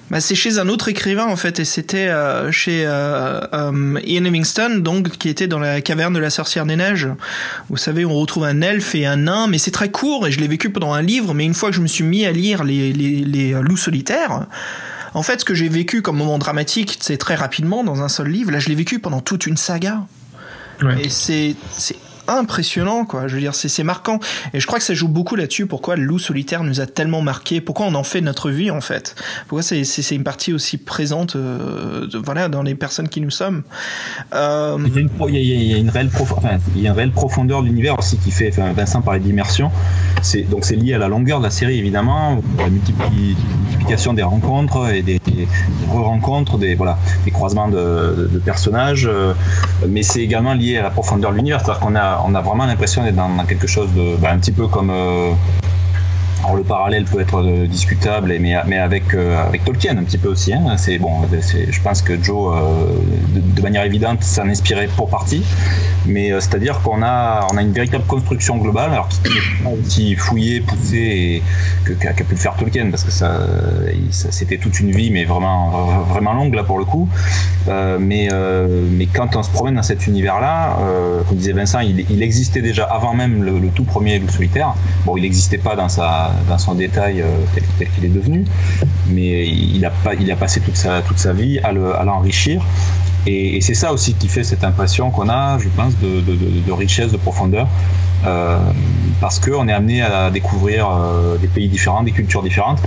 [0.10, 4.22] bah, c'est chez un autre écrivain en fait et c'était euh, chez euh, euh, Ian
[4.22, 7.08] Livingstone donc qui était dans la caverne de la sorcière des neiges
[7.70, 10.40] vous savez on retrouve un elfe et un nain mais c'est très court et je
[10.40, 12.64] l'ai vécu pendant un livre mais une fois que je me suis mis à lire
[12.64, 14.46] les, les, les loups solitaires
[15.14, 18.28] en fait ce que j'ai vécu comme moment dramatique c'est très rapidement dans un seul
[18.28, 20.04] livre là je l'ai vécu pendant toute une saga
[20.82, 21.06] ouais.
[21.06, 21.56] et c'est
[22.30, 23.28] impressionnant, quoi.
[23.28, 24.20] Je veux dire, c'est marquant.
[24.54, 25.66] Et je crois que ça joue beaucoup là-dessus.
[25.66, 28.82] Pourquoi le loup solitaire nous a tellement marqué Pourquoi on en fait notre vie, en
[28.82, 29.16] fait
[29.48, 33.64] Pourquoi c'est une partie aussi présente, euh, voilà, dans les personnes qui nous sommes
[35.28, 36.10] il, y a une, réelle
[37.12, 38.50] profondeur de l'univers aussi qui fait.
[38.50, 39.72] Vincent parlait d'immersion.
[40.22, 44.90] C'est donc c'est lié à la longueur de la série, évidemment, la multiplication des rencontres
[44.90, 45.48] et des, des
[45.90, 49.08] re-rencontres, des voilà, des croisements de, de personnages.
[49.08, 49.34] Euh,
[49.88, 52.66] mais c'est également lié à la profondeur de l'univers, c'est-à-dire qu'on a on a vraiment
[52.66, 55.32] l'impression d'être dans, quelque chose de bah, un petit peu comme euh,
[56.44, 60.54] alors le parallèle peut être euh, discutable, mais, euh, avec Tolkien un petit peu aussi.
[60.54, 60.78] Hein.
[60.78, 62.56] C'est bon, je pense que Joe,
[63.34, 65.44] de, manière évidente, s'en inspirait pour partie.
[66.06, 70.16] Mais c'est-à-dire qu'on a, on a une véritable construction globale, alors qui n'est pas aussi
[70.16, 71.44] fouillée, poussée
[72.00, 73.42] qu'a, pu le faire Tolkien, parce que ça,
[74.12, 77.10] c'était toute une vie, mais vraiment, vraiment longue là pour le coup.
[78.00, 78.30] mais,
[79.14, 80.78] quand on se promène dans cet univers-là,
[81.28, 84.74] comme disait Vincent, il, existait déjà avant même le, tout premier Loup solitaire.
[85.06, 87.24] Bon, il n'existait pas dans, sa, dans son détail
[87.78, 88.46] tel, qu'il est devenu,
[89.08, 92.66] mais il a, pas, il a passé toute sa, toute sa vie à l'enrichir.
[93.28, 97.12] Et, c'est ça aussi qui fait cette impression qu'on a, je pense, de, de, richesse,
[97.12, 97.68] de profondeur,
[99.20, 100.90] parce qu'on est amené à découvrir
[101.42, 102.80] des pays différents, des cultures différentes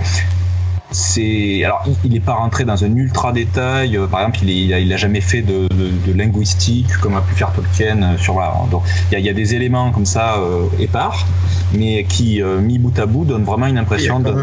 [0.93, 4.93] c'est alors il n'est pas rentré dans un ultra détail par exemple il, est, il,
[4.93, 5.67] a, jamais fait de,
[6.13, 10.05] linguistique comme a pu faire Tolkien sur voilà donc il y, a, des éléments comme
[10.05, 10.39] ça
[10.79, 11.25] épars
[11.73, 14.33] mais qui mis bout à bout donnent vraiment une impression de,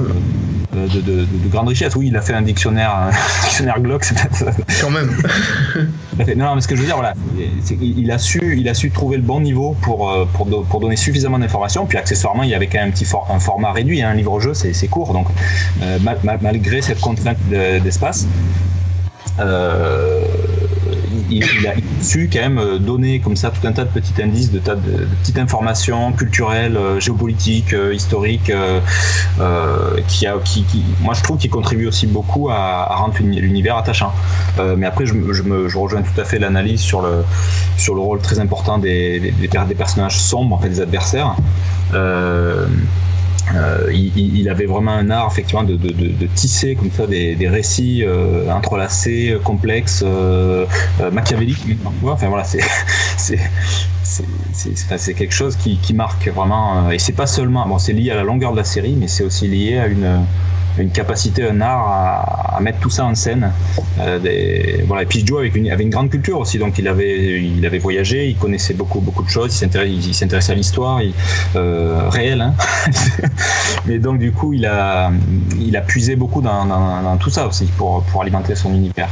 [0.72, 1.94] de, de, grande richesse.
[1.97, 3.10] Oui, il a fait un dictionnaire, un
[3.44, 4.56] dictionnaire Glock, c'est peut-être.
[4.80, 5.10] Quand même.
[6.36, 7.14] non, mais ce que je veux dire, voilà,
[7.80, 10.97] il a su, il a su trouver le bon niveau pour euh, pour, pour donner
[10.97, 11.86] suffisamment d'informations.
[11.86, 14.02] Puis accessoirement, il y avait quand même un petit un format réduit.
[14.02, 15.26] Hein, un livre-jeu, c'est court, donc
[15.82, 15.98] euh,
[16.42, 18.26] malgré cette contrainte d'espace.
[19.38, 20.24] Euh,
[21.30, 24.50] il, a su quand même euh, donner comme ça tout un tas de petits indices,
[24.52, 28.52] de petites informations culturelles, euh, géopolitiques, euh, historiques,
[30.06, 30.26] qui,
[31.00, 34.12] moi je trouve qu'il contribue aussi beaucoup à, rendre l'univers attachant.
[34.76, 37.24] mais après, je, me, rejoins tout à fait l'analyse sur le,
[38.00, 39.32] rôle très important des,
[39.76, 41.36] personnages sombres, en des adversaires.
[43.93, 45.77] Il, avait vraiment un art effectivement de,
[46.35, 50.66] tisser comme ça des, récits euh, entrelacés, complexes, euh,
[51.12, 51.64] machiavéliques
[52.05, 52.60] Enfin voilà, c'est
[54.06, 56.90] c'est quelque chose qui, qui, marque vraiment.
[56.90, 59.24] et c'est pas seulement, bon, c'est lié à la longueur de la série, mais c'est
[59.24, 60.24] aussi lié à une
[60.78, 63.52] une capacité, un art à, à, mettre tout ça en scène.
[64.01, 65.02] Euh, des, voilà.
[65.02, 68.36] Et puis une, avait une grande culture aussi, donc il avait, il avait voyagé, il
[68.36, 71.01] connaissait beaucoup, beaucoup de choses, il s'intéressait à l'histoire
[71.56, 72.40] euh, réelle.
[72.40, 72.55] Hein
[73.86, 75.10] Mais donc du coup, il a,
[75.60, 79.09] il a puisé beaucoup dans, dans, dans tout ça aussi pour, pour alimenter son univers.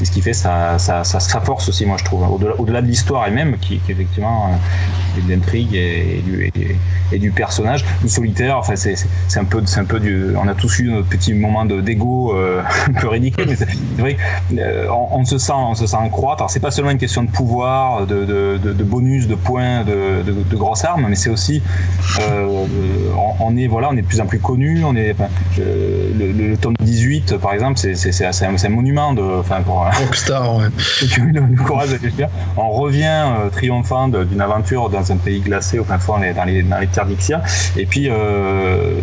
[0.00, 2.22] Et ce qui fait sa, sa, force aussi, moi je trouve,
[2.58, 6.50] au-delà, de l'histoire elle-même, qui, qui effectivement euh, de l'intrigue et, du,
[7.12, 7.84] et, du personnage.
[8.06, 8.94] Solitaire, enfin, c'est,
[9.36, 12.34] un peu, c'est un peu du, on a tous eu notre petit moment de, d'ego
[12.34, 13.68] euh, un peu ridicule, mais c'est,
[13.98, 14.16] vrai
[14.48, 16.42] qu'on euh, on se sent, on se sent croître.
[16.42, 20.22] Alors c'est pas seulement une question de pouvoir, de, bonus, de points, de,
[20.56, 21.62] grosses armes, mais c'est aussi,
[22.20, 22.64] euh,
[23.40, 24.82] on, est voilà, on est de plus en plus connu.
[24.84, 25.14] On est,
[25.58, 30.66] le, le, tome 18 par exemple, c'est, c'est, c'est, un, monument enfin pour Rockstar, ouais.
[32.56, 36.62] On revient euh, triomphant d'une aventure dans un pays glacé, au fin fond, dans les,
[36.62, 37.42] dans les terres d'Ixia.
[37.76, 39.00] Et puis, euh,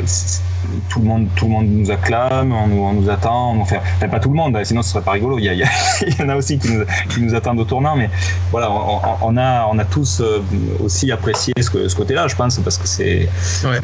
[0.89, 3.57] tout le monde, tout le monde nous acclame, on nous, on nous attend.
[3.57, 3.77] Enfin,
[4.09, 5.39] pas tout le monde, sinon ce serait pas rigolo.
[5.39, 5.47] Il y,
[6.07, 8.09] il y, en a aussi qui nous, qui nous, attendent au tournant, mais
[8.51, 10.41] voilà, on, a, on a tous euh,
[10.83, 13.29] aussi apprécié ce, ce côté-là, je pense, parce que c'est
[13.63, 13.79] ouais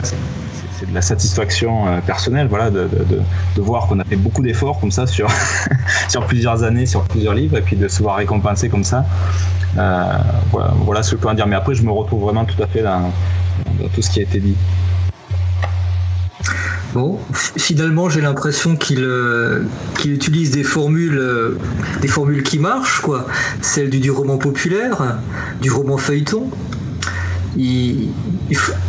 [0.82, 2.88] c'est de la satisfaction euh, personnelle, voilà, de,
[3.56, 5.30] de, voir qu'on a fait beaucoup d'efforts comme ça sur,
[6.10, 9.06] sur plusieurs années, sur plusieurs livres, et puis de se voir récompensé comme ça.
[9.78, 10.14] Euh,
[10.84, 11.45] voilà, ce que je peux en dire.
[11.45, 13.12] Mais après, je me retrouve vraiment tout à fait dans,
[13.94, 14.56] tout ce qui a été dit.
[16.94, 19.64] Bon, finalement, j'ai l'impression qu'il euh,
[20.03, 21.58] utilise des formules,
[22.02, 23.28] des formules qui marchent, quoi.
[23.62, 25.20] Celle du, du roman populaire,
[25.62, 26.49] du roman feuilleton,
[27.57, 28.10] il,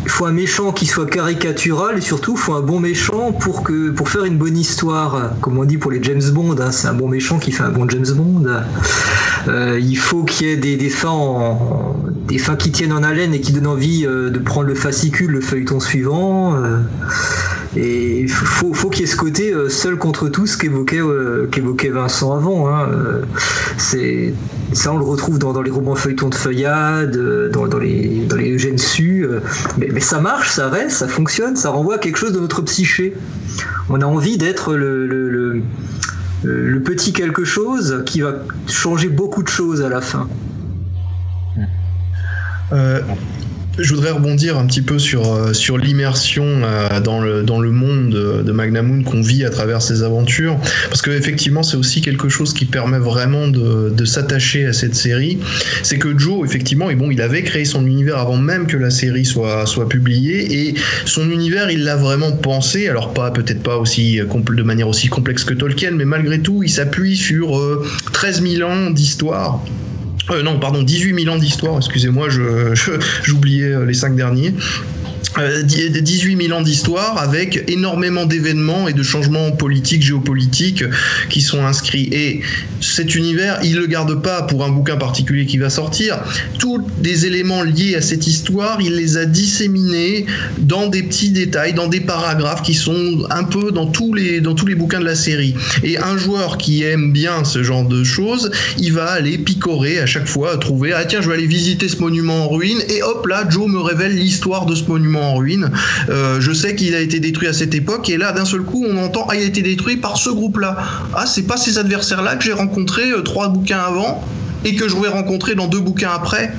[0.06, 3.90] faut un méchant qui soit caricatural et surtout il faut un bon méchant pour que
[3.90, 5.32] pour faire une bonne histoire.
[5.40, 7.70] Comme on dit pour les James Bond hein, c'est un bon méchant qui fait un
[7.70, 8.47] bon James Bond.
[9.48, 11.12] Euh, il faut qu'il y ait des, des fins
[12.28, 15.30] des fins qui tiennent en haleine et qui donnent envie euh, de prendre le fascicule
[15.32, 16.55] le feuilleton suivant.
[16.55, 16.78] Euh,
[17.77, 21.01] et il faut, qu'il y ait ce côté seul contre tous qu'évoquait
[21.51, 22.86] qu'évoquait Vincent avant hein.
[23.78, 24.35] c'est
[24.73, 27.16] ça on le retrouve dans, les romans feuilletons de feuillade
[27.51, 29.40] dans, les dans Eugène Su, euh,
[29.78, 33.15] mais, ça marche, ça reste, ça fonctionne, ça renvoie à quelque chose de notre psyché.
[33.89, 35.62] On a envie d'être le,
[36.85, 38.35] petit quelque chose qui va
[38.66, 40.28] changer beaucoup de choses à la fin.
[42.73, 43.01] Euh,
[43.78, 47.70] je voudrais rebondir un petit peu sur, euh, sur l'immersion euh, dans, le, dans le
[47.70, 50.59] monde de Magnamoon qu'on vit à travers ses aventures,
[50.89, 55.39] parce qu'effectivement c'est aussi quelque chose qui permet vraiment de, de s'attacher à cette série.
[55.82, 58.90] C'est que Joe, effectivement, et bon, il avait créé son univers avant même que la
[58.90, 60.74] série soit, soit publiée, et
[61.07, 65.44] son univers, il l'a vraiment pensé, alors pas peut-être pas aussi de manière aussi complexe
[65.44, 67.61] que Tolkien, mais malgré tout, il s'appuie sur
[68.12, 69.62] 13 euh, 000 ans d'histoire
[70.31, 72.28] euh, non, pardon, 18 000 ans d'histoire, excusez-moi,
[73.23, 74.55] j'oubliais je, les cinq derniers.
[75.65, 80.85] 18 euh, 000 ans d'histoire avec énormément d'événements et de changements politiques, géopolitiques
[81.31, 82.09] qui sont inscrits.
[82.12, 82.40] Et
[82.81, 86.19] cet univers, il ne le garde pas pour un bouquin particulier qui va sortir.
[86.59, 90.27] Tous les éléments liés à cette histoire, il les a disséminés
[90.59, 94.55] dans des petits détails, dans des paragraphes qui sont un peu dans tous les, dans
[94.55, 95.55] tous les bouquins de la série.
[95.82, 100.07] Et un joueur qui aime bien ce genre de choses, il va aller picorer à
[100.07, 103.27] chaque fois, trouver, ah tiens, je vais aller visiter ce monument en ruine, et hop
[103.27, 105.70] là, Joe me révèle l'histoire de ce monument en ruine.
[106.09, 108.84] Euh, je sais qu'il a été détruit à cette époque et là d'un seul coup
[108.89, 110.76] on entend ah a été détruit par ce groupe-là.
[111.14, 114.22] Ah c'est pas ces adversaires-là que j'ai rencontrés euh, trois bouquins avant
[114.64, 116.52] et que je vais rencontrer dans deux bouquins après.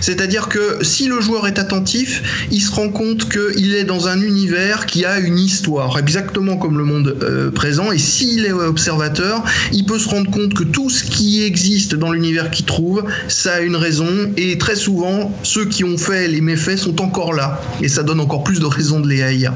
[0.00, 4.20] C'est-à-dire que si le joueur est attentif, il se rend compte qu'il est dans un
[4.20, 7.92] univers qui a une histoire, exactement comme le monde euh, présent.
[7.92, 9.42] Et s'il est observateur,
[9.72, 13.54] il peut se rendre compte que tout ce qui existe dans l'univers qu'il trouve, ça
[13.54, 14.06] a une raison.
[14.36, 17.60] Et très souvent, ceux qui ont fait les méfaits sont encore là.
[17.80, 19.52] Et ça donne encore plus de raisons de les haïr.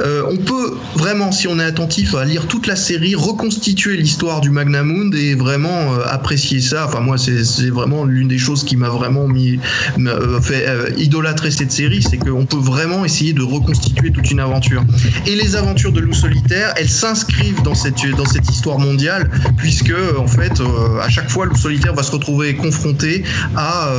[0.00, 4.40] Euh, on peut vraiment, si on est attentif à lire toute la série, reconstituer l'histoire
[4.40, 6.86] du Magnamund et vraiment euh, apprécier ça.
[6.86, 9.53] Enfin, moi, c'est vraiment l'une des choses qui m'a vraiment mis,
[9.98, 10.64] euh, fait
[10.96, 14.82] idolâtrer cette série, c'est qu'on peut vraiment essayer de reconstituer toute une aventure.
[15.26, 19.94] Et les aventures de Loup Solitaire, elles s'inscrivent dans cette, dans cette histoire mondiale, puisque,
[20.18, 20.62] en fait,
[21.02, 23.24] à chaque fois, Loup Solitaire va se retrouver confronté
[23.56, 23.90] à,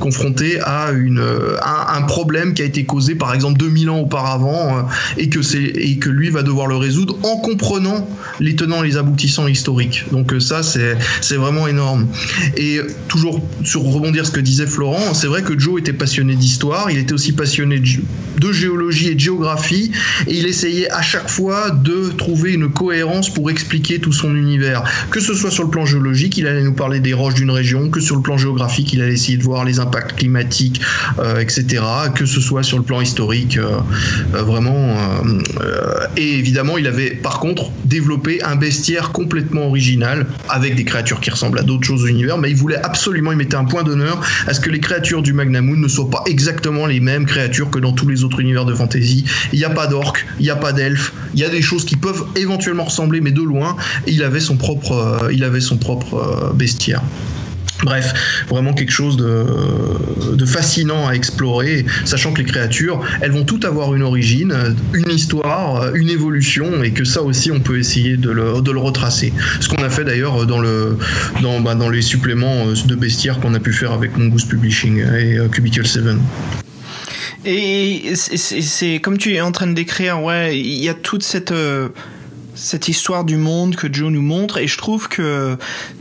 [0.00, 1.22] confronté à, une,
[1.62, 4.86] à un problème qui a été causé, par exemple, 2000 ans auparavant
[5.16, 8.06] et que et que lui va devoir le résoudre en comprenant
[8.38, 10.04] les tenants et les aboutissants historiques.
[10.12, 12.06] Donc euh, ça c'est c'est vraiment énorme.
[12.56, 16.90] Et toujours sur rebondir ce que disait Florent, c'est vrai que Joe était passionné d'histoire,
[16.90, 19.92] il était aussi passionné de géologie et de géographie
[20.26, 24.82] et il essayait à chaque fois de trouver une cohérence pour expliquer tout son univers.
[25.10, 27.90] Que ce soit sur le plan géologique, il allait nous parler des roches d'une région,
[27.90, 30.80] que sur le plan géographique, il allait essayer de voir les impacts climatiques,
[31.18, 31.82] euh, etc.
[32.14, 33.78] Que ce soit sur le plan historique, euh,
[34.32, 34.96] vraiment
[35.60, 41.20] euh, et évidemment, il avait par contre développé un bestiaire complètement original avec des créatures
[41.20, 43.82] qui ressemblent à d'autres choses de l'univers, mais il voulait absolument, il mettait un point
[43.82, 47.70] d'honneur à ce que les créatures du Magnamoon ne soient pas exactement les mêmes créatures
[47.70, 49.24] que dans tous les autres univers de fantasy.
[49.52, 51.84] Il n'y a pas d'orques, il n'y a pas d'elfes, il y a des choses
[51.84, 53.76] qui peuvent éventuellement ressembler, mais de loin.
[54.06, 57.02] Il avait son propre, euh, euh, bestiaire.
[57.82, 63.64] Bref, vraiment quelque chose de, fascinant à explorer, sachant que les créatures, elles vont toutes
[63.64, 64.54] avoir une origine,
[64.92, 69.32] une histoire, une évolution, et que ça aussi, on peut essayer de le, retracer.
[69.60, 70.60] Ce qu'on a fait d'ailleurs dans,
[71.60, 75.86] bah, les suppléments de bestiaires qu'on a pu faire avec Mongoose Publishing et euh, Cubicle
[75.86, 76.04] 7.
[77.44, 81.52] Et c'est comme tu es en train de décrire, ouais, il y a toute cette...
[81.52, 81.88] Euh,
[82.60, 85.56] cette histoire du monde que Joe nous montre et je trouve que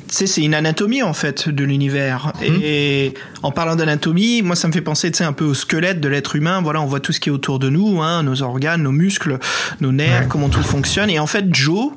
[0.07, 2.33] c'est une anatomie en fait de l'univers.
[2.41, 2.59] Mhm.
[2.61, 3.13] Et
[3.43, 6.61] en parlant d'anatomie, moi ça me fait penser un peu au squelette de l'être humain.
[6.61, 9.39] Voilà, on voit tout ce qui est autour de nous, hein, nos organes, nos muscles,
[9.79, 11.09] nos nerfs, comment tout fonctionne.
[11.09, 11.91] Et en fait, Joe,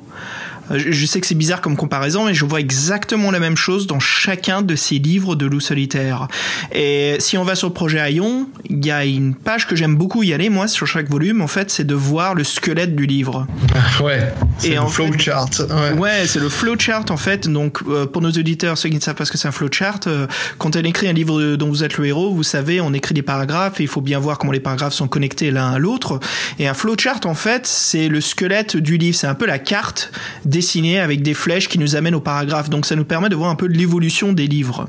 [0.71, 3.99] je sais que c'est bizarre comme comparaison, mais je vois exactement la même chose dans
[3.99, 6.27] chacun de ces livres de loup solitaire.
[6.71, 9.95] Et si on va sur le projet Aion, il y a une page que j'aime
[9.95, 13.05] beaucoup y aller, moi, sur chaque volume, en fait, c'est de voir le squelette du
[13.05, 13.47] livre.
[14.03, 15.49] Ouais, c'est le flowchart.
[15.69, 17.47] Ouais, ouais c'est le flowchart, en fait.
[17.47, 20.01] Donc, euh, pour nos auditeurs, ceux qui ne savent pas ce que c'est un flowchart,
[20.07, 20.27] euh,
[20.57, 23.21] quand on écrit un livre dont vous êtes le héros, vous savez, on écrit des
[23.21, 26.19] paragraphes et il faut bien voir comment les paragraphes sont connectés l'un à l'autre.
[26.59, 29.17] Et un flowchart, en fait, c'est le squelette du livre.
[29.17, 30.11] C'est un peu la carte
[30.53, 32.69] dessiné avec des flèches qui nous amènent au paragraphe.
[32.69, 34.87] Donc ça nous permet de voir un peu l'évolution des livres.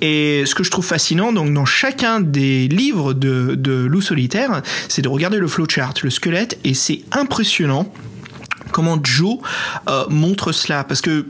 [0.00, 4.62] Et ce que je trouve fascinant, donc dans chacun des livres de, de Loup solitaire,
[4.88, 7.92] c'est de regarder le flowchart, le squelette, et c'est impressionnant
[8.72, 9.38] comment Joe
[9.88, 10.84] euh, montre cela.
[10.84, 11.26] Parce que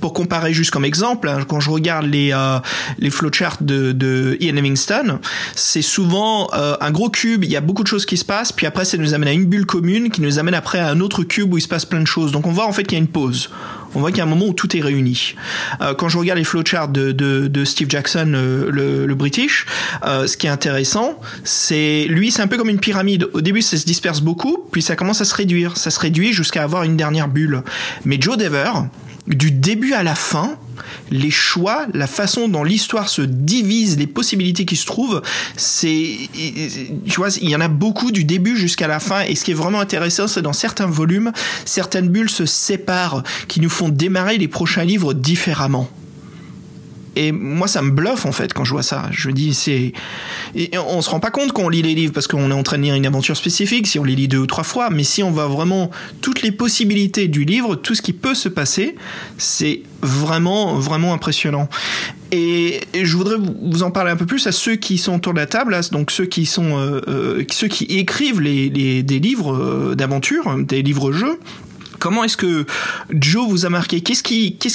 [0.00, 2.58] pour comparer juste comme exemple, hein, quand je regarde les euh,
[2.98, 5.18] les flowcharts de, de Ian Livingstone,
[5.54, 8.52] c'est souvent euh, un gros cube, il y a beaucoup de choses qui se passent,
[8.52, 11.00] puis après ça nous amène à une bulle commune qui nous amène après à un
[11.00, 12.32] autre cube où il se passe plein de choses.
[12.32, 13.50] Donc on voit en fait qu'il y a une pause.
[13.96, 15.34] On voit qu'il y a un moment où tout est réuni.
[15.80, 18.30] Euh, quand je regarde les flowcharts de, de, de Steve Jackson,
[18.70, 19.64] le, le, British,
[20.04, 23.26] euh, ce qui est intéressant, c'est lui, c'est un peu comme une pyramide.
[23.32, 25.78] Au début, ça se disperse beaucoup, puis ça commence à se réduire.
[25.78, 27.62] Ça se réduit jusqu'à avoir une dernière bulle.
[28.04, 28.70] Mais Joe Dever,
[29.26, 30.56] du début à la fin,
[31.10, 35.22] les choix, la façon dont l'histoire se divise, les possibilités qui se trouvent,
[35.56, 36.16] c'est,
[37.06, 39.22] tu vois, il y en a beaucoup du début jusqu'à la fin.
[39.22, 41.32] Et ce qui est vraiment intéressant, c'est dans certains volumes,
[41.64, 45.88] certaines bulles se séparent, qui nous font démarrer les prochains livres différemment.
[47.16, 49.08] Et moi, ça me bluffe en fait quand je vois ça.
[49.10, 49.92] Je dis, c'est,
[50.74, 52.82] on se rend pas compte qu'on lit les livres parce qu'on est en train de
[52.82, 54.90] lire une aventure spécifique, si on les lit deux ou trois fois.
[54.90, 55.90] Mais si on voit vraiment
[56.20, 58.94] toutes les possibilités du livre, tout ce qui peut se passer,
[59.38, 61.68] c'est vraiment, vraiment impressionnant.
[62.32, 65.38] Et, je voudrais vous en parler un peu plus à ceux qui sont autour de
[65.38, 69.54] la table, donc ceux qui sont, euh, euh, ceux qui écrivent les, les des livres
[69.54, 71.38] euh, d'aventure, des livres jeux.
[71.98, 72.66] Comment est-ce que
[73.10, 74.00] Joe vous a marqué?
[74.00, 74.22] Qu'est-ce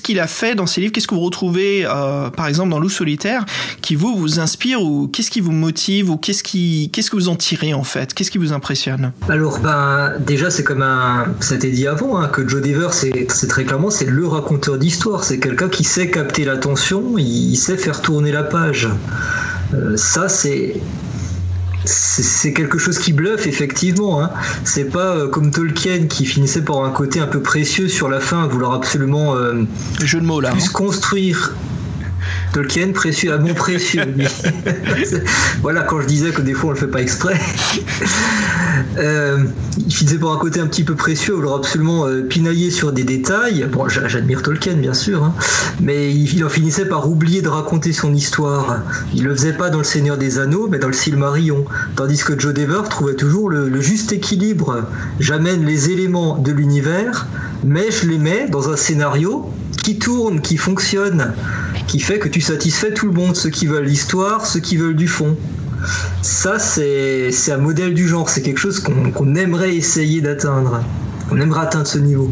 [0.02, 0.94] qu'il a fait dans ses livres?
[0.94, 3.46] Qu'est-ce que vous retrouvez, euh, par exemple, dans Loup solitaire,
[3.82, 7.30] qui vous vous inspire ou qu'est-ce qui vous motive ou qu'est-ce qui qu'est-ce que vous
[7.30, 8.14] en tirez en fait?
[8.14, 9.12] Qu'est-ce qui vous impressionne?
[9.30, 13.48] Alors, ben déjà, c'est comme un, ça été dit avant hein, que Joe Dever, c'est
[13.48, 15.24] très clairement, c'est le raconteur d'histoire.
[15.24, 18.90] C'est quelqu'un qui sait capter l'attention, il, sait faire tourner la page.
[19.74, 20.76] Euh, ça, c'est
[21.92, 24.22] c'est quelque chose qui bluffe effectivement.
[24.22, 24.32] Hein.
[24.64, 28.20] C'est pas euh, comme Tolkien qui finissait par un côté un peu précieux sur la
[28.20, 29.36] fin, vouloir absolument
[30.00, 31.54] jeu de mots là, plus construire.
[32.54, 34.04] Tolkien, précieux, à mon précieux.
[35.62, 37.40] voilà, quand je disais que des fois on le fait pas exprès.
[38.98, 39.46] euh,
[39.78, 43.04] il finissait par un côté un petit peu précieux, vouloir absolument euh, pinailler sur des
[43.04, 43.66] détails.
[43.72, 45.34] Bon, j'admire Tolkien, bien sûr, hein,
[45.80, 48.82] mais il, en finissait par oublier de raconter son histoire.
[49.14, 51.66] Il le faisait pas dans Le Seigneur des Anneaux, mais dans le Silmarillion.
[51.96, 54.84] Tandis que Joe Dever trouvait toujours le, le juste équilibre.
[55.20, 57.28] J'amène les éléments de l'univers,
[57.64, 59.50] mais je les mets dans un scénario
[59.84, 61.34] qui tourne, qui fonctionne,
[61.92, 64.96] qui fait que tu satisfais tout le monde, ceux qui veulent l'histoire, ceux qui veulent
[64.96, 65.36] du fond.
[66.22, 70.86] Ça, c'est un modèle du genre, c'est quelque chose qu'on aimerait essayer d'atteindre.
[71.32, 72.32] On aimerait atteindre ce niveau.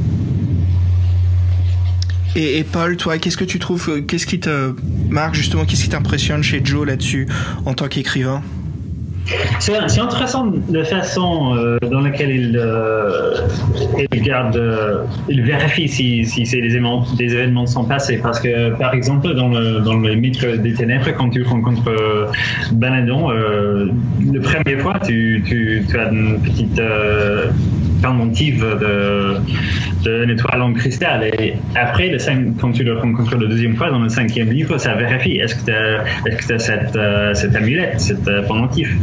[2.37, 4.73] Et, Paul, toi, qu'est-ce que tu trouves, qu'est-ce qui te
[5.09, 7.27] marque justement, qu'est-ce qui t'impressionne chez Joe là-dessus
[7.65, 8.41] en tant qu'écrivain?
[9.59, 13.47] C'est intéressant la façon euh, dans laquelle il, euh,
[14.11, 18.17] il euh, vérifie si, si des événements, des événements sont passés.
[18.17, 21.91] Parce que, par exemple, dans le, dans le mythe des ténèbres, quand tu rencontres
[22.71, 26.81] Banadon, la première fois, tu, tu as une petite
[28.01, 29.37] pendentive de,
[30.03, 31.23] de étoile en cristal.
[31.39, 32.17] Et après, le
[32.59, 35.65] quand tu le rencontres la deuxième fois dans le cinquième livre, ça vérifie est-ce que
[35.65, 38.97] tu as, as, cette, euh, cette amulette, cette euh.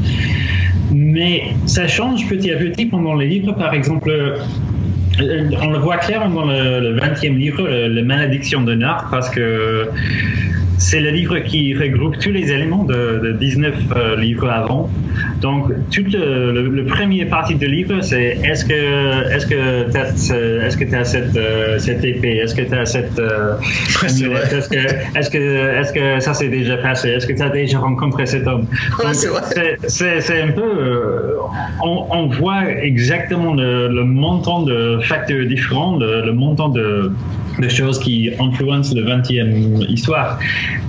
[0.92, 3.52] Mais ça change petit à petit pendant les livres.
[3.52, 9.08] Par exemple, euh, on le voit clairement dans le, 20e livre, la malédiction de Nard,
[9.10, 9.88] parce que
[10.78, 14.90] c'est le livre qui regroupe tous les éléments de, 19 euh, livres avant.
[15.40, 20.66] Donc, toute le, le, premier partie du livre, c'est est-ce que est-ce que tu as,
[20.66, 23.54] est-ce que as cette, euh, cette épée, est-ce que tu as cette euh,
[24.04, 27.78] est-ce que est-ce que est-ce que ça s'est déjà passé, est-ce que tu as déjà
[27.78, 28.66] rencontré cet homme?
[29.12, 31.36] c'est un peu,
[31.82, 37.12] on, on, voit exactement le, le montant de facteurs différents, le, le montant de
[37.58, 40.38] de choses qui influencent le 20e histoire.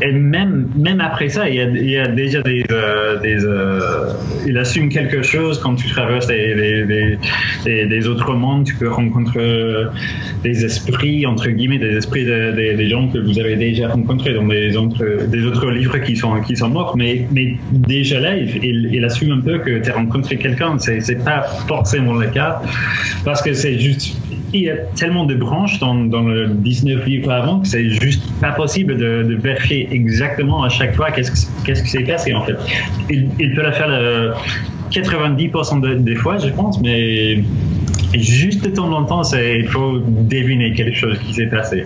[0.01, 2.63] Et même, même après ça, il y a, il y a déjà des.
[2.71, 4.13] Euh, euh,
[4.45, 7.17] il assume quelque chose quand tu traverses des,
[7.65, 9.85] des, autres mondes, tu peux rencontrer
[10.43, 14.75] des esprits, entre guillemets, des esprits des gens que vous avez déjà rencontrés dans des
[14.77, 16.95] autres, des autres livres qui sont, qui sont morts.
[16.95, 20.77] Mais, mais déjà là, il, il, assume un peu que tu as rencontré quelqu'un.
[20.79, 22.61] C'est, c'est pas forcément le cas
[23.25, 24.15] parce que c'est juste
[24.53, 28.23] il y a tellement de branches dans, dans le 19 livres avant que c'est juste
[28.39, 32.43] pas possible de, de, vérifier exactement à chaque fois qu'est-ce, qu'est-ce qui s'est passé en
[32.43, 32.55] fait.
[33.09, 34.33] Il, peut le faire le
[34.91, 37.43] 90% des fois, je pense, mais
[38.13, 41.83] juste de temps en temps, c'est, il faut deviner quelque chose qui s'est passé.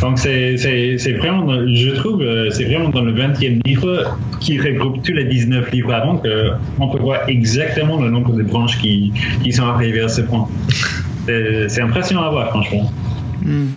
[0.00, 5.02] Donc c'est, c'est, c'est vraiment, je trouve, c'est vraiment dans le 20e livre qui regroupe
[5.02, 9.12] tous les 19 livres avant qu'on peut voir exactement le nombre de branches qui
[9.52, 10.48] sont arrivées à ce point
[11.68, 12.90] c'est impressionnant à voir, franchement.
[13.42, 13.68] Hmm.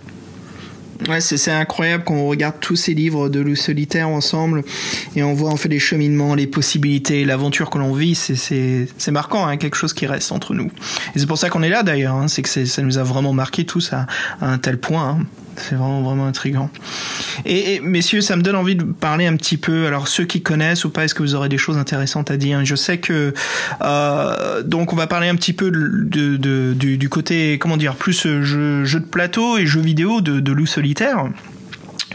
[1.08, 4.62] Ouais, c'est incroyable quand on regarde tous ces livres de loup solitaire ensemble
[5.16, 8.14] et on voit en fait les cheminements, les possibilités, l'aventure que l'on vit.
[8.14, 10.70] C'est marquant, hein, quelque chose qui reste entre nous.
[11.14, 12.14] Et c'est pour ça qu'on est là d'ailleurs.
[12.14, 14.06] Hein, c'est que ça nous a vraiment marqué tous à,
[14.40, 15.18] un tel point.
[15.20, 15.26] Hein.
[15.56, 16.70] C'est vraiment vraiment intriguant.
[17.44, 19.86] Et, messieurs, ça me donne envie de parler un petit peu.
[19.86, 22.64] Alors ceux qui connaissent ou pas, est-ce que vous aurez des choses intéressantes à dire?
[22.64, 23.34] Je sais que
[23.82, 28.84] euh, donc on va parler un petit peu de, du, côté comment dire plus jeu,
[28.84, 31.26] jeu de plateau et jeux vidéo de, de solitaire.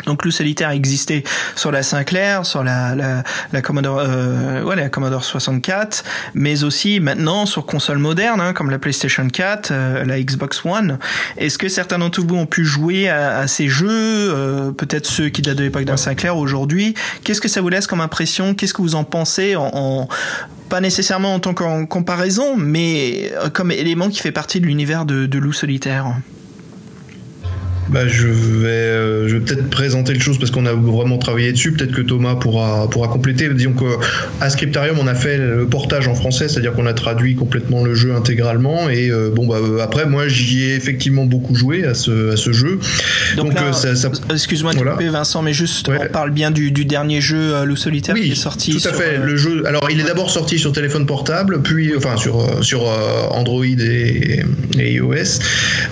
[0.05, 1.23] Donc le solitaire existait
[1.55, 6.03] sur la Sinclair, sur la, la, la Commodore, euh, ouais, la Commodore 64,
[6.33, 10.99] mais aussi maintenant sur consoles modernes hein, comme la PlayStation 4, euh, la Xbox One.
[11.37, 15.29] Est-ce que certains d'entre vous ont pu jouer à, à ces jeux, euh, peut-être ceux
[15.29, 16.93] qui datent de l'époque d'un Sinclair aujourd'hui?
[17.23, 18.53] Qu'est-ce que ça vous laisse comme impression?
[18.53, 20.07] Qu'est-ce que vous en pensez en, en
[20.69, 25.05] pas nécessairement en tant qu'en comparaison, mais euh, comme élément qui fait partie de l'univers
[25.05, 26.13] de, de Loup Solitaire?
[27.89, 31.51] Bah, je vais, euh, je vais peut-être présenter le chose parce qu'on a vraiment travaillé
[31.51, 31.71] dessus.
[31.71, 33.47] Peut-être que Thomas pourra, pourra compléter.
[33.53, 37.83] Disons qu'à Scriptarium, on a fait le portage en français, c'est-à-dire qu'on a traduit complètement
[37.83, 38.89] le jeu intégralement.
[38.89, 42.51] Et euh, bon, bah, après, moi, j'y ai effectivement beaucoup joué à ce, à ce
[42.51, 42.79] jeu.
[43.37, 44.11] Donc, euh, ça, ça...
[44.31, 48.15] excuse-moi de couper, Vincent, mais juste, on parle bien du, du dernier jeu, Le Solitaire,
[48.15, 48.75] qui est sorti.
[48.75, 49.17] Tout à fait.
[49.17, 52.83] Le jeu, alors, il est d'abord sorti sur téléphone portable, puis, enfin, sur, sur
[53.31, 54.41] Android et,
[54.77, 55.39] et iOS.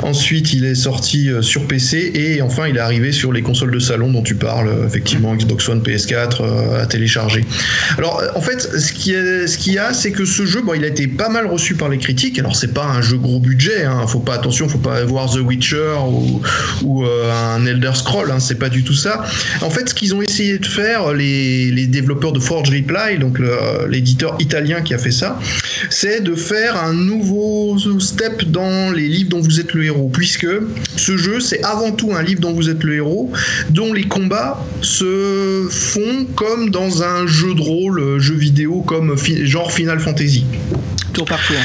[0.03, 3.79] Ensuite, il est sorti sur PC et enfin il est arrivé sur les consoles de
[3.79, 7.45] salon dont tu parles, effectivement Xbox One, PS4 euh, à télécharger.
[7.97, 10.83] Alors en fait, ce qui ce qu'il y a, c'est que ce jeu, bon, il
[10.83, 12.39] a été pas mal reçu par les critiques.
[12.39, 15.39] Alors c'est pas un jeu gros budget, hein, faut pas attention, faut pas voir The
[15.39, 15.95] Witcher
[16.83, 19.23] ou, euh, un Elder Scroll, hein, c'est pas du tout ça.
[19.61, 23.39] En fait, ce qu'ils ont essayé de faire, les, développeurs de Forge Reply, donc
[23.87, 25.39] l'éditeur italien qui a fait ça,
[25.89, 30.47] c'est de faire un nouveau step dans les livres dont vous êtes le héros, puisque
[30.95, 33.31] ce jeu, c'est avant tout un livre dont vous êtes le héros,
[33.69, 39.71] dont les combats se font comme dans un jeu de rôle, jeu vidéo, comme genre
[39.71, 40.45] Final Fantasy.
[41.15, 41.55] Tour par tour.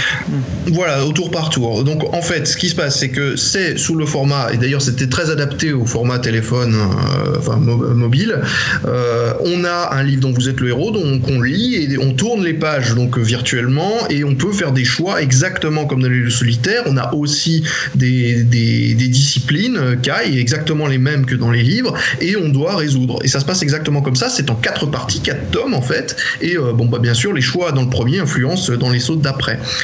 [0.69, 1.83] Voilà, au tour par tour.
[1.83, 4.81] Donc en fait, ce qui se passe, c'est que c'est sous le format, et d'ailleurs
[4.81, 7.57] c'était très adapté au format téléphone, euh,
[7.95, 8.39] mobile.
[8.87, 12.13] Euh, on a un livre dont vous êtes le héros, donc on lit et on
[12.13, 16.23] tourne les pages donc virtuellement et on peut faire des choix exactement comme dans les
[16.23, 16.85] jeux solitaires.
[16.87, 17.65] On a aussi
[17.97, 19.97] des, des, des disciplines, euh,
[20.33, 23.19] exactement les mêmes que dans les livres, et on doit résoudre.
[23.25, 24.29] Et ça se passe exactement comme ça.
[24.29, 26.15] C'est en quatre parties, quatre tomes en fait.
[26.41, 29.40] Et bon bah bien sûr, les choix dans le premier influencent dans les sauts d'après.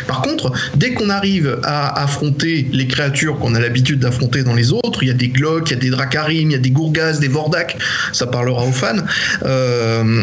[0.07, 4.73] Par contre, dès qu'on arrive à affronter les créatures qu'on a l'habitude d'affronter dans les
[4.73, 6.71] autres, il y a des Glock, il y a des Dracarim, il y a des
[6.71, 7.77] Gourgas, des Vordak,
[8.13, 8.97] ça parlera aux fans.
[8.97, 9.01] et
[9.45, 10.23] euh,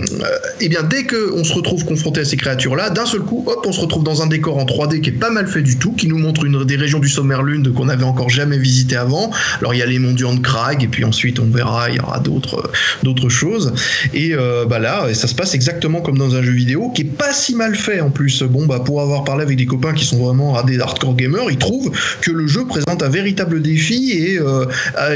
[0.60, 3.72] eh bien, dès qu'on se retrouve confronté à ces créatures-là, d'un seul coup, hop, on
[3.72, 6.08] se retrouve dans un décor en 3D qui est pas mal fait du tout, qui
[6.08, 9.32] nous montre une des régions du Sommerlund qu'on n'avait encore jamais visité avant.
[9.60, 12.00] Alors, il y a les mondiaux de Krag, et puis ensuite, on verra, il y
[12.00, 12.72] aura d'autres
[13.04, 13.74] d'autres choses.
[14.14, 17.06] Et euh, bah là, ça se passe exactement comme dans un jeu vidéo, qui est
[17.06, 18.44] pas si mal fait en plus.
[18.44, 21.58] Bon, bah pour avoir parler avec des copains qui sont vraiment des hardcore gamers, ils
[21.58, 21.92] trouvent
[22.22, 24.66] que le jeu présente un véritable défi et euh,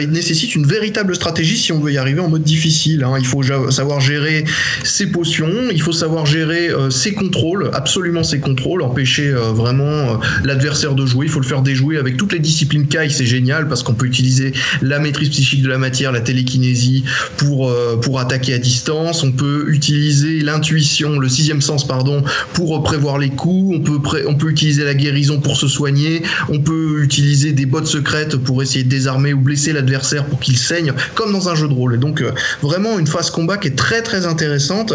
[0.08, 3.04] nécessite une véritable stratégie si on veut y arriver en mode difficile.
[3.04, 3.16] Hein.
[3.20, 4.46] Il faut savoir gérer
[4.84, 10.20] ses potions, il faut savoir gérer euh, ses contrôles, absolument ses contrôles, empêcher euh, vraiment
[10.44, 11.26] l'adversaire de jouer.
[11.26, 14.06] Il faut le faire déjouer avec toutes les disciplines Kai, c'est génial parce qu'on peut
[14.06, 17.04] utiliser la maîtrise psychique de la matière, la télékinésie
[17.38, 19.24] pour, pour attaquer à distance.
[19.24, 22.24] On peut utiliser l'intuition, le sixième sens, pardon,
[22.54, 23.76] pour prévoir les coups.
[23.76, 23.97] On peut
[24.28, 28.62] on peut utiliser la guérison pour se soigner, on peut utiliser des bottes secrètes pour
[28.62, 31.96] essayer de désarmer ou blesser l'adversaire pour qu'il saigne, comme dans un jeu de rôle.
[31.96, 34.94] Et donc euh, vraiment une phase combat qui est très très intéressante.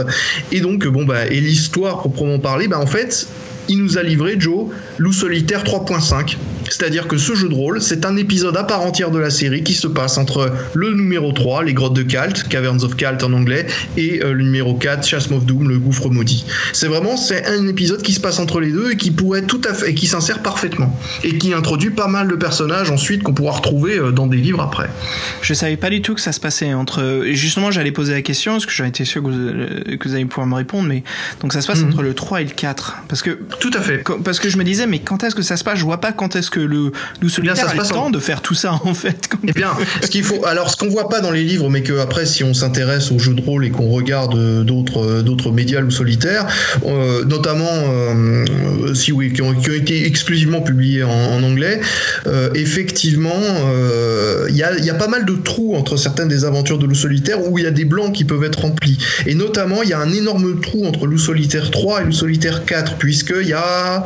[0.51, 3.27] Et donc bon bah et l'histoire proprement parler, bah en fait
[3.69, 4.67] il nous a livré, Joe,
[4.99, 6.37] Loup Solitaire 3.5.
[6.69, 9.63] C'est-à-dire que ce jeu de rôle, c'est un épisode à part entière de la série
[9.63, 13.33] qui se passe entre le numéro 3, les grottes de Kalt, Caverns of Kalt en
[13.33, 13.67] anglais,
[13.97, 16.45] et euh, le numéro 4, Chasm of Doom, le gouffre maudit.
[16.73, 19.61] C'est vraiment c'est un épisode qui se passe entre les deux et qui pourrait tout
[19.69, 23.35] à fait et qui s'insère parfaitement et qui introduit pas mal de personnages ensuite qu'on
[23.35, 24.89] pourra retrouver euh, dans des livres après.
[25.43, 28.53] Je savais pas du tout que ça se passait entre justement j'allais poser la question
[28.53, 31.03] parce que j'en étais sûr que vous, euh, que vous allez pouvoir me répondre mais
[31.41, 31.89] donc ça se passe mhm.
[31.89, 34.03] entre le 3 et le 4 parce que tout à fait.
[34.25, 35.79] Parce que je me disais, mais quand est-ce que ça se passe?
[35.79, 38.55] Je vois pas quand est-ce que le nous solitaire a le temps de faire tout
[38.55, 39.29] ça en fait.
[39.47, 39.73] Eh bien,
[40.03, 42.45] ce qu'il faut, alors ce qu'on voit pas dans les livres, mais que après, si
[42.45, 45.91] on s'intéresse aux jeux de rôle et qu'on regarde euh, d'autres euh, d'autres médias ou
[45.91, 46.47] solitaires,
[46.87, 47.63] euh, notamment
[48.95, 51.81] si oui, qui ont, qui ont, été exclusivement publiés en, anglais,
[52.55, 53.41] effectivement,
[54.49, 56.95] il y a, y, a, pas mal de trous entre certaines des aventures de loup
[56.95, 58.99] solitaire où il y a des blancs qui peuvent être remplis.
[59.27, 62.65] Et notamment, il y a un énorme trou entre loup solitaire 3 et loup solitaire
[62.65, 62.97] 4,
[63.43, 64.05] puisqu'il y a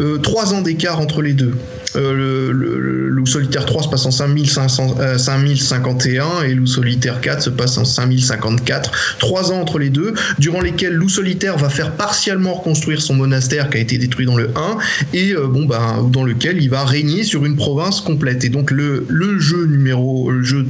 [0.00, 1.54] euh, trois ans d'écart entre les deux.
[1.96, 7.42] Euh, le, Loup Solitaire 3 se passe en 5500, 5051 euh, et Loup Solitaire 4
[7.42, 9.16] se passe en 5054.
[9.18, 13.70] Trois ans entre les deux, durant lesquels Loup Solitaire va faire partiellement reconstruire son monastère
[13.70, 14.78] qui a été détruit dans le 1
[15.12, 18.44] et euh, bon ben dans lequel il va régner sur une province complète.
[18.44, 19.06] Et donc le,
[19.38, 20.66] jeu numéro, le jeu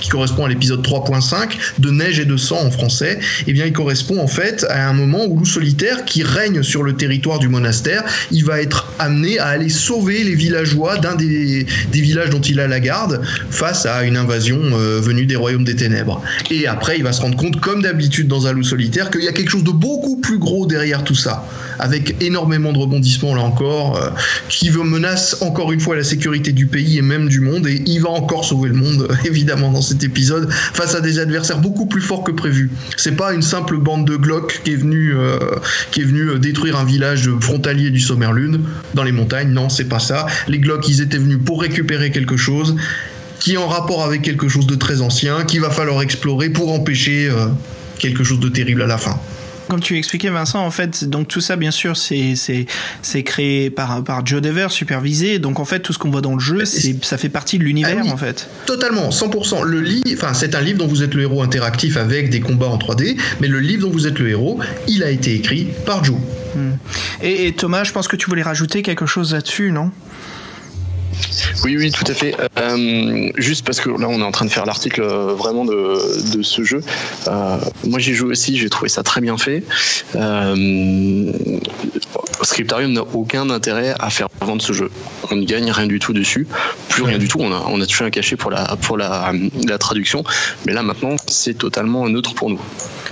[0.00, 3.72] qui correspond à l'épisode 3.5 de Neige et de sang en français, eh bien il
[3.72, 7.48] correspond en fait à un moment où Loup Solitaire qui règne sur le territoire du
[7.48, 10.65] monastère, il va être amené à aller sauver les villages
[11.00, 13.20] d'un des, villages dont il a la garde
[13.50, 16.22] face à une invasion euh, venue des royaumes des ténèbres.
[16.50, 19.28] Et après, il va se rendre compte, comme d'habitude dans un loup solitaire, qu'il y
[19.28, 21.46] a quelque chose de beaucoup plus gros derrière tout ça,
[21.78, 24.10] avec énormément de rebondissements là encore, euh,
[24.48, 27.66] qui menace encore une fois la sécurité du pays et même du monde.
[27.66, 31.58] Et il va encore sauver le monde, évidemment, dans cet épisode, face à des adversaires
[31.58, 32.70] beaucoup plus forts que prévu.
[32.96, 35.38] C'est pas une simple bande de Glock qui est venue, euh,
[35.90, 38.60] qui est venue détruire un village frontalier du Sommerlune
[38.94, 39.50] dans les montagnes.
[39.50, 40.26] Non, c'est pas ça.
[40.48, 42.76] Les Glock, ils étaient venus pour récupérer quelque chose
[43.38, 46.72] qui est en rapport avec quelque chose de très ancien, qu'il va falloir explorer pour
[46.72, 47.48] empêcher euh,
[47.98, 49.20] quelque chose de terrible à la fin.
[49.68, 54.04] Comme tu expliquais Vincent, en fait, donc tout ça, bien sûr, c'est c'est créé par
[54.04, 55.38] par Joe Dever, supervisé.
[55.38, 57.64] Donc en fait, tout ce qu'on voit dans le jeu, c'est ça fait partie de
[57.64, 58.48] l'univers, ah en fait.
[58.66, 59.64] Totalement, 100%.
[59.64, 62.68] Le livre, enfin, c'est un livre dont vous êtes le héros interactif avec des combats
[62.68, 66.04] en 3D, mais le livre dont vous êtes le héros, il a été écrit par
[66.04, 66.18] Joe.
[66.54, 66.72] Hmm.
[67.22, 69.90] Et, et Thomas, je pense que tu voulais rajouter quelque chose là-dessus, non?
[71.64, 72.34] Oui, oui, tout à fait.
[72.58, 76.42] Euh, juste parce que là, on est en train de faire l'article euh, vraiment de,
[76.42, 76.80] ce jeu.
[77.26, 79.62] Euh, moi, j'ai joué aussi, j'ai trouvé ça très bien fait.
[82.46, 84.90] Scriptarium n'a aucun intérêt à faire vendre ce jeu.
[85.30, 86.46] On ne gagne rien du tout dessus
[86.96, 87.38] plus rien du tout.
[87.40, 89.32] On a, on a touché un cachet pour la, pour la,
[89.66, 90.24] la traduction,
[90.66, 92.60] mais là maintenant, c'est totalement neutre pour nous.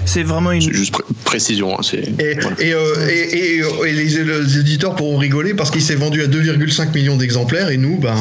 [0.06, 0.60] C'est vraiment une.
[0.60, 0.94] juste
[1.24, 1.78] précision.
[1.78, 6.26] Hein, et, et, euh, et, et, les, éditeurs pourront rigoler parce qu'il s'est vendu à
[6.26, 8.14] 2,5 millions d'exemplaires et nous, ben,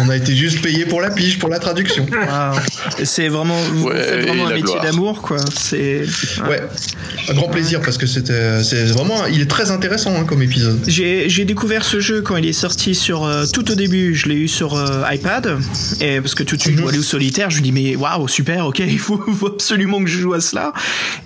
[0.00, 2.06] on a été juste payé pour la pige, pour la traduction.
[3.04, 5.38] C'est vraiment, vraiment un métier d'amour, quoi.
[5.54, 6.02] C'est.
[6.48, 6.60] Ouais.
[7.28, 10.59] Un grand plaisir parce que c'était, c'est vraiment, il est très intéressant hein, comme épisode.
[10.86, 14.14] J'ai découvert ce jeu quand il est sorti sur euh, tout au début.
[14.14, 15.58] Je l'ai eu sur euh, iPad
[16.00, 17.50] et parce que tout de suite je jouais au solitaire.
[17.50, 20.40] Je me dis mais waouh super, ok, il faut, faut absolument que je joue à
[20.40, 20.72] cela.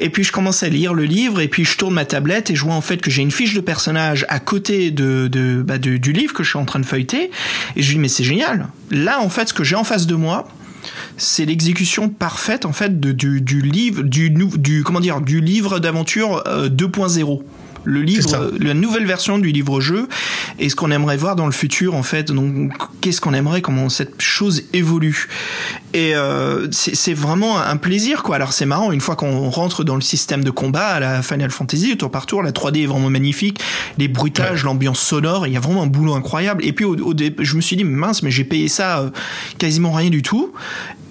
[0.01, 2.55] Et puis je commence à lire le livre et puis je tourne ma tablette et
[2.55, 5.79] je vois en fait que j'ai une fiche de personnage à côté de, de, bah,
[5.79, 7.31] du livre que je suis en train de feuilleter
[7.77, 8.69] et je dis mais c'est génial.
[8.91, 10.47] Là en fait ce que j'ai en face de moi
[11.17, 15.79] c'est l'exécution parfaite en fait de, du, du livre du, du comment dire du livre
[15.79, 17.45] d'aventure 2.0 euh,
[17.85, 20.09] le livre, la nouvelle version du livre-jeu
[20.59, 22.31] et ce qu'on aimerait voir dans le futur en fait.
[22.33, 25.29] Donc qu'est-ce qu'on aimerait, comment cette chose évolue.
[25.93, 28.37] Et euh, c'est vraiment un plaisir quoi.
[28.37, 31.51] Alors c'est marrant une fois qu'on rentre dans le système de combat à la Final
[31.51, 33.61] Fantasy tour par tour, la 3D est vraiment magnifique,
[33.99, 36.65] les bruitages, l'ambiance sonore, il y a vraiment un boulot incroyable.
[36.65, 36.97] Et puis au,
[37.39, 39.11] je me suis dit mince mais j'ai payé ça euh,
[39.59, 40.53] quasiment rien du tout.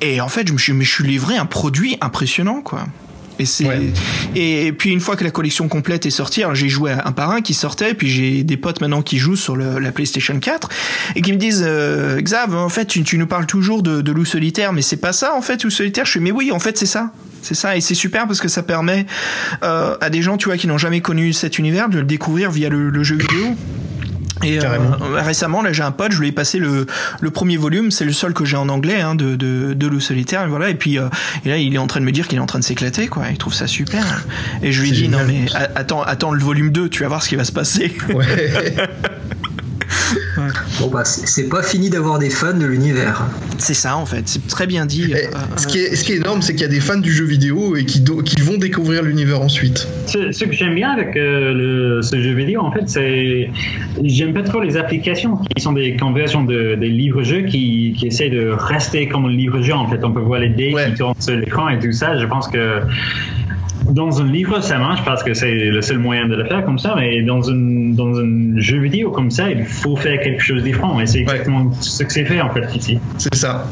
[0.01, 2.85] Et en fait je me suis, je suis livré un produit impressionnant quoi.
[3.39, 3.65] Et c'est
[4.35, 7.31] et, puis une fois que la collection complète est sortie, j'ai joué à un par
[7.31, 10.69] un qui sortait, puis j'ai des potes maintenant qui jouent sur le, la PlayStation 4
[11.15, 14.11] et qui me disent euh, Xav, en fait tu, tu, nous parles toujours de, de
[14.11, 16.05] loup solitaire, mais c'est pas ça en fait loup solitaire.
[16.05, 17.11] Je suis mais oui, en fait c'est ça.
[17.41, 19.05] C'est ça, et c'est super parce que ça permet
[19.63, 22.51] euh, à des gens, tu vois, qui n'ont jamais connu cet univers de le découvrir
[22.51, 23.57] via le, le jeu vidéo.
[24.43, 24.77] Et euh,
[25.15, 26.85] récemment, là, j'ai un pote, je lui ai passé le,
[27.21, 29.99] le premier volume, c'est le seul que j'ai en anglais hein, de, de, de Loup
[29.99, 30.69] solitaire, et voilà.
[30.69, 31.07] Et puis euh,
[31.45, 33.07] et là, il est en train de me dire qu'il est en train de s'éclater,
[33.07, 33.25] quoi.
[33.31, 34.25] Il trouve ça super.
[34.61, 35.45] Et je lui ai dit non mais
[35.75, 37.95] attends, attends le volume 2, tu vas voir ce qui va se passer.
[38.13, 38.25] Ouais.
[40.79, 43.25] Bon bah c'est pas fini d'avoir des fans de l'univers.
[43.57, 45.13] C'est ça en fait, c'est très bien dit.
[45.13, 45.17] Euh,
[45.57, 47.25] ce, qui est, ce qui est énorme, c'est qu'il y a des fans du jeu
[47.25, 49.87] vidéo et qui, qui vont découvrir l'univers ensuite.
[50.07, 53.49] Ce, que j'aime bien avec euh, ce jeu vidéo, en fait, c'est
[54.03, 58.29] j'aime pas trop les applications qui sont des conversions de, des livres-jeux qui, qui essaient
[58.29, 59.73] de rester comme un livre-jeu.
[59.73, 62.17] En fait, on peut voir les dés qui tournent sur l'écran et tout ça.
[62.17, 62.81] Je pense que
[63.89, 66.79] dans un livre, ça marche parce que c'est le seul moyen de le faire comme
[66.79, 70.61] ça, mais dans un, dans un jeu vidéo comme ça, il faut faire quelque chose
[70.61, 70.99] de différent.
[70.99, 72.99] Et c'est exactement ce que c'est fait en fait ici.
[73.17, 73.65] C'est ça.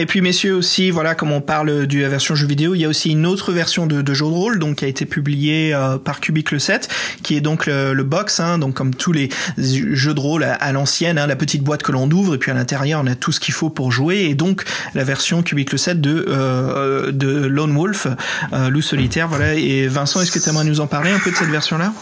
[0.00, 2.84] Et puis messieurs aussi, voilà, comme on parle de la version jeu vidéo, il y
[2.84, 5.74] a aussi une autre version de, de jeu de rôle, donc qui a été publiée
[5.74, 6.88] euh, par Cubicle 7,
[7.24, 11.18] qui est donc le, box, hein, donc comme tous les jeux de rôle à, l'ancienne,
[11.18, 13.40] hein, la petite boîte que l'on ouvre et puis à l'intérieur on a tout ce
[13.40, 14.62] qu'il faut pour jouer, et donc
[14.94, 18.06] la version Cubicle 7 de euh, de Lone Wolf,
[18.52, 19.54] euh, loup solitaire, voilà.
[19.54, 21.92] Et Vincent, est-ce que tu aimerais nous en parler un peu de cette version-là?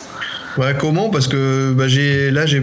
[0.79, 1.11] Comment?
[1.11, 2.63] Parce que bah, j'ai là j'ai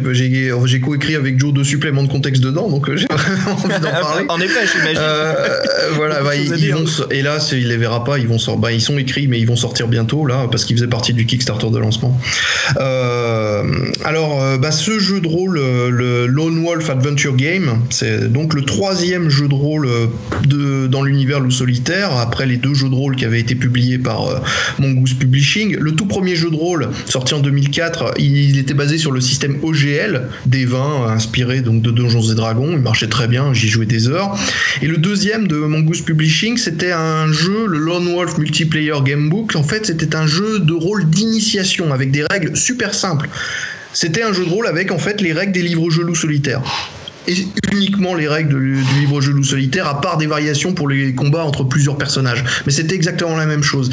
[0.64, 3.92] j'ai coécrit avec Joe deux suppléments de contexte dedans, donc euh, j'ai vraiment envie d'en
[4.02, 4.26] parler.
[4.30, 4.98] en effet, j'imagine.
[5.00, 5.34] Euh,
[5.94, 8.62] voilà, bah, ils, vont et là il les verra pas, ils vont sortir.
[8.62, 11.26] Bah, ils sont écrits, mais ils vont sortir bientôt là parce qu'ils faisaient partie du
[11.26, 12.20] Kickstarter de lancement.
[12.78, 13.64] Euh,
[14.04, 18.64] alors, euh, bah, ce jeu de rôle, le Lone Wolf Adventure Game, c'est donc le
[18.64, 19.88] troisième jeu de rôle
[20.46, 24.00] de dans l'univers Loup solitaire après les deux jeux de rôle qui avaient été publiés
[24.00, 24.42] par
[24.80, 25.78] Mongoose Publishing.
[25.78, 27.83] Le tout premier jeu de rôle sorti en 2004
[28.18, 32.72] il était basé sur le système OGL des vins inspiré donc de Donjons et Dragons.
[32.72, 34.38] Il marchait très bien, j'y jouais des heures.
[34.82, 39.56] Et le deuxième de Mongoose Publishing, c'était un jeu, le Lone Wolf Multiplayer Gamebook.
[39.56, 43.30] En fait, c'était un jeu de rôle d'initiation avec des règles super simples.
[43.94, 46.62] C'était un jeu de rôle avec en fait les règles des livres jeux loups solitaires
[47.28, 51.14] et uniquement les règles du, livre jeu loup solitaire, à part des variations pour les
[51.14, 52.44] combats entre plusieurs personnages.
[52.66, 53.90] Mais c'était exactement la même chose.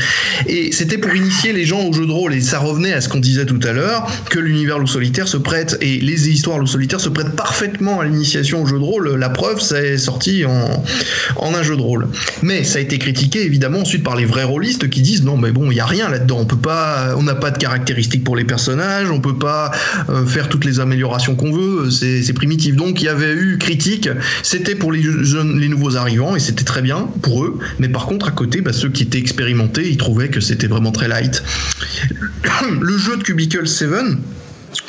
[0.47, 2.35] Et c'était pour initier les gens au jeu de rôle.
[2.35, 5.37] Et ça revenait à ce qu'on disait tout à l'heure, que l'univers loup solitaire se
[5.37, 9.15] prête, et les histoires loup solitaire se prêtent parfaitement à l'initiation au jeu de rôle.
[9.17, 10.85] La preuve, ça est sorti en,
[11.37, 12.09] en un jeu de rôle.
[12.43, 15.53] Mais ça a été critiqué évidemment ensuite par les vrais rôlistes qui disent non, mais
[15.53, 16.39] bon, il n'y a rien là-dedans.
[16.41, 19.71] On peut pas, on n'a pas de caractéristiques pour les personnages, on peut pas
[20.09, 22.77] euh, faire toutes les améliorations qu'on veut, c'est primitif.
[22.77, 24.09] Donc il y avait eu critique,
[24.43, 27.59] c'était pour les jeunes, les nouveaux arrivants et c'était très bien pour eux.
[27.79, 30.93] Mais par contre, à côté, bah, ceux qui étaient expérimentés, ils trouvaient que c'était vraiment
[30.93, 31.43] très light.
[32.81, 33.91] Le jeu de Cubicle 7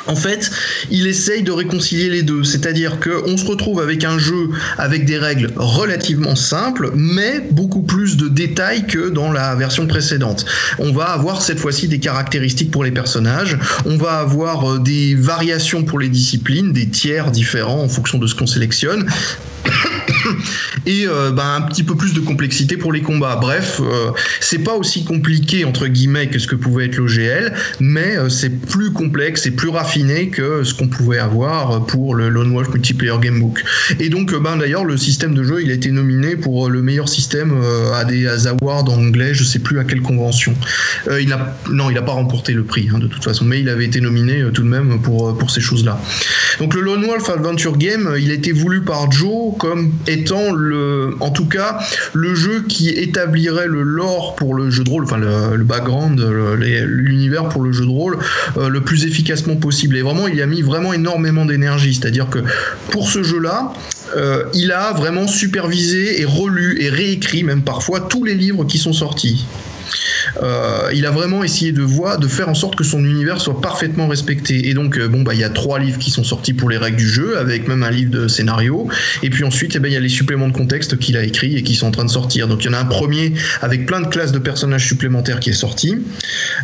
[0.06, 0.50] en fait,
[0.90, 5.18] il essaye de réconcilier les deux, c'est-à-dire qu'on se retrouve avec un jeu avec des
[5.18, 10.44] règles relativement simples, mais beaucoup plus de détails que dans la version précédente.
[10.78, 15.14] On va avoir cette fois-ci des caractéristiques pour les personnages, on va avoir euh, des
[15.14, 19.06] variations pour les disciplines, des tiers différents en fonction de ce qu'on sélectionne.
[20.86, 23.36] et bah, un petit peu plus de complexité pour les combats.
[23.36, 23.80] Bref,
[24.40, 28.92] c'est pas aussi compliqué entre guillemets que ce que pouvait être l'OGL, mais c'est plus
[28.92, 33.62] complexe et plus raffiné que ce qu'on pouvait avoir pour le Lone Wolf Multiplayer Gamebook.
[33.98, 37.08] Et donc, ben, d'ailleurs, le système de jeu, il a été nominé pour le meilleur
[37.08, 37.54] système
[37.94, 40.54] à des awards anglais, je sais plus à quelle convention.
[41.70, 44.00] non, il n'a pas remporté le prix, hein, de toute façon, mais il avait été
[44.00, 46.00] nominé tout de même pour, pour ces choses-là.
[46.58, 50.52] Donc le Lone Wolf Adventure Game, il a été voulu par Joe comme étant
[51.20, 51.78] en tout cas,
[52.12, 56.20] le jeu qui établirait le lore pour le jeu de rôle, enfin le, background,
[56.60, 58.18] l'univers pour le jeu de rôle
[58.56, 59.96] euh, le plus efficacement possible.
[59.96, 61.94] Et vraiment, il a mis vraiment énormément d'énergie.
[61.94, 62.40] C'est-à-dire que
[62.90, 63.72] pour ce jeu-là,
[64.16, 68.78] euh, il a vraiment supervisé et relu et réécrit même parfois tous les livres qui
[68.78, 69.46] sont sortis.
[70.42, 71.82] Euh, il a vraiment essayé de
[72.16, 74.68] de faire en sorte que son univers soit parfaitement respecté.
[74.68, 76.78] Et donc, euh, bon, bah, il y a trois livres qui sont sortis pour les
[76.78, 78.88] règles du jeu, avec même un livre de scénario.
[79.22, 81.56] Et puis ensuite, eh ben, il y a les suppléments de contexte qu'il a écrits
[81.56, 82.48] et qui sont en train de sortir.
[82.48, 85.50] Donc, il y en a un premier avec plein de classes de personnages supplémentaires qui
[85.50, 85.98] est sorti.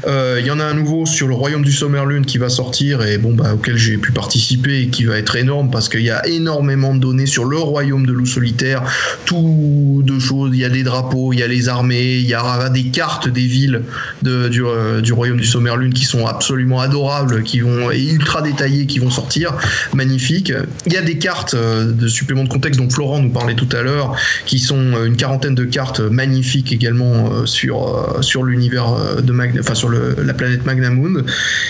[0.06, 3.02] Euh, il y en a un nouveau sur le Royaume du Sommerlune qui va sortir
[3.02, 6.10] et bon, bah, auquel j'ai pu participer et qui va être énorme parce qu'il y
[6.10, 8.82] a énormément de données sur le Royaume de loup solitaire,
[9.26, 10.50] tout de choses.
[10.54, 13.17] Il y a des drapeaux, il y a les armées, il y aura des cartes
[13.26, 13.82] des villes
[14.26, 18.98] euh, du, royaume du Sommerlune qui sont absolument adorables, qui vont et ultra détaillées, qui
[18.98, 19.54] vont sortir,
[19.94, 20.52] magnifiques.
[20.86, 23.68] Il y a des cartes euh, de supplément de contexte dont Florent nous parlait tout
[23.72, 24.14] à l'heure,
[24.46, 29.74] qui sont euh, une quarantaine de cartes magnifiques également sur sur l'univers de Mag enfin
[29.74, 31.24] sur la planète Magnamoon.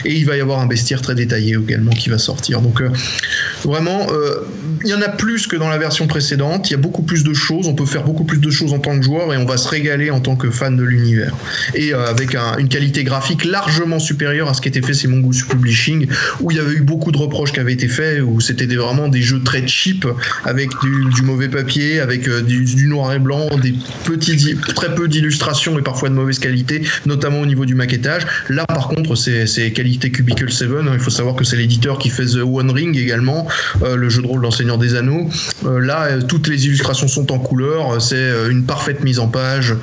[0.04, 2.60] Et il va y avoir un bestiaire très détaillé également qui va sortir.
[2.60, 2.82] Donc
[3.64, 4.06] vraiment,
[4.82, 6.70] il y en a plus que dans la version précédente.
[6.70, 7.66] Il y a beaucoup plus de choses.
[7.68, 9.68] On peut faire beaucoup plus de choses en tant que joueur et on va se
[9.68, 11.34] régaler en tant que fan de l'univers
[11.74, 15.42] et euh, avec une qualité graphique largement supérieure à ce qui était fait chez Mongoose
[15.44, 16.08] Publishing,
[16.40, 19.08] où il y avait eu beaucoup de reproches qui avaient été faits, où c'était vraiment
[19.08, 20.06] des jeux très cheap,
[20.44, 23.74] avec du, mauvais papier, avec euh, du, noir et blanc, des
[24.74, 28.26] très peu d'illustrations et parfois de mauvaise qualité, notamment au niveau du maquettage.
[28.48, 30.68] Là, par contre, c'est qualité Cubicle 7.
[30.92, 33.46] Il faut savoir que c'est l'éditeur qui fait The One Ring également,
[33.82, 35.28] euh, le jeu de rôle d'enseignant des Anneaux.
[35.64, 39.74] là, toutes les illustrations sont en couleur, c'est une parfaite mise en page.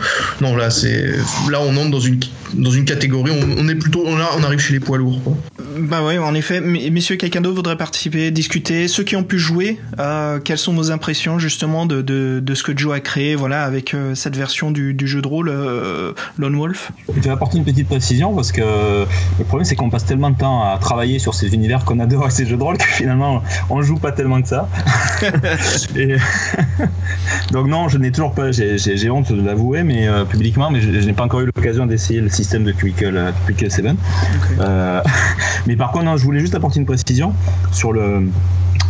[0.42, 1.12] Non, là, c'est
[1.50, 2.20] là on dans une,
[2.54, 5.22] dans une catégorie, on, est plutôt, on, on arrive chez les poids lourds.
[5.78, 6.62] Bah oui, en effet.
[6.62, 8.88] Messieurs, quelqu'un d'autre voudrait participer, discuter.
[8.88, 12.64] Ceux qui ont pu jouer, euh, quelles sont vos impressions justement de, de, de, ce
[12.64, 16.14] que Joe a créé, voilà, avec euh, cette version du, du, jeu de rôle euh,
[16.38, 16.92] Lone Wolf?
[17.14, 20.38] Je vais apporter une petite précision parce que le problème c'est qu'on passe tellement de
[20.38, 23.82] temps à travailler sur ces univers qu'on adore ces jeux de rôle que finalement on
[23.82, 24.70] joue pas tellement que ça.
[27.52, 31.14] Donc non, je n'ai toujours pas, j'ai honte de l'avouer, mais publiquement, mais je, n'ai
[31.14, 33.34] pas encore eu l'occasion d'essayer le système de Quickle,
[33.70, 33.86] 7.
[35.68, 37.34] Mais par contre, je voulais juste apporter une précision
[37.72, 38.28] sur le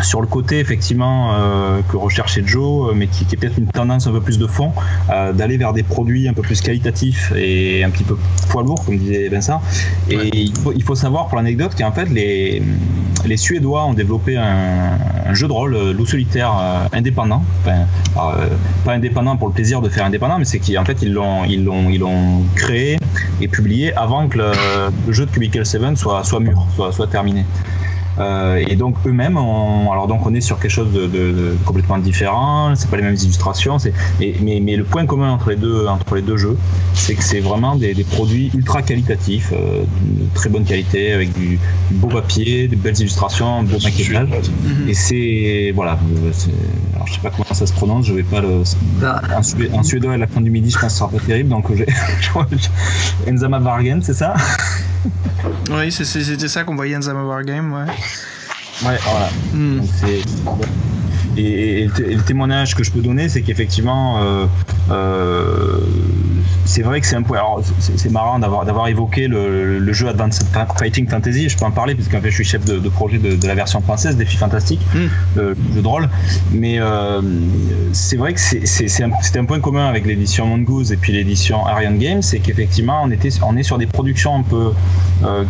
[0.03, 3.67] sur le côté effectivement euh, que recherchait Joe, euh, mais qui, qui est peut-être une
[3.67, 4.72] tendance un peu plus de fond,
[5.09, 8.17] euh, d'aller vers des produits un peu plus qualitatifs et un petit peu
[8.49, 9.61] poids lourd, comme disait Vincent.
[10.09, 12.61] Et il, faut, il, faut, savoir pour l'anecdote qu'en fait les,
[13.26, 16.53] les Suédois ont développé un, un jeu de rôle loup solitaire
[16.91, 17.85] indépendant, enfin,
[18.84, 21.63] pas indépendant pour le plaisir de faire indépendant, mais c'est qu'en fait ils l'ont ils
[21.63, 22.97] l'ont ils l'ont créé
[23.41, 24.51] et publié avant que le,
[25.07, 27.45] le jeu de Cubicle 7 soit soit mûr, soit soit terminé.
[28.19, 31.97] Euh, et donc eux-mêmes, alors donc on est sur quelque chose de, de, de complètement
[31.97, 32.73] différent.
[32.75, 33.79] C'est pas les mêmes illustrations.
[33.79, 36.57] C'est, mais, mais, le point commun entre les deux entre les deux jeux,
[36.93, 41.33] c'est que c'est vraiment des, des, produits ultra qualitatifs, euh, de très bonne qualité, avec
[41.33, 41.59] du,
[41.91, 44.29] beau papier, des belles illustrations, un beau maquettage.
[44.29, 44.89] Mhm.
[44.89, 45.99] Et c'est voilà.
[46.95, 48.05] Alors je sais pas comment ça se prononce.
[48.05, 48.63] Je vais pas le.
[49.01, 49.21] Bah.
[49.73, 51.49] En, suédois à la fin du midi, je pense que ce sera pas terrible.
[51.49, 51.85] Donc j'ai
[53.31, 54.35] Enzama Vargen, c'est ça?
[55.71, 57.93] Oui, c'était ça qu'on voyait dans Zama Wargame, ouais.
[58.80, 59.88] my 啊，嗯
[61.37, 64.45] et, le témoignage que je peux donner, c'est qu'effectivement, euh,
[64.91, 65.79] euh,
[66.65, 67.39] c'est vrai que c'est un point.
[67.79, 70.45] c'est marrant d'avoir d'avoir évoqué le, le, jeu Advanced
[70.77, 71.49] Fighting Fantasy.
[71.49, 73.47] Je peux en parler parce qu'en fait, je suis chef de, de projet de, de,
[73.47, 74.99] la version française, Défi Fantastique, mm.
[75.35, 76.09] le jeu de rôle.
[76.51, 77.21] Mais euh,
[77.93, 81.95] c'est vrai que c'était un, un, point commun avec l'édition Mongoose et puis l'édition Arion
[81.95, 84.71] Games, c'est qu'effectivement, on était, on est sur des productions un peu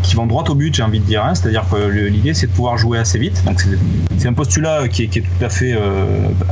[0.04, 1.24] qui vont droit au but, j'ai envie de dire.
[1.26, 1.36] Hein.
[1.36, 3.44] C'est-à-dire que l'idée, c'est de pouvoir jouer assez vite.
[3.46, 3.64] Donc
[4.18, 5.75] c'est un postulat qui est, qui est, tout à fait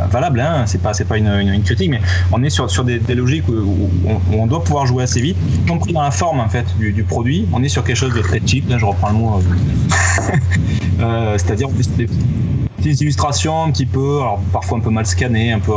[0.10, 0.40] valable.
[0.40, 0.64] Hein.
[0.66, 2.02] C'est pas, pas une, critique, mais
[2.32, 3.90] on est sur, sur des, logiques où,
[4.32, 7.04] on, doit pouvoir jouer assez vite, y compris dans la forme en fait du, du,
[7.04, 7.48] produit.
[7.54, 10.34] On est sur quelque chose de très cheap, là je reprends le mot, euh,
[11.02, 11.70] euh c'est-à-dire
[12.84, 14.19] petites illustrations un petit peu,
[14.51, 15.72] parfois un peu mal scannées, un peu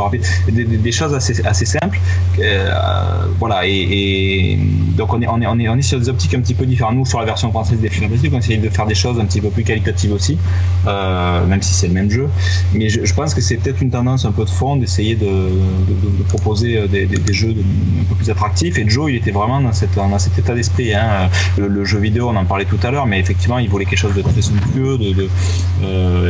[0.49, 1.99] des, choses assez, assez simples.
[2.39, 4.59] Euh, voilà, et,
[4.97, 6.65] donc on est, on, est, on, est, on est sur des optiques un petit peu
[6.65, 6.95] différentes.
[6.95, 9.41] Nous, sur la version française des films on essaye de faire des choses un petit
[9.41, 10.37] peu plus qualitatives aussi,
[10.85, 12.27] euh, même si c'est le même jeu.
[12.73, 15.49] Mais je, pense que c'est peut-être une tendance un peu de fond d'essayer de,
[16.27, 17.55] proposer euh, des, jeux
[18.01, 18.77] un peu plus attractifs.
[18.77, 20.93] Et Joe, il était vraiment dans, cette, dans cet état d'esprit.
[20.93, 21.29] Hein.
[21.57, 24.15] Le, jeu vidéo, on en parlait tout à l'heure, mais effectivement, il voulait quelque chose
[24.15, 24.99] de très somptueux,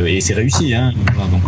[0.06, 0.67] et c'est réussi.
[0.74, 0.92] Hein.
[1.30, 1.42] donc,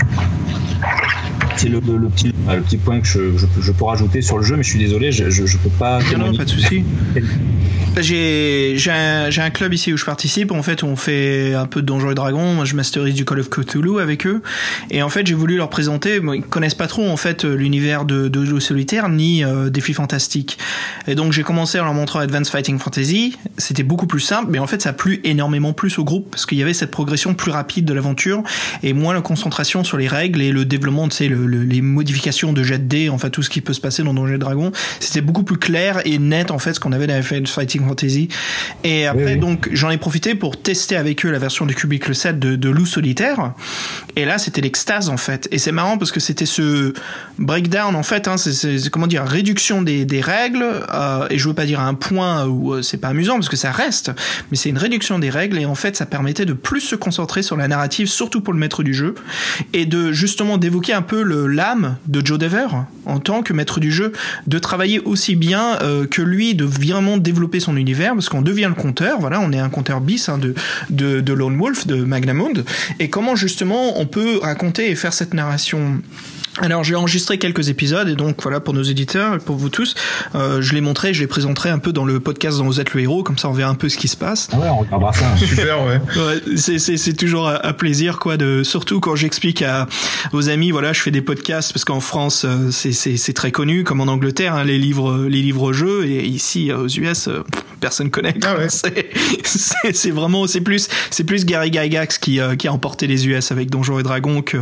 [1.57, 4.63] c'est le, petit, le, petit, point que je, je, peux rajouter sur le jeu, mais
[4.63, 6.01] je suis désolé, je, je, peux pas.
[6.17, 6.85] Non, pas de souci.
[8.01, 10.53] J'ai un, un, club ici où je participe.
[10.53, 12.55] En fait, on fait un peu de Donjons et Dragons.
[12.55, 14.43] Moi, je masterise du Call of Cthulhu avec eux.
[14.91, 16.21] Et en fait, j'ai voulu leur présenter.
[16.21, 19.93] Bon, ils connaissent pas trop en fait l'univers de, de jeux solitaires ni euh, défis
[19.93, 20.57] fantastiques.
[21.09, 23.37] Et donc, j'ai commencé en leur montrant Advanced Fighting Fantasy.
[23.59, 26.47] C'était beaucoup plus simple, mais en fait, ça a plu énormément plus au groupe parce
[26.47, 28.43] qu'il y avait cette progression plus rapide de l'aventure
[28.83, 32.63] et moins la concentration sur les règles et le développement, de le, les modifications de
[32.63, 34.73] jet de dés, enfin tout ce qui peut se passer dans Donjons et Dragons.
[35.01, 38.29] C'était beaucoup plus clair et net en fait ce qu'on avait dans Fighting Fantasy.
[38.85, 42.39] Et après, donc, j'en ai profité pour tester avec eux la version du Cubicle 7
[42.39, 43.53] de, de Loup Solitaire.
[44.17, 45.49] Et là, c'était l'extase, en fait.
[45.51, 46.93] Et c'est marrant parce que c'était ce
[47.39, 50.65] breakdown, en fait, hein, c'est, comment dire, réduction des, des règles.
[50.93, 53.57] Euh, et je veux pas dire un point où euh, c'est pas amusant parce que
[53.57, 54.13] ça reste,
[54.51, 55.59] mais c'est une réduction des règles.
[55.59, 58.59] Et en fait, ça permettait de plus se concentrer sur la narrative, surtout pour le
[58.59, 59.00] maître du jeu.
[59.73, 62.67] Et de, justement, d'évoquer un peu l'âme de Joe Dever
[63.07, 64.13] en tant que maître du jeu.
[64.47, 68.69] De travailler aussi bien euh, que lui, de vraiment développer son univers parce qu'on devient
[68.69, 69.21] le compteur.
[69.21, 70.55] Voilà, on est un compteur bis hein, de,
[70.91, 72.65] de, de Lone Wolf, de Magnamund.
[72.99, 76.01] Et comment justement on peut raconter et faire cette narration
[76.59, 79.95] alors j'ai enregistré quelques épisodes et donc voilà pour nos éditeurs et pour vous tous,
[80.35, 82.93] euh, je les montrerai, je les présenterai un peu dans le podcast dont vous êtes
[82.93, 84.49] le héros, comme ça on verra un peu ce qui se passe.
[84.53, 85.37] Ouais, on regardera ça.
[85.37, 86.01] Super, ouais.
[86.17, 89.87] ouais c'est toujours un plaisir quoi de surtout quand j'explique à
[90.33, 94.01] aux amis voilà je fais des podcasts parce qu'en France euh, c'est très connu comme
[94.01, 97.45] en Angleterre hein, les livres les livres jeux et ici aux US euh,
[97.81, 98.35] personne connaît.
[98.43, 98.67] Ah ouais.
[99.93, 103.71] C'est vraiment c'est plus c'est plus Gary Gygax qui qui a emporté les US avec
[103.71, 104.59] Donjons et Dragons que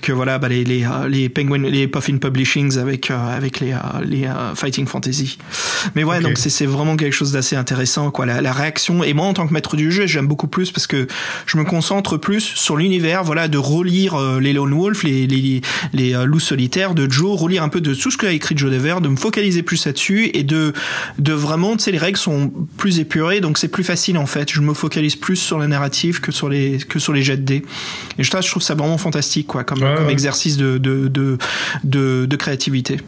[0.00, 3.78] que voilà bah, les, les les Penguin, les Puffin Publishings avec euh, avec les euh,
[4.04, 5.38] les euh, Fighting Fantasy.
[5.94, 8.26] Mais ouais, donc c'est vraiment quelque chose d'assez intéressant quoi.
[8.26, 10.86] La, la, réaction et moi en tant que maître du jeu, j'aime beaucoup plus parce
[10.86, 11.06] que
[11.46, 15.60] je me concentre plus sur l'univers, voilà, de relire les Lone Wolf, les les
[15.92, 18.96] les loups solitaires de Joe, relire un peu de tout ce qu'a écrit Joe Dever,
[19.02, 20.72] de me focaliser plus là-dessus et de
[21.18, 24.50] de vraiment, tu sais, les règles sont plus épurées, donc c'est plus facile en fait.
[24.52, 27.42] Je me focalise plus sur la narrative que sur les que sur les jets de
[27.42, 27.62] dés.
[28.18, 31.38] Et je, je trouve ça vraiment fantastique quoi, comme, comme exercice de, de de,
[31.84, 33.00] de, créativité.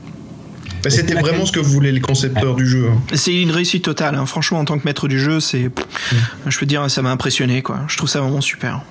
[0.82, 2.88] Bah, c'était vraiment ce que voulaient les concepteurs du jeu.
[2.90, 3.00] Hein.
[3.14, 4.14] C'est une réussite totale.
[4.14, 4.26] Hein.
[4.26, 6.20] Franchement, en tant que maître du jeu, c'est, mm.
[6.46, 7.62] je peux dire, ça m'a impressionné.
[7.62, 7.80] Quoi.
[7.88, 8.82] Je trouve ça vraiment super.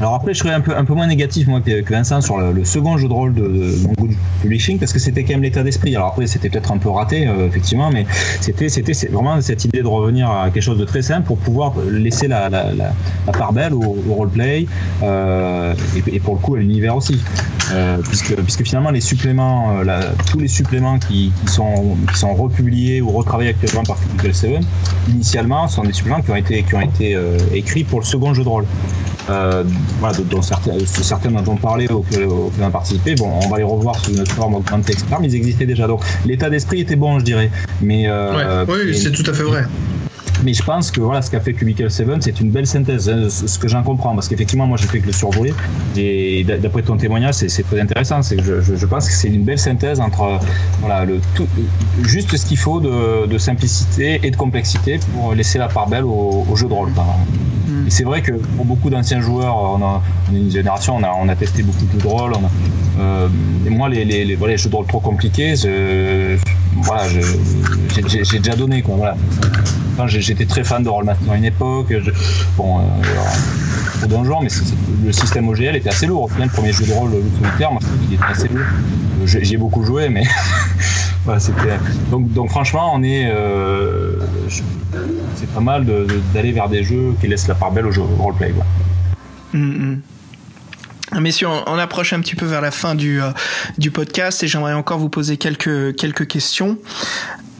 [0.00, 2.64] Alors après, je serais un peu, un peu moins négatif moi que Vincent sur le,
[2.64, 3.76] second jeu de rôle de, de,
[4.42, 5.94] Publishing parce que c'était quand même l'état d'esprit.
[5.96, 8.06] Alors après, c'était peut-être un peu raté euh, effectivement, mais
[8.40, 8.68] c'était
[9.10, 12.50] vraiment cette idée de revenir à quelque chose de très simple pour pouvoir laisser la,
[13.32, 14.66] part belle au, roleplay
[15.02, 15.74] euh,
[16.06, 17.22] et, pour le coup à l'univers aussi,
[17.72, 19.76] euh, puisque puisque finalement les suppléments,
[20.30, 24.60] tous les suppléments qui, sont sont republiés ou retravaillés actuellement par Physical 7,
[25.08, 27.18] initialement sont des suppléments qui ont été qui ont été
[27.54, 28.66] écrits pour le second jeu de rôle.
[30.00, 33.64] Voilà, dont certains, certains dont on parlait auxquels on a participé, bon, on va les
[33.64, 35.06] revoir sous une forme augmentée, etc.
[35.20, 35.86] Mais ils existaient déjà.
[35.86, 37.50] Donc l'état d'esprit était bon, je dirais.
[37.82, 39.64] Mais, euh, oui, c'est tout à fait vrai.
[40.44, 43.28] Mais je pense que voilà, ce qu'a fait Cubicle 7, c'est une belle synthèse, hein,
[43.28, 45.54] ce que j'en comprends, parce qu'effectivement, moi, j'ai fait que le survoler,
[45.96, 48.20] et d'après ton témoignage, c'est très intéressant.
[48.20, 50.38] Que je, je, pense que c'est une belle synthèse entre
[50.80, 51.46] voilà, le tout,
[52.04, 56.04] juste ce qu'il faut de, de, simplicité et de complexité pour laisser la part belle
[56.04, 56.90] au, au jeu de rôle.
[56.90, 57.86] Mm.
[57.86, 61.02] Et c'est vrai que pour beaucoup d'anciens joueurs, on, a, on est une génération, on
[61.02, 62.32] a, on a testé beaucoup de jeux de rôle.
[62.34, 63.28] On euh,
[63.66, 66.36] et moi, les, les, les, voilà, les, jeux de rôle trop compliqués, je,
[66.82, 68.82] voilà, j'ai déjà donné.
[68.82, 69.16] Quoi, voilà.
[70.06, 71.86] J'étais très fan de Rollmaster à une époque.
[71.90, 72.10] Je,
[72.56, 72.82] bon, euh,
[74.42, 74.48] mais
[75.04, 76.24] le système OGL était assez lourd.
[76.24, 78.66] Au final, le premier jeu de rôle, le solitaire, moi, il était assez lourd.
[79.24, 80.24] J'y ai beaucoup joué, mais
[81.24, 81.78] voilà, c'était.
[82.10, 83.30] Donc, franchement, on est.
[83.30, 84.18] Euh,
[85.36, 85.86] c'est pas mal
[86.34, 88.52] d'aller vers des jeux qui laissent la part belle au, jeu, roleplay.
[89.52, 90.15] Mm -hmm.
[91.12, 93.30] Messieurs, on approche un petit peu vers la fin du, euh,
[93.78, 96.78] du podcast et j'aimerais encore vous poser quelques, quelques questions.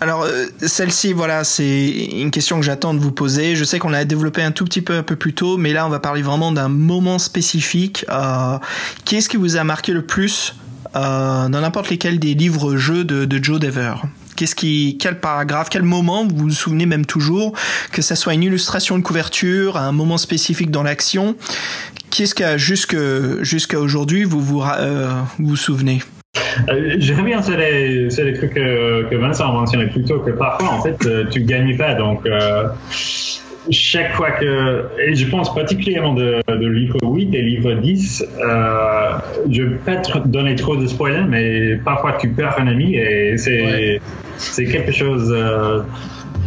[0.01, 3.55] Alors, euh, celle-ci, voilà, c'est une question que j'attends de vous poser.
[3.57, 5.87] Je sais qu'on l'a développé un tout petit peu un peu plus tôt, mais là,
[5.87, 8.05] on va parler vraiment d'un moment spécifique.
[8.11, 8.59] Euh,
[9.05, 10.57] Qu'est-ce qui vous a marqué le plus
[10.95, 13.95] dans n'importe lesquels des livres-jeux de, de Joe Dever?
[14.37, 17.55] Qu'est-ce qui, quel paragraphe, quel moment vous vous souvenez même toujours,
[17.91, 21.37] que ça soit une illustration de couverture, un moment spécifique dans l'action,
[22.11, 22.97] Qui est-ce qu'à jusqu'à
[23.43, 24.63] jusqu'à aujourd'hui vous vous
[25.39, 26.01] vous souvenez?
[26.69, 30.21] Euh, je reviens sur les, sur les trucs que, que, Vincent a mentionné plus tôt,
[30.21, 31.95] que parfois, en fait, tu gagnes pas.
[31.95, 32.27] Donc,
[33.71, 39.19] chaque fois que, et je pense particulièrement de, de livre 8 et livre 10, euh,
[39.51, 42.95] je ne vais pas te donner trop de spoilers, mais parfois tu perds un ami
[42.95, 44.01] et c'est
[44.37, 45.33] c'est quelque chose.
[45.35, 45.81] Euh,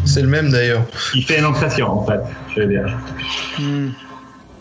[0.06, 0.86] c'est le même d'ailleurs.
[1.12, 2.22] Qui fait une impression en fait,
[2.56, 2.98] je veux dire.
[3.60, 3.90] Hmm.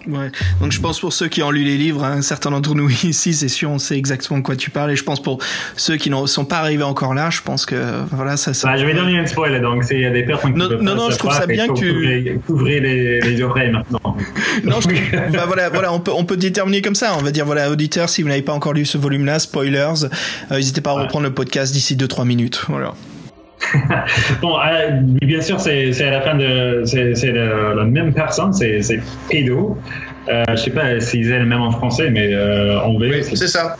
[0.08, 0.30] Ouais.
[0.60, 3.34] Donc je pense pour ceux qui ont lu les livres, un certain d'entre nous ici,
[3.34, 4.90] c'est sûr, on sait exactement de quoi tu parles.
[4.90, 5.38] Et je pense pour
[5.76, 7.76] ceux qui ne sont pas arrivés encore là, je pense que
[8.10, 8.54] voilà, ça.
[8.54, 8.68] ça...
[8.68, 9.60] Bah, je vais donner une spoil.
[9.60, 12.80] Donc a des personnes qui non, non, non, je trouve ça bien que tu ouvrez
[12.80, 14.00] les, les, oreilles maintenant.
[14.64, 14.88] non, je...
[15.32, 17.14] bah, voilà, voilà, on peut on peut déterminer comme ça.
[17.18, 20.04] On va dire voilà, auditeurs, si vous n'avez pas encore lu ce volume-là, spoilers,
[20.50, 22.64] euh, n'hésitez pas à reprendre le podcast d'ici 2-3 minutes.
[22.68, 22.94] Voilà.
[24.42, 26.82] bon, euh, bien sûr, c'est à la fin de.
[26.84, 29.76] C'est la, même personne, c'est Pédo.
[30.28, 33.46] Euh, je sais pas s'ils est le même en français, mais euh, en Oui, c'est
[33.46, 33.76] ça.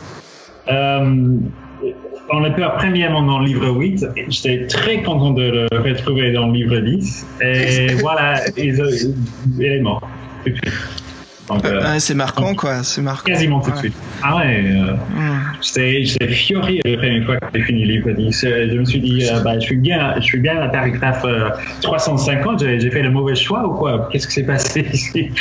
[0.67, 1.37] Euh,
[2.31, 4.05] on est pas premièrement dans le livre 8.
[4.29, 7.27] J'étais très content de le retrouver dans le livre 10.
[7.41, 8.79] Et voilà, il,
[9.59, 10.07] est mort.
[11.51, 12.83] Euh, c'est marquant, quoi.
[12.83, 13.31] C'est marquant.
[13.31, 13.95] Quasiment tout de suite.
[14.21, 14.63] Ah ouais.
[14.65, 14.93] Euh,
[15.61, 18.41] J'étais fiori la première fois que j'ai fini le livre 10.
[18.41, 21.25] Je me suis dit, euh, bah, je suis bien, je suis bien à la paragraphe
[21.81, 22.61] 350.
[22.61, 24.07] Euh, j'ai fait le mauvais choix ou quoi?
[24.11, 25.31] Qu'est-ce qui s'est passé ici?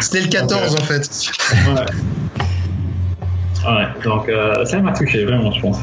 [0.00, 1.30] C'était le 14 en fait.
[1.66, 1.84] Ouais.
[3.70, 4.30] ouais donc
[4.64, 5.78] ça m'a touché vraiment, je pense.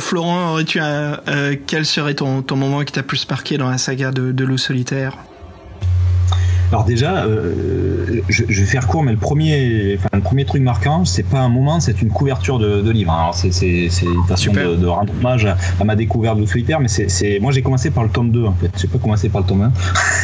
[0.00, 0.80] Florent, aurais-tu
[1.66, 4.58] quel serait ton, ton moment qui t'a plus marqué dans la saga de, de Loup
[4.58, 5.16] solitaire?
[6.70, 10.62] Alors déjà, euh, je, je, vais faire court, mais le premier, enfin, le premier truc
[10.62, 13.10] marquant, c'est pas un moment, c'est une couverture de, de livre.
[13.10, 16.80] Alors c'est, c'est, c'est une façon de, de, rendre hommage à, ma découverte de solitaire,
[16.80, 18.70] mais c'est, c'est, moi j'ai commencé par le tome 2 en fait.
[18.78, 19.72] J'ai pas commencé par le tome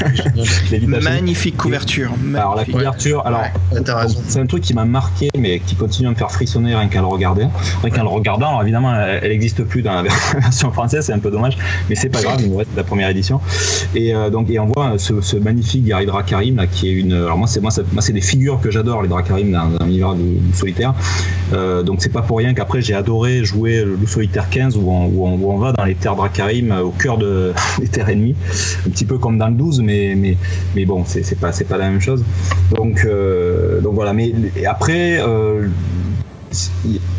[0.03, 1.01] 1.
[1.03, 2.11] Magnifique couverture.
[2.11, 2.37] Magnifique.
[2.37, 3.45] Alors la couverture, alors
[4.29, 7.01] c'est un truc qui m'a marqué, mais qui continue à me faire frissonner rien qu'à
[7.01, 7.47] le regarder.
[7.83, 10.03] Rien qu'à le regardant, alors évidemment, elle n'existe plus dans la
[10.41, 11.57] version française, c'est un peu dommage,
[11.89, 13.41] mais c'est pas grave, il nous reste la première édition.
[13.95, 16.07] Et euh, donc et on voit ce, ce magnifique Gary
[16.43, 17.12] Draka qui est une.
[17.12, 20.55] Alors moi, c'est moi, c'est des figures que j'adore, les Dracarim dans, dans l'univers du,
[20.55, 20.94] solitaire.
[21.52, 25.59] Euh, donc c'est pas pour rien qu'après j'ai adoré jouer le solitaire 15 où on,
[25.59, 28.35] va dans les terres Dracarim au cœur de, des terres ennemies,
[28.86, 30.36] un petit peu comme dans le 12, mais mais
[30.74, 32.24] mais bon, c'est pas c'est pas la même chose.
[32.74, 34.12] Donc euh, donc voilà.
[34.12, 34.32] Mais
[34.66, 35.19] après.
[35.20, 35.69] Euh,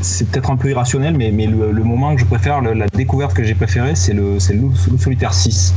[0.01, 3.43] c'est peut-être un peu irrationnel, mais, mais le, moment que je préfère, la découverte que
[3.43, 5.73] j'ai préférée, c'est le, le, le solitaire 6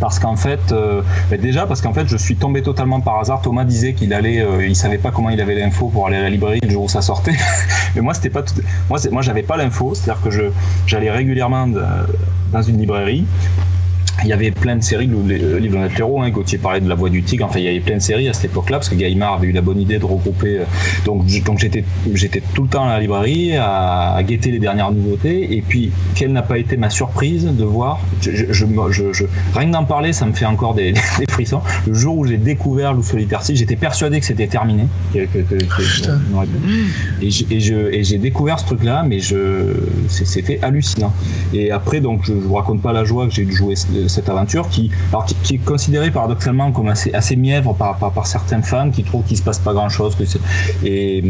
[0.00, 3.42] parce qu'en fait, euh, ben déjà parce qu'en fait, je suis tombé totalement par hasard.
[3.42, 6.22] Thomas disait qu'il allait, euh, il savait pas comment il avait l'info pour aller à
[6.22, 7.36] la librairie le jour où ça sortait.
[7.94, 8.54] Mais moi, c'était pas tout...
[8.88, 10.52] moi, moi, j'avais pas l'info, c'est-à-dire que
[10.86, 11.68] j'allais régulièrement
[12.52, 13.26] dans une librairie
[14.22, 16.94] il y avait plein de séries, le, livre de héros, hein, Gauthier parlait de La
[16.94, 18.94] Voix du Tigre, enfin il y avait plein de séries à cette époque-là, parce que
[18.94, 20.58] Gaïmar avait eu la bonne idée de regrouper.
[20.58, 20.64] Euh,
[21.04, 21.84] donc donc j'étais
[22.14, 26.32] j'étais tout le temps à la librairie à, guetter les dernières nouveautés, et puis quelle
[26.32, 28.66] n'a pas été ma surprise de voir, je, je,
[29.12, 29.24] je,
[29.54, 31.60] rien que d'en parler, ça me fait encore des, des frissons.
[31.86, 34.84] Le jour où j'ai découvert Loup Solitaire 6, j'étais persuadé que c'était terminé.
[35.12, 35.54] Que, que, que,
[37.22, 39.18] et j'ai découvert ce truc-là, mais
[40.08, 41.12] c'était hallucinant.
[41.52, 43.74] Et après, donc je, vous raconte pas la joie que j'ai dû jouer
[44.08, 48.62] cette aventure qui, alors, qui, est considérée paradoxalement comme assez, mièvre par, par, par certains
[48.62, 50.16] fans qui trouvent qu'il se passe pas grand chose.
[50.84, 51.22] Et,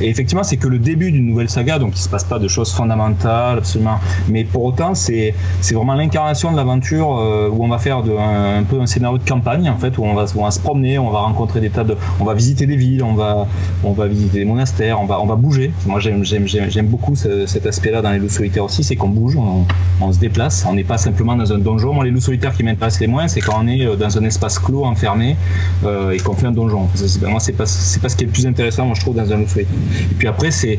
[0.00, 2.72] effectivement, c'est que le début d'une nouvelle saga, donc il se passe pas de choses
[2.72, 3.98] fondamentales, absolument.
[4.28, 5.34] Mais pour autant, c'est
[5.72, 9.28] vraiment l'incarnation de l'aventure euh, où on va faire de, un, peu un scénario de
[9.28, 11.84] campagne, en fait, où on va, on va se promener, on va rencontrer des tas
[11.84, 11.96] de.
[12.20, 13.46] On va visiter des villes, on va,
[13.84, 15.72] on va visiter des monastères, on va, on va bouger.
[15.86, 19.64] Moi, j'aime beaucoup cet aspect-là dans les loups solitaires aussi, c'est qu'on bouge, on,
[20.00, 21.92] on, se déplace, on n'est pas simplement dans un donjon.
[21.92, 24.58] Moi, les solitaire qui m'intéresse les moins, c'est quand on est euh, dans un espace
[24.58, 25.36] clos, enfermé,
[25.84, 26.88] euh, et qu'on fait un donjon.
[27.22, 29.48] Moi, c'est pas, ce qui est le plus intéressant, moi, je trouve, dans un loup
[29.48, 29.74] solitaire.
[30.10, 30.78] Et puis après, c'est,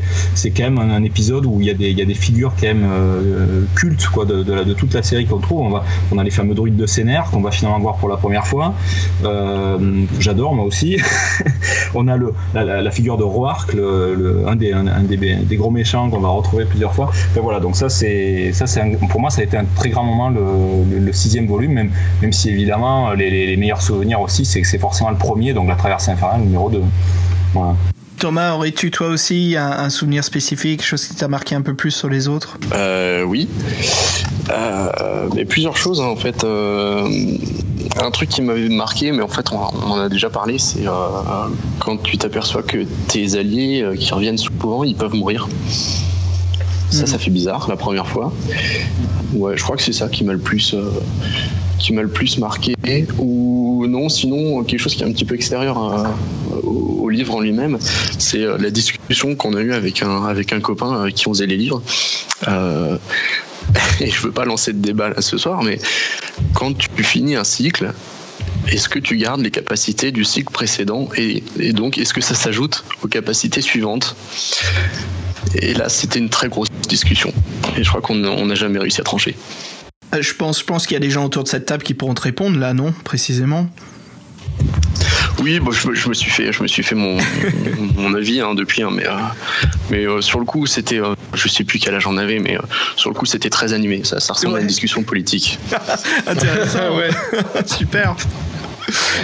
[0.56, 4.24] quand même un, épisode où il y, a des, figures quand même euh, cultes quoi,
[4.26, 5.60] de, de, de, toute la série qu'on trouve.
[5.60, 8.16] On, va, on a les fameux druides de Sénère qu'on va finalement voir pour la
[8.16, 8.74] première fois.
[10.18, 10.98] j'adore, moi aussi.
[11.94, 16.64] on a le, la, figure de Roark, le, un, des, gros méchants qu'on va retrouver
[16.64, 17.10] plusieurs fois.
[17.42, 20.28] voilà, donc ça, c'est, ça, c'est pour moi, ça a été un très grand moment,
[20.28, 20.40] le,
[20.90, 21.90] le, le sixième volume, même,
[22.22, 25.76] même si évidemment les, meilleurs souvenirs aussi, c'est que c'est forcément le premier, donc la
[25.76, 26.82] traversée infernale numéro 2.
[28.18, 32.08] Thomas, aurais-tu toi aussi un, souvenir spécifique, chose qui t'a marqué un peu plus sur
[32.08, 32.58] les autres?
[32.74, 33.48] Euh, Oui.
[34.50, 36.42] Euh, mais plusieurs choses hein, en fait.
[36.42, 37.08] Euh,
[38.02, 40.84] un truc qui m'avait marqué, mais en fait on, en a déjà parlé, c'est
[41.78, 45.48] quand tu t'aperçois que tes alliés qui reviennent souvent, ils peuvent mourir.
[46.90, 48.32] Ça, ça fait bizarre la première fois.
[49.32, 50.90] Ouais, je crois que c'est ça qui m'a le plus, euh,
[51.78, 52.74] qui m'a le plus marqué.
[53.18, 55.78] Ou non, sinon quelque chose qui est un petit peu extérieur
[56.64, 57.78] au, au livre en lui-même,
[58.18, 61.82] c'est la discussion qu'on a eue avec un, avec un copain qui faisait les livres.
[64.00, 65.78] et je veux pas lancer de débat là ce soir, mais
[66.54, 67.92] quand tu finis un cycle,
[68.68, 71.08] est-ce que tu gardes les capacités du cycle précédent?
[71.16, 71.42] Et,
[71.72, 74.16] donc est-ce que ça s'ajoute aux capacités suivantes?
[75.54, 77.32] Et là, c'était une très grosse discussion
[77.76, 79.36] et je crois qu'on n'a jamais réussi à trancher.
[80.14, 81.94] Euh, je pense, je pense qu'il y a des gens autour de cette table qui
[81.94, 83.68] pourront te répondre là, non Précisément?
[85.42, 87.16] Oui, bon, je, me suis fait, je me suis fait mon,
[87.96, 89.12] mon avis hein, depuis, hein, mais, euh,
[89.90, 92.58] mais euh, sur le coup, c'était, euh, je sais plus quel âge j'en avais, mais
[92.96, 94.02] sur le coup, c'était très animé.
[94.04, 95.58] Ça, ça ressemble à une discussion politique.
[96.26, 97.10] Intéressant, ouais.
[97.64, 98.16] Super.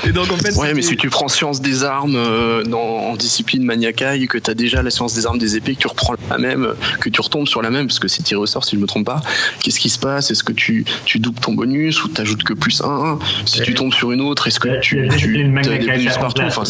[0.07, 3.17] Et donc, en fait, ouais, mais si tu prends science des armes euh, dans, en
[3.17, 6.15] discipline maniacale, que tu as déjà la science des armes des épées, que tu reprends
[6.31, 8.77] la même, que tu retombes sur la même, parce que c'est tiré au sort si
[8.77, 9.23] je me trompe pas,
[9.63, 10.31] qu'est-ce qui se passe?
[10.31, 13.93] Est-ce que tu, tu doubles ton bonus ou t'ajoutes que plus un Si tu tombes
[13.93, 16.43] sur une autre, est-ce que tu, tu as des bonus partout?
[16.43, 16.65] enfin,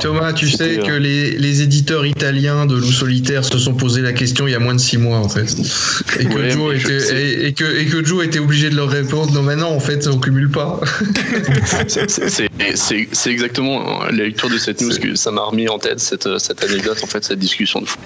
[0.00, 4.02] Thomas, tu sais que euh, les, les, éditeurs italiens de Loup Solitaire se sont posé
[4.02, 5.56] la question il y a moins de 6 mois en fait.
[6.20, 9.42] Et que, Joe, était, et, que, et que Joe était obligé de leur répondre non,
[9.42, 10.80] mais non, en fait, on cumule pas.
[12.74, 16.62] C'est exactement la lecture de cette news que ça m'a remis en tête, cette, cette,
[16.62, 17.98] anecdote, en fait, cette discussion de fou.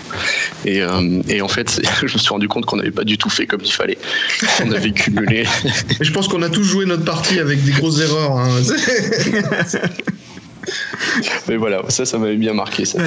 [0.64, 3.30] Et, euh, et en fait, je me suis rendu compte qu'on n'avait pas du tout
[3.30, 3.98] fait comme il fallait.
[4.64, 5.44] On avait cumulé.
[6.00, 8.38] je pense qu'on a tous joué notre partie avec des grosses erreurs.
[8.38, 8.60] Hein.
[11.48, 12.84] Mais voilà, ça, ça m'avait bien marqué.
[12.84, 13.00] Cette,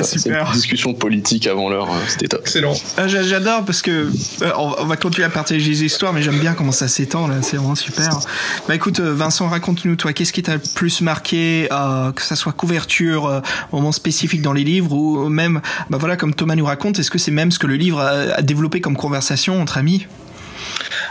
[0.54, 2.42] discussion politique avant l'heure, euh, c'était top.
[2.42, 2.74] Excellent.
[2.98, 4.10] Ah, j'adore parce que
[4.42, 7.36] euh, on va continuer à partager les histoires, mais j'aime bien comment ça s'étend là.
[7.42, 8.20] C'est vraiment super.
[8.68, 11.68] Bah écoute, euh, Vincent, raconte-nous toi, qu'est-ce qui t'a le plus marqué,
[12.16, 16.56] que ça soit couverture, moment spécifique dans les livres ou même, bah voilà, comme Thomas
[16.56, 19.78] nous raconte, est-ce que c'est même ce que le livre a développé comme conversation entre
[19.78, 20.08] amis?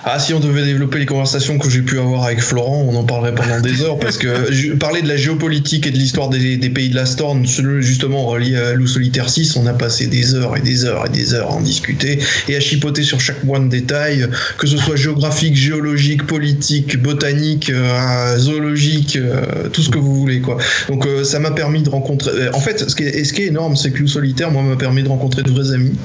[0.05, 3.05] Ah, si on devait développer les conversations que j'ai pu avoir avec Florent, on en
[3.05, 6.89] parlerait pendant des heures parce que parler de la géopolitique et de l'histoire des, pays
[6.89, 10.61] de la Storm, justement relié à Loup Solitaire 6, on a passé des heures et
[10.61, 12.19] des heures et des heures à en discuter
[12.49, 14.27] et à chipoter sur chaque mois de détail,
[14.59, 20.41] que ce soit géographique, géologique, politique, botanique, euh, zoologique, euh, tout ce que vous voulez,
[20.41, 20.57] quoi.
[20.89, 22.49] Donc, euh, ça m'a permis de rencontrer.
[22.53, 24.77] En fait, ce qui est, ce qui est énorme, c'est que Loup Solitaire, moi, m'a
[24.77, 25.97] permis de rencontrer de vrais amis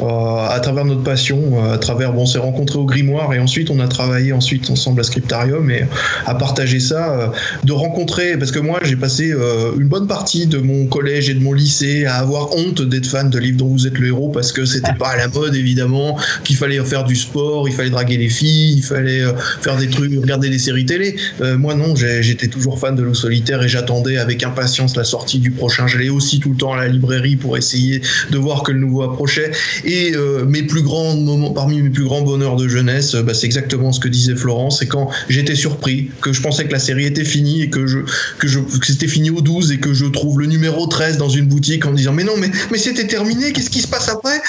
[0.00, 3.80] à travers notre passion, à travers, bon, on s'est rencontrés au grimoire et ensuite on
[3.80, 5.84] a travaillé ensuite ensemble à Scriptarium et
[6.26, 7.26] à partager ça, euh,
[7.64, 11.34] de rencontrer, parce que moi j'ai passé euh, une bonne partie de mon collège et
[11.34, 14.28] de mon lycée à avoir honte d'être fan de livres dont vous êtes le héros
[14.28, 17.90] parce que c'était pas à la mode évidemment, qu'il fallait faire du sport, il fallait
[17.90, 21.16] draguer les filles, il fallait euh, faire des trucs, regarder des séries télé.
[21.58, 25.50] moi non, j'étais toujours fan de Loup Solitaire et j'attendais avec impatience la sortie du
[25.50, 25.86] prochain.
[25.86, 28.00] J'allais aussi tout le temps à la librairie pour essayer
[28.30, 29.50] de voir que le nouveau approchait.
[29.84, 30.12] Et
[30.46, 34.00] mes plus grands moments, parmi mes plus grands bonheurs de jeunesse, bah, c'est exactement ce
[34.00, 34.78] que disait Florence.
[34.78, 38.04] C'est quand j'étais surpris, que je pensais que la série était finie et que
[38.38, 38.48] que
[38.86, 41.92] c'était fini au 12 et que je trouve le numéro 13 dans une boutique en
[41.92, 44.40] disant mais non mais mais c'était terminé, qu'est-ce qui se passe après?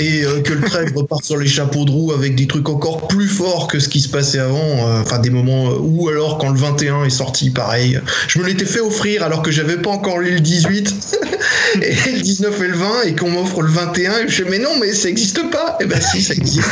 [0.00, 3.06] Et euh, que le 13 repart sur les chapeaux de roue avec des trucs encore
[3.06, 6.38] plus forts que ce qui se passait avant, euh, enfin des moments euh, où alors
[6.38, 9.90] quand le 21 est sorti pareil, je me l'étais fait offrir alors que j'avais pas
[9.90, 11.18] encore lu le 18
[11.82, 14.58] et le 19 et le 20 et qu'on m'offre le 21 et je dis mais
[14.58, 15.76] non mais ça existe pas.
[15.78, 16.68] Et eh ben si ça existe.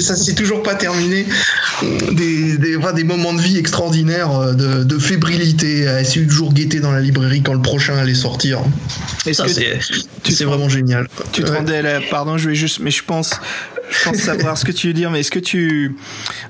[0.00, 0.85] ça c'est toujours pas terminé.
[2.12, 6.52] Des, des, des, moments de vie extraordinaires, euh, de, de, fébrilité, à essayer de toujours
[6.52, 8.60] guetter dans la librairie quand le prochain allait sortir.
[9.26, 11.06] Et ça, c'est vraiment génial.
[11.32, 13.40] Tu te rendais là, pardon, je vais juste, mais je pense,
[13.90, 15.96] je pense savoir ce que tu veux dire, mais est-ce que tu,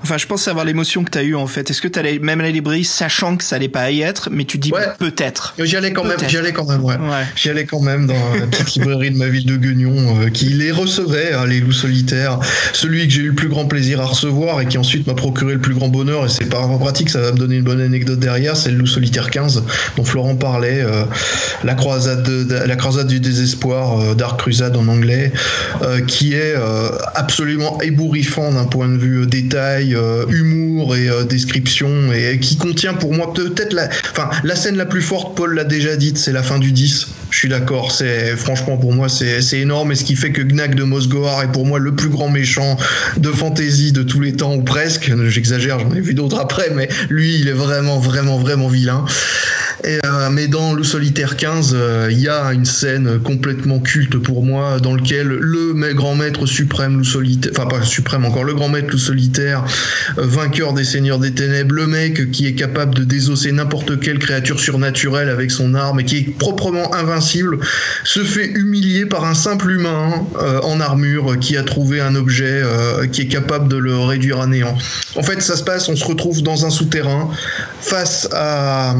[0.03, 1.69] enfin, je pense savoir l'émotion que tu as eue en fait.
[1.69, 4.29] Est-ce que tu allais même à la librairie sachant que ça allait pas y être,
[4.31, 5.55] mais tu dis peut-être?
[5.59, 6.95] J'y allais quand même, j'y allais quand même, ouais.
[7.35, 10.45] J'y allais quand même dans la petite librairie de ma ville de Guignon, euh, qui
[10.45, 12.39] les recevait, hein, les loups solitaires.
[12.73, 15.53] Celui que j'ai eu le plus grand plaisir à recevoir et qui ensuite m'a procuré
[15.53, 17.81] le plus grand bonheur, et c'est pas en pratique, ça va me donner une bonne
[17.81, 19.63] anecdote derrière, c'est le loup solitaire 15
[19.95, 21.03] dont Florent parlait, euh,
[21.63, 25.31] la croisade, de, la croisade du désespoir, euh, Dark Crusade en anglais,
[26.07, 26.55] qui est
[27.27, 32.55] absolument ébouriffant d'un point de vue euh, détail, euh, humour et euh, description, et qui
[32.55, 36.17] contient pour moi peut-être la, enfin, la scène la plus forte, Paul l'a déjà dite,
[36.17, 37.07] c'est la fin du 10.
[37.29, 40.75] Je suis d'accord, c'est franchement pour moi c'est énorme, et ce qui fait que Gnak
[40.75, 42.77] de Mosgoar est pour moi le plus grand méchant
[43.17, 46.87] de fantasy de tous les temps, ou presque, j'exagère, j'en ai vu d'autres après, mais
[47.09, 49.03] lui il est vraiment, vraiment, vraiment vilain.
[50.31, 54.79] Mais dans Le Solitaire 15, euh, il y a une scène complètement culte pour moi
[54.79, 57.03] dans lequel le grand maître suprême,
[57.51, 59.63] Enfin pas suprême encore, le grand maître Loup Solitaire,
[60.17, 64.19] euh, vainqueur des seigneurs des ténèbres, le mec qui est capable de désosser n'importe quelle
[64.19, 67.59] créature surnaturelle avec son arme et qui est proprement invincible,
[68.03, 70.25] se fait humilier par un simple humain
[70.63, 72.61] en armure qui a trouvé un objet
[73.11, 74.77] qui est capable de le réduire à néant.
[75.15, 77.29] En fait, ça se passe, on se retrouve dans un souterrain
[77.81, 78.95] face à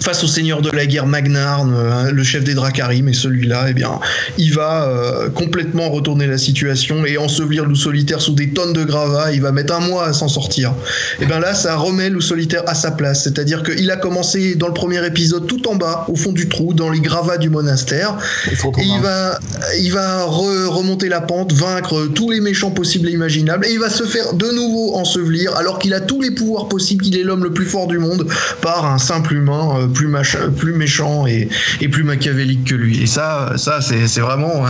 [0.00, 3.74] face au seigneur de la guerre Magnarn, euh, le chef des Dracarim, et celui-là, eh
[3.74, 3.98] bien,
[4.38, 8.84] il va euh, complètement retourner la situation et ensevelir Loup Solitaire sous des tonnes de
[8.84, 9.32] gravats.
[9.32, 10.72] Il va mettre un mois à s'en sortir.
[11.20, 13.24] Et bien là, ça remet Loup Solitaire à sa place.
[13.24, 16.74] C'est-à-dire qu'il a commencé dans le premier épisode tout en bas, au fond du trou,
[16.74, 18.16] dans les gravats du monastère.
[18.50, 19.38] Et il va,
[19.78, 23.90] il va remonter la pente, vaincre tous les méchants possibles et imaginables, et il va
[23.90, 27.44] se faire de nouveau ensevelir, alors qu'il a tous les pouvoirs possibles, qu'il est l'homme
[27.44, 28.26] le plus fort du monde,
[28.60, 30.08] par un simple humain euh, plus,
[30.56, 31.48] plus méchant et,
[31.90, 33.02] plus machiavélique que lui.
[33.02, 34.64] Et ça, ça c'est vraiment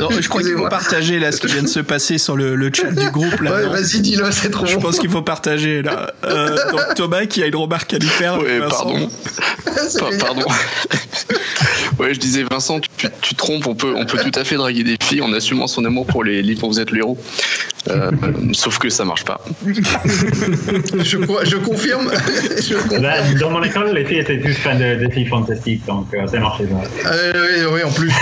[0.00, 2.70] non, je crois qu'il faut partager là ce qui vient de se passer sur le,
[2.72, 3.40] chat du groupe.
[3.40, 4.66] Ouais, vas-y, dis-le, c'est trop.
[4.66, 6.12] Je pense qu'il faut partager là.
[6.24, 8.38] Euh, donc Thomas qui a une remarque à lui faire.
[8.38, 9.08] Oui, pardon.
[10.18, 10.46] pardon.
[11.98, 13.66] Ouais, je disais Vincent, tu, tu, trompes.
[13.66, 16.24] On peut, on peut tout à fait draguer des filles en assumant son amour pour
[16.24, 17.18] les livres dont vous êtes le héros.
[17.88, 18.10] Euh,
[18.52, 19.44] sauf que ça marche pas.
[19.66, 19.74] je,
[21.02, 22.10] je, confirme.
[23.00, 26.26] Bah, dans mon école, les filles étaient tous fans de, de filles fantastiques, donc euh,
[26.28, 26.68] ça marchait.
[27.06, 28.12] Euh, oui, oui, en plus.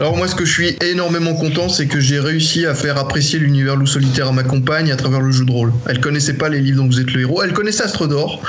[0.00, 3.40] Alors moi, ce que je suis énormément content, c'est que j'ai réussi à faire apprécier
[3.40, 5.72] l'univers loup solitaire à ma compagne à travers le jeu de rôle.
[5.86, 7.42] Elle connaissait pas les livres dont vous êtes le héros.
[7.42, 8.42] Elle connaissait Astre d'Or,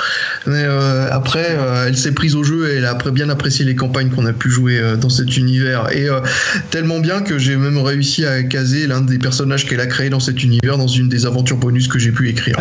[0.46, 3.74] mais euh, après, euh, elle s'est prise au jeu et elle a bien apprécié les
[3.74, 5.94] campagnes qu'on a pu jouer dans cet univers.
[5.94, 6.06] Et
[6.70, 10.20] tellement bien que j'ai même réussi à caser l'un des personnages qu'elle a créé dans
[10.20, 12.56] cet univers dans une des aventures bonus que j'ai pu écrire.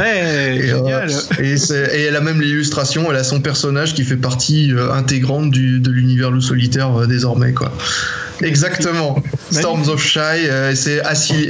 [1.39, 5.79] et, et, elle a même l'illustration, elle a son personnage qui fait partie intégrante du,
[5.79, 7.71] de l'univers loup solitaire désormais quoi.
[8.41, 9.21] Exactement.
[9.51, 11.01] Storms of Shy, euh, c'est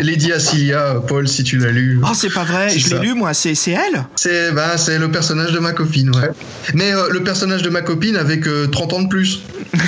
[0.01, 1.99] Lady Acilia, Paul, si tu l'as lu.
[2.03, 5.59] Oh, c'est pas vrai, je l'ai lu moi, c'est elle C'est bah, le personnage de
[5.59, 6.29] ma copine, ouais.
[6.73, 9.43] Mais euh, le personnage de ma copine avec 30 ans de plus.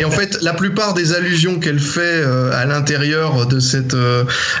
[0.00, 3.96] Et en fait, la plupart des allusions qu'elle fait euh, à l'intérieur de cette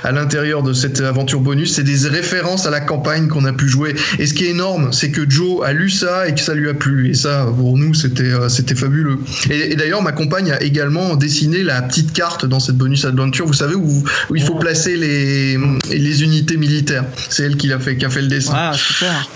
[0.04, 3.68] à l'intérieur de cette aventure bonus, c'est des références à la campagne qu'on a pu
[3.68, 3.94] jouer.
[4.18, 6.68] Et ce qui est énorme, c'est que Joe a lu ça et que ça lui
[6.68, 7.10] a plu.
[7.10, 9.18] Et ça, pour nous, c'était c'était fabuleux.
[9.50, 10.81] Et, et d'ailleurs, ma compagne a également
[11.16, 14.04] dessiner la petite carte dans cette bonus adventure, vous savez, où,
[14.34, 15.58] il faut placer les,
[15.90, 17.04] les unités militaires.
[17.28, 18.52] C'est elle qui a fait, qui a fait le dessin.
[18.54, 19.28] Ah, super.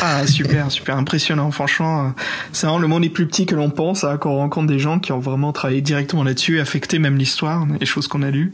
[0.00, 2.14] ah super super impressionnant franchement
[2.52, 4.78] c'est vraiment le monde est plus petit que l'on pense hein, quand on rencontre des
[4.78, 8.52] gens qui ont vraiment travaillé directement là-dessus affecté même l'histoire les choses qu'on a lues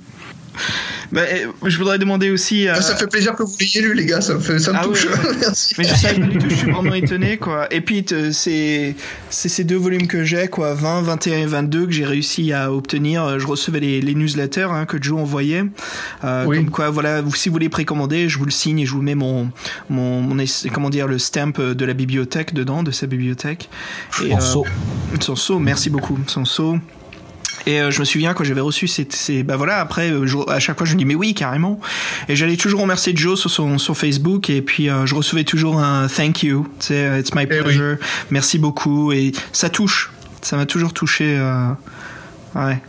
[1.12, 1.22] bah,
[1.64, 2.68] je voudrais demander aussi.
[2.68, 2.80] Euh...
[2.80, 4.20] Ça fait plaisir que vous l'ayez lu, les gars.
[4.20, 5.06] Ça me, fait, ça me ah touche.
[5.40, 5.74] Merci.
[5.78, 6.46] Mais je savais du tout.
[6.48, 7.72] Je suis vraiment étonné, quoi.
[7.72, 8.94] Et puis c'est
[9.28, 12.72] c'est ces deux volumes que j'ai, quoi, 20, 21 et 22 que j'ai réussi à
[12.72, 13.38] obtenir.
[13.38, 15.64] Je recevais les, les newsletters hein, que Joe envoyait.
[16.24, 16.58] Euh, oui.
[16.58, 19.14] Comme quoi, voilà, si vous les précommandez, je vous le signe et je vous mets
[19.14, 19.50] mon
[19.88, 23.68] mon, mon comment dire le stamp de la bibliothèque dedans, de sa bibliothèque.
[24.24, 25.58] Et, son euh, Son saut.
[25.58, 26.18] Merci beaucoup.
[26.26, 26.78] Son saut.
[27.66, 30.58] Et euh, je me souviens quand j'avais reçu ces, ces bah voilà après euh, à
[30.58, 31.80] chaque fois je me dis mais oui carrément.
[32.28, 35.78] Et j'allais toujours remercier Joe sur son sur Facebook et puis euh, je recevais toujours
[35.78, 36.66] un thank you.
[36.80, 37.96] Tu sais it's my eh pleasure.
[38.30, 39.12] Merci beaucoup.
[39.12, 40.10] Et ça touche.
[40.42, 41.38] Ça m'a toujours touché
[42.54, 42.80] ouais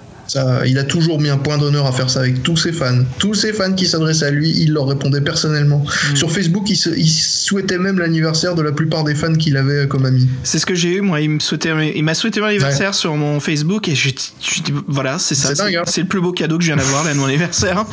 [0.65, 2.99] il a toujours mis un point d'honneur à faire ça avec tous ses fans.
[3.19, 5.83] Tous ses fans qui s'adressaient à lui, il leur répondait personnellement.
[6.11, 6.15] Mm.
[6.15, 10.27] Sur Facebook, il, souhaitait même l'anniversaire de la plupart des fans qu'il avait comme amis.
[10.43, 11.21] C'est ce que j'ai eu, moi.
[11.21, 15.49] Il m'a souhaité mon anniversaire sur mon Facebook et je, dis, voilà, c'est ça.
[15.49, 15.83] Hein.
[15.85, 17.85] C'est le plus beau cadeau que je viens d'avoir, là, de mon anniversaire.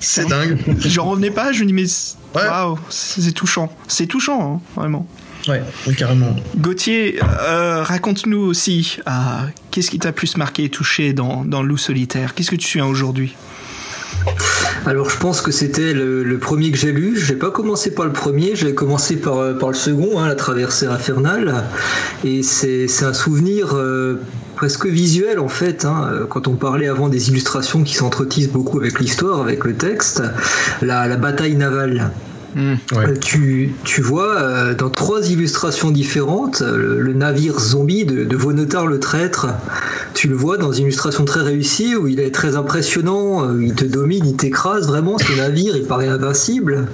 [0.00, 0.58] C'est dingue.
[0.80, 1.86] J'en revenais pas, je me dis, mais
[2.34, 3.74] waouh, c'est touchant.
[3.88, 5.06] C'est touchant, hein, vraiment.
[5.48, 5.62] Ouais,
[5.96, 6.34] carrément.
[6.56, 9.10] Gauthier, euh, raconte-nous aussi, euh,
[9.70, 12.34] qu'est-ce qui t'a plus marqué et touché dans, dans Loup solitaire?
[12.34, 13.36] Qu'est-ce que tu souviens aujourd'hui?
[14.86, 17.18] Alors je pense que c'était le, premier que j'ai lu.
[17.18, 20.34] J'ai pas commencé par le premier, j'ai commencé par, euh, par le second, hein, la
[20.34, 21.64] traversée infernale.
[22.24, 23.76] Et c'est un souvenir
[24.56, 25.84] presque visuel en fait.
[25.84, 26.26] Hein.
[26.28, 30.22] Quand on parlait avant des illustrations qui s'entretissent beaucoup avec l'histoire, avec le texte,
[30.82, 32.10] la, la bataille navale.
[32.56, 38.86] Euh, tu, tu, vois euh, dans trois illustrations différentes le, navire zombie de, de Vonotar
[38.86, 39.48] le traître.
[40.14, 43.74] Tu le vois dans une illustration très réussie où il est très impressionnant, euh, il
[43.74, 45.18] te domine, il t'écrase vraiment.
[45.18, 46.86] Ce navire, il paraît invincible.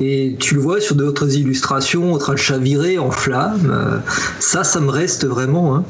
[0.00, 4.00] Et tu le vois sur d'autres illustrations en train de chavirer en flammes.
[4.38, 5.76] Ça, ça me reste vraiment.
[5.76, 5.84] Hein.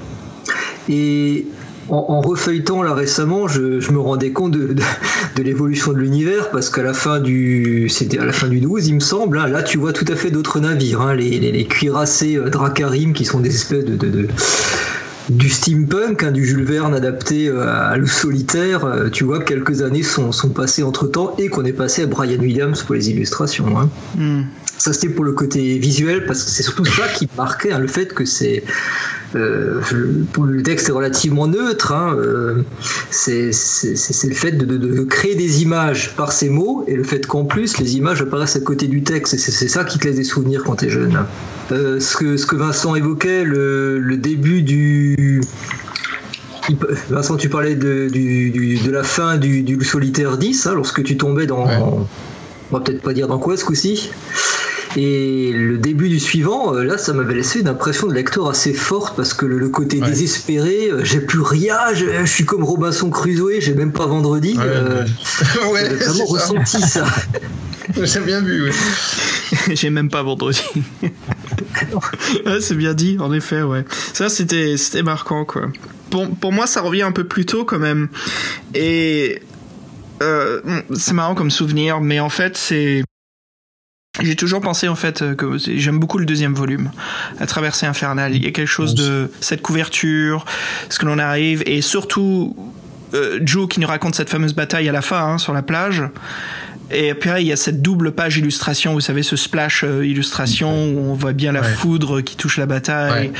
[0.88, 1.46] Et
[1.88, 4.74] en, refeuilletant là récemment, je, me rendais compte de,
[5.42, 8.94] l'évolution de l'univers parce qu'à la fin du, c'était à la fin du 12, il
[8.94, 9.38] me semble.
[9.38, 13.12] Hein, là, tu vois tout à fait d'autres navires, hein, les, les, cuirassés euh, Dracarim
[13.12, 14.28] qui sont des espèces de,
[15.28, 18.84] du steampunk, hein, du Jules Verne adapté euh, à l'eau solitaire.
[18.84, 22.38] Euh, tu vois, quelques années sont, passées entre temps et qu'on est passé à Brian
[22.38, 23.66] Williams pour les illustrations.
[24.16, 24.42] Hmm.
[24.78, 28.12] Ça, c'était pour le côté visuel parce que c'est surtout ça qui marquait le fait
[28.12, 28.64] que c'est
[29.34, 29.80] euh,
[30.42, 31.92] le texte est relativement neutre.
[31.92, 32.62] Hein, euh,
[33.10, 37.78] c'est le fait de, créer des images par ces mots et le fait qu'en plus
[37.78, 39.36] les images apparaissent à côté du texte.
[39.36, 41.24] C'est ça qui te laisse des souvenirs quand tu es jeune.
[41.72, 45.40] Euh, ce, que, ce que Vincent évoquait, le, début du.
[47.10, 51.66] Vincent, tu parlais de, de la fin du, solitaire 10, hein, lorsque tu tombais dans.
[52.70, 54.10] On va peut-être pas dire dans quoi ce coup-ci.
[54.96, 58.72] Et le début du suivant, euh, là, ça m'avait laissé une impression de lecteur assez
[58.72, 63.60] forte parce que le, côté désespéré, euh, j'ai plus rien, je, suis comme Robinson Crusoe,
[63.60, 64.56] j'ai même pas vendredi.
[64.56, 65.04] Ouais, euh,
[65.74, 67.06] j'ai vraiment ressenti ça.
[68.02, 68.70] J'ai bien vu, oui.
[69.74, 70.62] j'ai même pas vendredi.
[72.60, 73.84] c'est bien dit, en effet, ouais.
[74.14, 75.68] Ça, c'était, c'était marquant, quoi.
[76.08, 78.08] Pour, pour moi, ça revient un peu plus tôt, quand même.
[78.74, 79.42] Et
[80.22, 80.60] euh,
[80.94, 83.04] c'est marrant comme souvenir, mais en fait, c'est
[84.22, 86.90] j'ai toujours pensé en fait euh, que j'aime beaucoup le deuxième volume,
[87.40, 88.34] La traversée infernale.
[88.34, 90.44] Il y a quelque chose de cette couverture,
[90.88, 92.54] ce que l'on arrive, et surtout
[93.14, 96.02] euh, Joe qui nous raconte cette fameuse bataille à la fin hein, sur la plage.
[96.94, 100.70] Et puis il y a cette double page illustration, vous savez, ce splash euh, illustration
[100.88, 103.32] où on voit bien la foudre qui touche la bataille.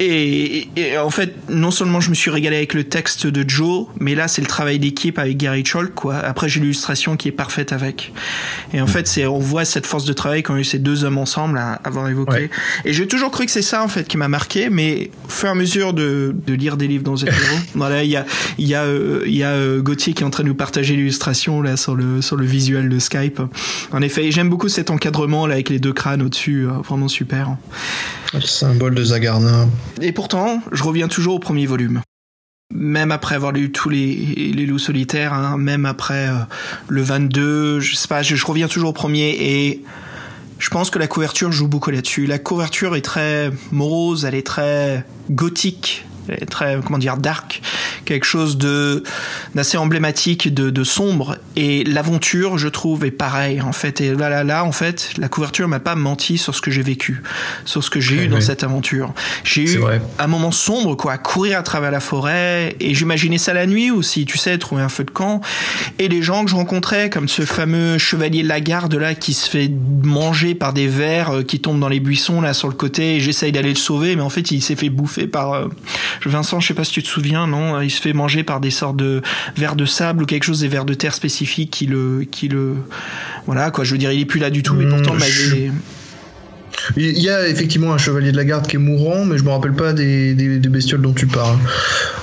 [0.00, 0.68] Et,
[0.98, 4.28] en fait, non seulement je me suis régalé avec le texte de Joe, mais là
[4.28, 6.16] c'est le travail d'équipe avec Gary Cholk, quoi.
[6.16, 8.12] Après j'ai l'illustration qui est parfaite avec.
[8.72, 11.18] Et en fait, c'est on voit cette force de travail qu'ont eu ces deux hommes
[11.18, 12.50] ensemble à avoir évoqué.
[12.84, 15.48] Et j'ai toujours cru que c'est ça en fait qui m'a marqué, mais au fur
[15.48, 17.26] et à mesure de, de lire des livres dans Z
[17.74, 18.24] voilà, il y a
[18.58, 20.96] il y a euh, y a euh, Gauthier qui est en train de nous partager
[20.96, 23.40] l'illustration là sur le sur le visuel de Skype.
[23.92, 27.56] En effet, j'aime beaucoup cet encadrement là avec les deux crânes au-dessus, euh, vraiment super.
[28.32, 29.66] Le symbole de Zagarna.
[30.00, 32.00] Et pourtant, je reviens toujours au premier volume.
[32.72, 34.14] Même après avoir lu tous les,
[34.54, 36.34] les loups solitaires, hein, même après euh,
[36.88, 39.82] le 22, je sais pas, je, reviens toujours au premier et
[40.58, 42.26] je pense que la couverture joue beaucoup là-dessus.
[42.26, 46.04] La couverture est très morose, elle est très gothique,
[46.48, 47.62] très comment dire dark,
[48.04, 49.02] quelque chose de
[49.54, 51.36] d'assez emblématique, de, de, sombre.
[51.56, 54.00] Et l'aventure, je trouve, est pareil en fait.
[54.00, 56.82] Et là là là, en fait, la couverture m'a pas menti sur ce que j'ai
[56.82, 57.22] vécu,
[57.64, 59.12] sur ce que j'ai eu dans cette aventure.
[59.44, 59.80] J'ai eu
[60.18, 62.76] un moment sombre, quoi, à courir à travers la forêt.
[62.80, 65.40] Et j'imaginais ça la nuit aussi, tu sais, trouver un feu de camp.
[65.98, 69.70] Et les gens que je rencontrais, comme ce fameux chevalier Lagarde là, qui se fait
[70.02, 73.16] manger par des vers euh, qui tombent dans les buissons là sur le côté.
[73.16, 75.68] Et j'essaye d'aller le sauver, mais en fait, il s'est fait bouffer par euh,
[76.28, 78.70] Vincent, je sais pas si tu te souviens, non Il se fait manger par des
[78.70, 79.22] sortes de
[79.56, 82.76] vers de sable ou quelque chose, des vers de terre spécifiques qui le, qui le,
[83.46, 83.84] voilà quoi.
[83.84, 85.72] Je veux dire, il est plus là du tout, mais pourtant, bah, il
[86.96, 89.72] y a effectivement un chevalier de la garde qui est mourant, mais je me rappelle
[89.72, 91.58] pas des, des, bestioles dont tu parles.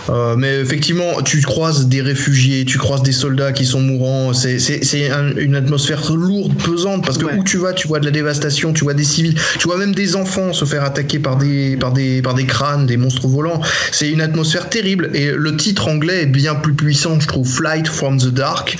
[0.09, 4.33] Euh, mais effectivement, tu croises des réfugiés, tu croises des soldats qui sont mourants.
[4.33, 8.73] C'est une atmosphère lourde, pesante, parce que où tu vas, tu vois de la dévastation,
[8.73, 11.91] tu vois des civils, tu vois même des enfants se faire attaquer par des, par
[11.91, 13.61] des, par des crânes, des monstres volants.
[13.91, 15.09] C'est une atmosphère terrible.
[15.13, 17.47] Et le titre anglais est bien plus puissant, je trouve.
[17.47, 18.77] Flight from the dark.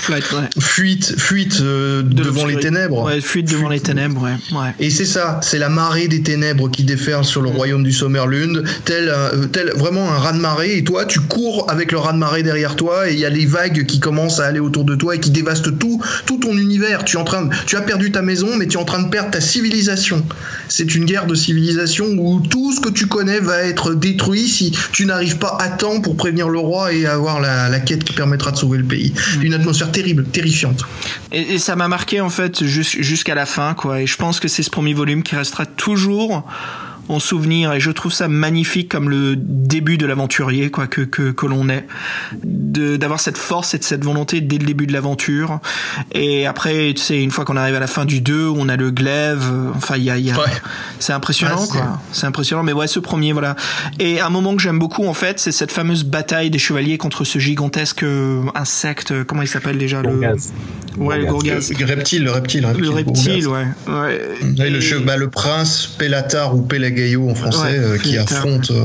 [0.58, 3.04] Fuite, fuite euh, devant les ténèbres.
[3.04, 4.70] Ouais, fuite devant les ténèbres, ouais.
[4.78, 7.56] Et c'est ça, c'est la marée des ténèbres qui déferle sur le mm.
[7.56, 9.12] royaume du Sommerlund, tel,
[9.52, 10.78] tel vraiment un raz-de-marée.
[10.78, 13.86] Et toi, tu cours avec le raz-de-marée derrière toi et il y a les vagues
[13.86, 17.04] qui commencent à aller autour de toi et qui dévastent tout, tout ton univers.
[17.04, 19.08] Tu, es en train tu as perdu ta maison, mais tu es en train de
[19.08, 20.24] perdre ta civilisation.
[20.68, 24.72] C'est une guerre de civilisation où tout ce que tu connais va être détruit si
[24.92, 28.50] tu n'arrives pas à temps pour prévenir le roi et avoir la, quête qui permettra
[28.50, 29.12] de sauver le pays.
[29.12, 29.42] Mm.
[29.42, 30.84] Une atmosphère terrible, terrifiante.
[31.30, 34.00] Et, ça m'a marqué en fait jusqu'à la fin, quoi.
[34.00, 36.44] Et je pense que c'est ce premier volume qui restera toujours
[37.08, 41.30] en souvenir et je trouve ça magnifique comme le début de l'aventurier quoi que que,
[41.30, 41.86] que l'on est.
[42.42, 45.60] D'avoir cette force et cette volonté dès le début de l'aventure.
[46.12, 48.76] Et après tu sais une fois qu'on arrive à la fin du 2 on a
[48.76, 50.36] le glaive enfin il y a, y a
[50.98, 52.00] c'est impressionnant quoi.
[52.12, 53.56] C'est impressionnant mais ouais ce premier voilà.
[53.98, 57.24] Et un moment que j'aime beaucoup en fait c'est cette fameuse bataille des chevaliers contre
[57.24, 60.20] ce gigantesque euh, insecte comment il s'appelle déjà le
[60.98, 61.72] ouais le gourgaz.
[61.78, 64.70] Le reptile le reptile, le reptile ouais, ouais.
[64.70, 68.84] le, bah, le prince Pélatar ou Pélagar Gaillot en français euh, qui affronte euh,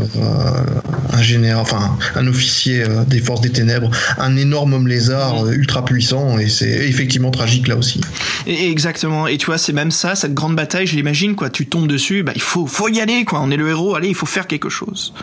[1.12, 5.84] un général, enfin un officier euh, des forces des ténèbres, un énorme homme lézard ultra
[5.84, 8.02] puissant et c'est effectivement tragique là aussi.
[8.48, 9.28] Et exactement.
[9.28, 11.50] Et tu vois, c'est même ça, cette grande bataille, je l'imagine quoi.
[11.50, 13.42] Tu tombes dessus, bah il faut, faut y aller quoi.
[13.42, 15.14] On est le héros, allez, il faut faire quelque chose.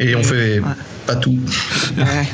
[0.00, 0.60] Et, on fait
[1.06, 1.36] pas tout.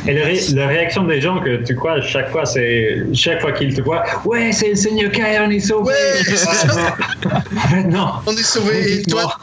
[0.06, 0.14] Et
[0.54, 4.04] la, réaction des gens que tu crois chaque fois, c'est chaque fois qu'ils te voient,
[4.24, 5.92] ouais, c'est le Seigneur Kai, on est sauvé.
[7.72, 8.08] Ouais, non.
[8.26, 8.98] On est sauvé.
[8.98, 9.38] Et toi,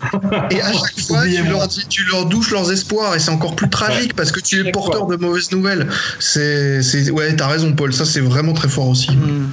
[0.56, 3.56] et à chaque fois, tu leur, dis, tu leur douches leurs espoirs et c'est encore
[3.56, 5.88] plus tragique parce que tu es porteur de mauvaises nouvelles.
[6.19, 7.94] C'est, ouais, t'as raison, Paul.
[7.94, 9.11] Ça, c'est vraiment très fort aussi.
[9.11, 9.52] Hmm.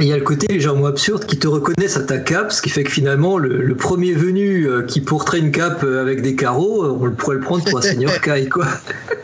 [0.00, 2.70] Il y a le côté légèrement absurde qui te reconnaissent à ta cape, ce qui
[2.70, 6.84] fait que finalement, le, premier venu euh, qui porterait une cape euh, avec des carreaux,
[6.84, 8.66] on pourrait le prendre pour un seigneur Kai, quoi.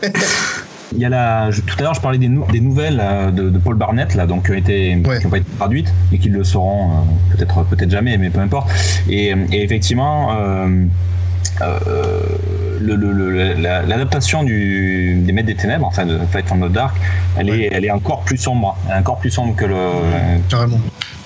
[0.93, 3.01] Il y a la, tout à l'heure, je parlais des, des nouvelles
[3.33, 6.89] de, Paul Barnett, là, donc, qui n'ont été, pas été traduites, mais qui le seront
[7.31, 8.69] peut-être peut-être jamais, mais peu importe.
[9.09, 10.35] Et, effectivement,
[12.79, 16.95] l'adaptation des Maîtres des Ténèbres, enfin de Fight from the Dark,
[17.37, 19.77] elle, est, elle est encore plus sombre, encore plus sombre que le,
[20.49, 20.79] Carrément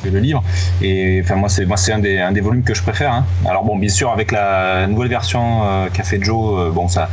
[0.09, 0.43] le livre.
[0.81, 3.11] Et enfin, moi, c'est moi, c'est un des, un des volumes que je préfère.
[3.11, 3.25] Hein.
[3.47, 7.09] Alors bon, bien sûr, avec la nouvelle version euh, qu'a fait Joe, euh, bon, ça,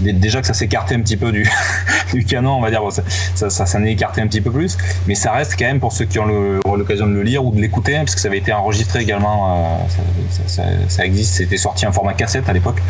[0.00, 1.48] déjà que ça s'est écarté un petit peu du,
[2.12, 3.02] du canon, on va dire, ça,
[3.34, 5.92] ça, ça s'en est écarté un petit peu plus, mais ça reste quand même pour
[5.92, 6.26] ceux qui ont
[6.76, 9.78] l'occasion de le lire ou de l'écouter, hein, parce que ça avait été enregistré également.
[9.78, 12.80] Euh, ça, ça, existe, c'était sorti en format cassette à l'époque.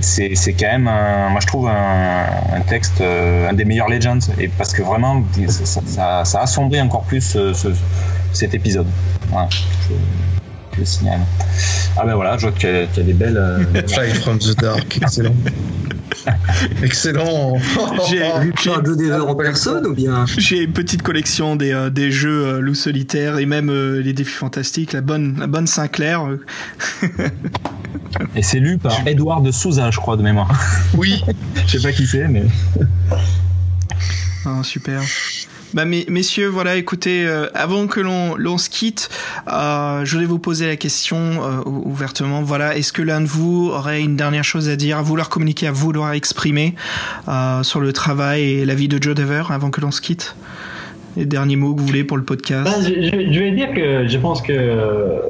[0.00, 4.48] C'est, c'est quand même, moi, je trouve un, un texte, un des meilleurs Legends, et
[4.48, 7.52] parce que vraiment, ça, ça, ça assombrit encore plus ce,
[8.32, 8.86] cet épisode.
[9.30, 9.94] Voilà, je,
[10.78, 11.20] le signale.
[11.96, 13.36] Ah ben voilà, je vois qu'il y, a des belles.
[13.36, 15.34] Euh, Flight from the Dark, excellent.
[16.82, 17.54] Excellent.
[18.08, 22.46] J'ai un jeu en personne ou bien J'ai une petite collection des, euh, des jeux
[22.46, 26.28] euh, loup solitaire et même les défis fantastiques, la bonne, la bonne Sinclair.
[28.34, 30.50] et c'est lu par Edouard de Souza, je crois, de mémoire.
[30.94, 31.22] Oui.
[31.66, 32.44] je sais pas qui c'est, mais.
[34.44, 35.02] Ah, super.
[35.74, 39.10] Bah, messieurs, voilà, écoutez, euh, avant que l'on se quitte,
[39.52, 42.42] euh, je voulais vous poser la question euh, ouvertement.
[42.42, 45.66] Voilà, est-ce que l'un de vous aurait une dernière chose à dire, à vouloir communiquer,
[45.66, 46.74] à vouloir exprimer
[47.62, 50.36] sur le travail et la vie de Joe Dever avant que l'on se quitte?
[51.16, 54.06] Les derniers mots que vous voulez pour le podcast bah, je, je, vais dire que
[54.06, 55.20] je pense que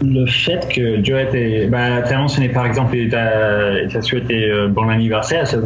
[0.00, 4.88] le fait que Joe était, bah, as mentionné par exemple, il t'a souhaité euh, bon
[4.88, 5.58] anniversaire, c'est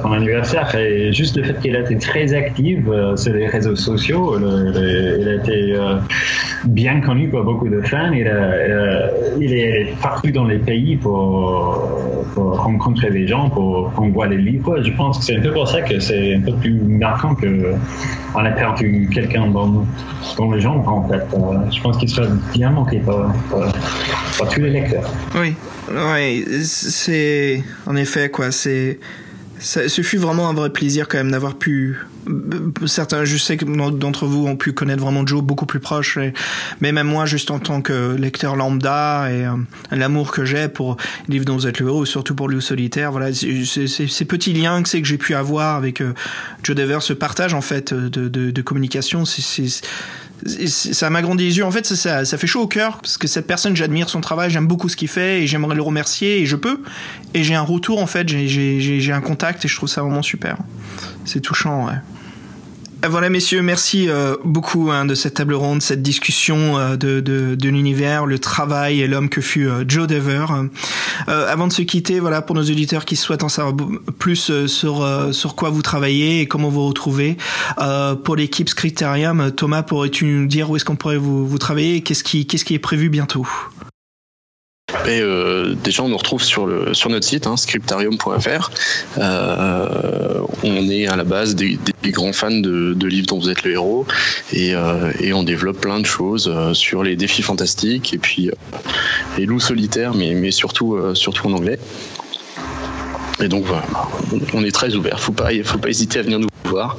[0.00, 3.76] ton anniversaire, et juste le fait qu'elle a été très active euh, sur les réseaux
[3.76, 5.96] sociaux, elle a été euh,
[6.64, 8.30] bien connue par beaucoup de fans, il,
[9.40, 14.38] il, est, partout dans les pays pour, pour rencontrer des gens, pour qu'on voit les
[14.38, 14.82] livres.
[14.82, 17.74] Je pense que c'est un peu pour ça que c'est un peu plus marquant que
[18.34, 19.86] on a perdu quelqu'un dans,
[20.36, 21.24] dans les gens en fait.
[21.70, 23.32] je pense qu'il serait bien manqué par
[24.52, 25.10] tous les lecteurs.
[25.34, 25.54] Oui,
[25.90, 28.98] oui, c'est en effet quoi, c'est
[29.60, 31.98] ce fut vraiment un vrai plaisir quand même d'avoir pu
[32.86, 36.18] certains je sais que d'entre vous ont pu connaître vraiment Joe beaucoup plus proche
[36.80, 39.52] mais même moi juste en tant que lecteur lambda et euh,
[39.90, 40.96] l'amour que j'ai pour
[41.28, 44.88] Livre dont vous êtes le héros surtout pour Liu solitaire voilà ces petits liens que
[44.88, 46.14] c'est que j'ai pu avoir avec euh,
[46.62, 49.80] Joe Dever ce partage en fait de, de, de communication c'est
[50.46, 51.64] ça m'a grandi les yeux.
[51.64, 54.50] En fait, ça, ça, fait chaud au cœur parce que cette personne, j'admire son travail,
[54.50, 56.80] j'aime beaucoup ce qu'il fait et j'aimerais le remercier et je peux.
[57.34, 60.56] Et j'ai un retour en fait, j'ai un contact et je trouve ça vraiment super.
[61.24, 61.94] C'est touchant, ouais.
[63.04, 67.20] Euh, voilà, messieurs, merci euh, beaucoup hein, de cette table ronde, cette discussion euh, de,
[67.20, 70.46] de, de l'univers, le travail et l'homme que fut Joe Dever.
[71.26, 73.74] avant de se quitter, voilà, pour nos auditeurs qui souhaitent en savoir
[74.18, 77.36] plus sur sur quoi vous travaillez et comment vous retrouvez,
[78.24, 82.00] pour l'équipe Scriptarium, Thomas, pourrais-tu nous dire où est-ce qu'on pourrait vous, vous travailler et
[82.00, 83.46] qu'est-ce qui qu'est-ce qui est prévu bientôt?
[85.06, 88.70] Euh, déjà, on nous retrouve sur, notre site, hein, scriptarium.fr.
[89.18, 93.72] Euh, on est à la base des, grands fans de, livres dont vous êtes le
[93.72, 94.06] héros
[94.52, 98.50] et, euh, on développe plein de choses sur les défis fantastiques et puis
[99.36, 101.78] les loups solitaires, mais, surtout en anglais.
[103.40, 103.84] Et donc voilà,
[104.52, 105.20] on est très ouvert.
[105.20, 106.96] Faut pas, faut pas hésiter à venir nous voir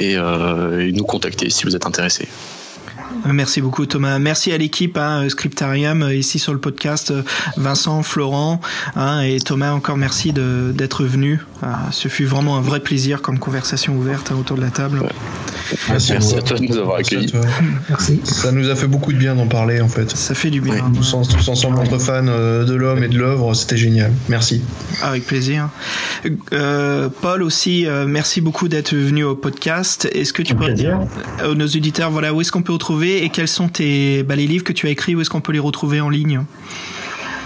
[0.00, 2.28] et, et nous contacter si vous êtes intéressé.
[3.32, 4.18] Merci beaucoup Thomas.
[4.18, 7.22] Merci à l'équipe hein, Scriptarium euh, ici sur le podcast, euh,
[7.56, 8.60] Vincent, Florent
[8.94, 9.72] hein, et Thomas.
[9.72, 11.40] Encore merci d'être venu.
[11.62, 15.02] Ah, ce fut vraiment un vrai plaisir comme conversation ouverte hein, autour de la table.
[15.88, 17.32] Merci, à toi de nous avoir accueillis.
[17.88, 18.20] Merci.
[18.24, 20.10] Ça nous a fait beaucoup de bien d'en parler en fait.
[20.16, 20.92] Ça fait du bien.
[20.94, 21.14] Tous,
[21.48, 24.12] ensemble entre fans euh, de l'homme et de l'œuvre, c'était génial.
[24.28, 24.62] Merci.
[25.02, 25.68] Avec plaisir.
[27.20, 30.08] Paul aussi, merci beaucoup d'être venu au podcast.
[30.12, 31.00] Est-ce que tu pourrais dire
[31.40, 34.64] à nos auditeurs voilà où est-ce qu'on peut retrouver et quels sont bah, les livres
[34.64, 36.40] que tu as écrits Où est-ce qu'on peut les retrouver en ligne?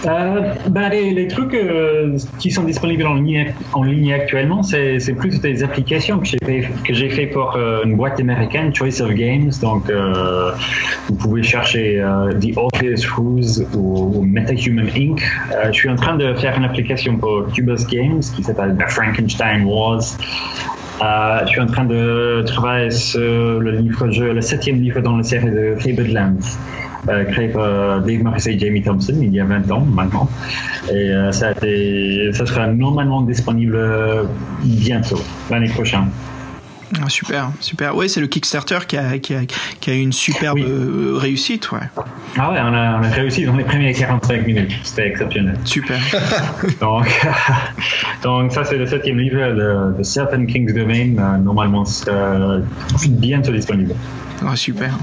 [0.07, 5.39] Euh, bah, les, trucs euh, qui sont disponibles en ligne, en ligne actuellement, c'est, plus
[5.41, 6.25] des applications que
[6.93, 9.51] j'ai fait, pour euh, une boîte américaine, Choice of Games.
[9.61, 9.91] Donc,
[11.07, 12.03] vous pouvez chercher
[12.39, 15.21] The Obvious Who's ou, MetaHuman Inc.
[15.67, 20.17] je suis en train de faire une application pour Cubus Games qui s'appelle Frankenstein Wars.
[21.03, 25.23] Euh, je suis en train de travailler sur le livre-jeu, le septième livre dans la
[25.23, 26.35] série de Fabled Lands,
[27.09, 30.29] euh, créé par Dave Morrissey et Jamie Thompson il y a 20 ans maintenant.
[30.89, 31.53] Et euh, ça
[32.45, 33.79] sera normalement disponible
[34.63, 36.09] bientôt, l'année prochaine.
[36.99, 37.95] Ah, super, super.
[37.95, 39.41] Oui, c'est le Kickstarter qui a, qui a,
[39.79, 41.71] qui a une superbe euh, réussite.
[41.71, 41.79] Ouais.
[42.37, 44.71] Ah ouais, on a, on a réussi dans les premières 45 minutes.
[44.83, 45.57] C'était exceptionnel.
[45.63, 45.99] Super.
[46.81, 47.27] donc,
[48.23, 51.15] donc, ça, c'est le septième livre de, de Serpent King's Domain.
[51.17, 52.59] Euh, normalement, c'est euh,
[53.09, 53.93] bientôt disponible.
[54.45, 54.97] Ah, super.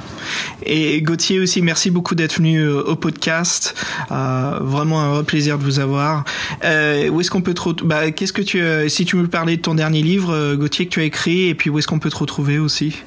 [0.64, 3.74] Et Gauthier aussi, merci beaucoup d'être venu euh, au podcast.
[4.10, 6.24] Euh, vraiment un plaisir de vous avoir.
[6.64, 9.56] Euh, où est-ce qu'on peut te bah, qu'est-ce que tu, euh, si tu veux parler
[9.56, 12.10] de ton dernier livre, Gauthier, que tu as écrit, et puis où est-ce qu'on peut
[12.10, 13.02] te retrouver aussi?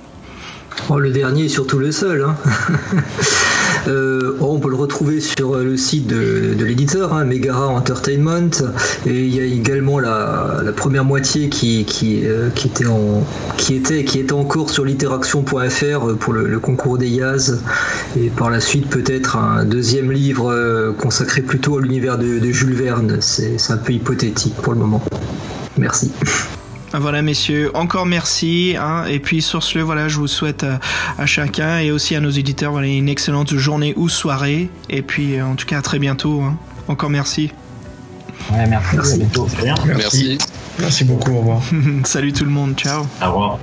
[0.90, 2.24] Oh, le dernier est surtout le seul.
[2.24, 2.36] Hein.
[3.88, 8.50] euh, oh, on peut le retrouver sur le site de, l'éditeur, hein, Megara Entertainment.
[9.06, 11.86] Et il y a également la, première moitié qui,
[12.26, 13.24] euh, était en,
[14.32, 17.62] encore sur littéraction.fr pour le, concours des Yaz.
[18.18, 22.76] Et par la suite, peut-être un deuxième livre euh, consacré plutôt à l'univers de Jules
[22.76, 23.18] Verne.
[23.22, 25.02] C'est un peu hypothétique pour le moment.
[25.78, 26.12] Merci.
[26.94, 28.76] Voilà, messieurs, encore merci.
[28.80, 30.80] Hein, et puis sur ce, voilà, je vous souhaite à,
[31.18, 34.70] à, chacun et aussi à nos éditeurs voilà, une excellente journée ou soirée.
[34.90, 36.42] Et puis, en tout cas, à très bientôt.
[36.42, 36.58] Hein.
[36.88, 37.52] Encore merci.
[38.52, 38.96] Ouais, merci.
[38.96, 39.14] Merci.
[39.14, 39.48] À bientôt.
[39.64, 39.88] Merci.
[39.88, 40.38] merci.
[40.80, 41.32] Merci beaucoup.
[41.32, 41.62] Au revoir.
[42.04, 42.76] Salut tout le monde.
[42.76, 43.06] Ciao.
[43.22, 43.60] Au revoir.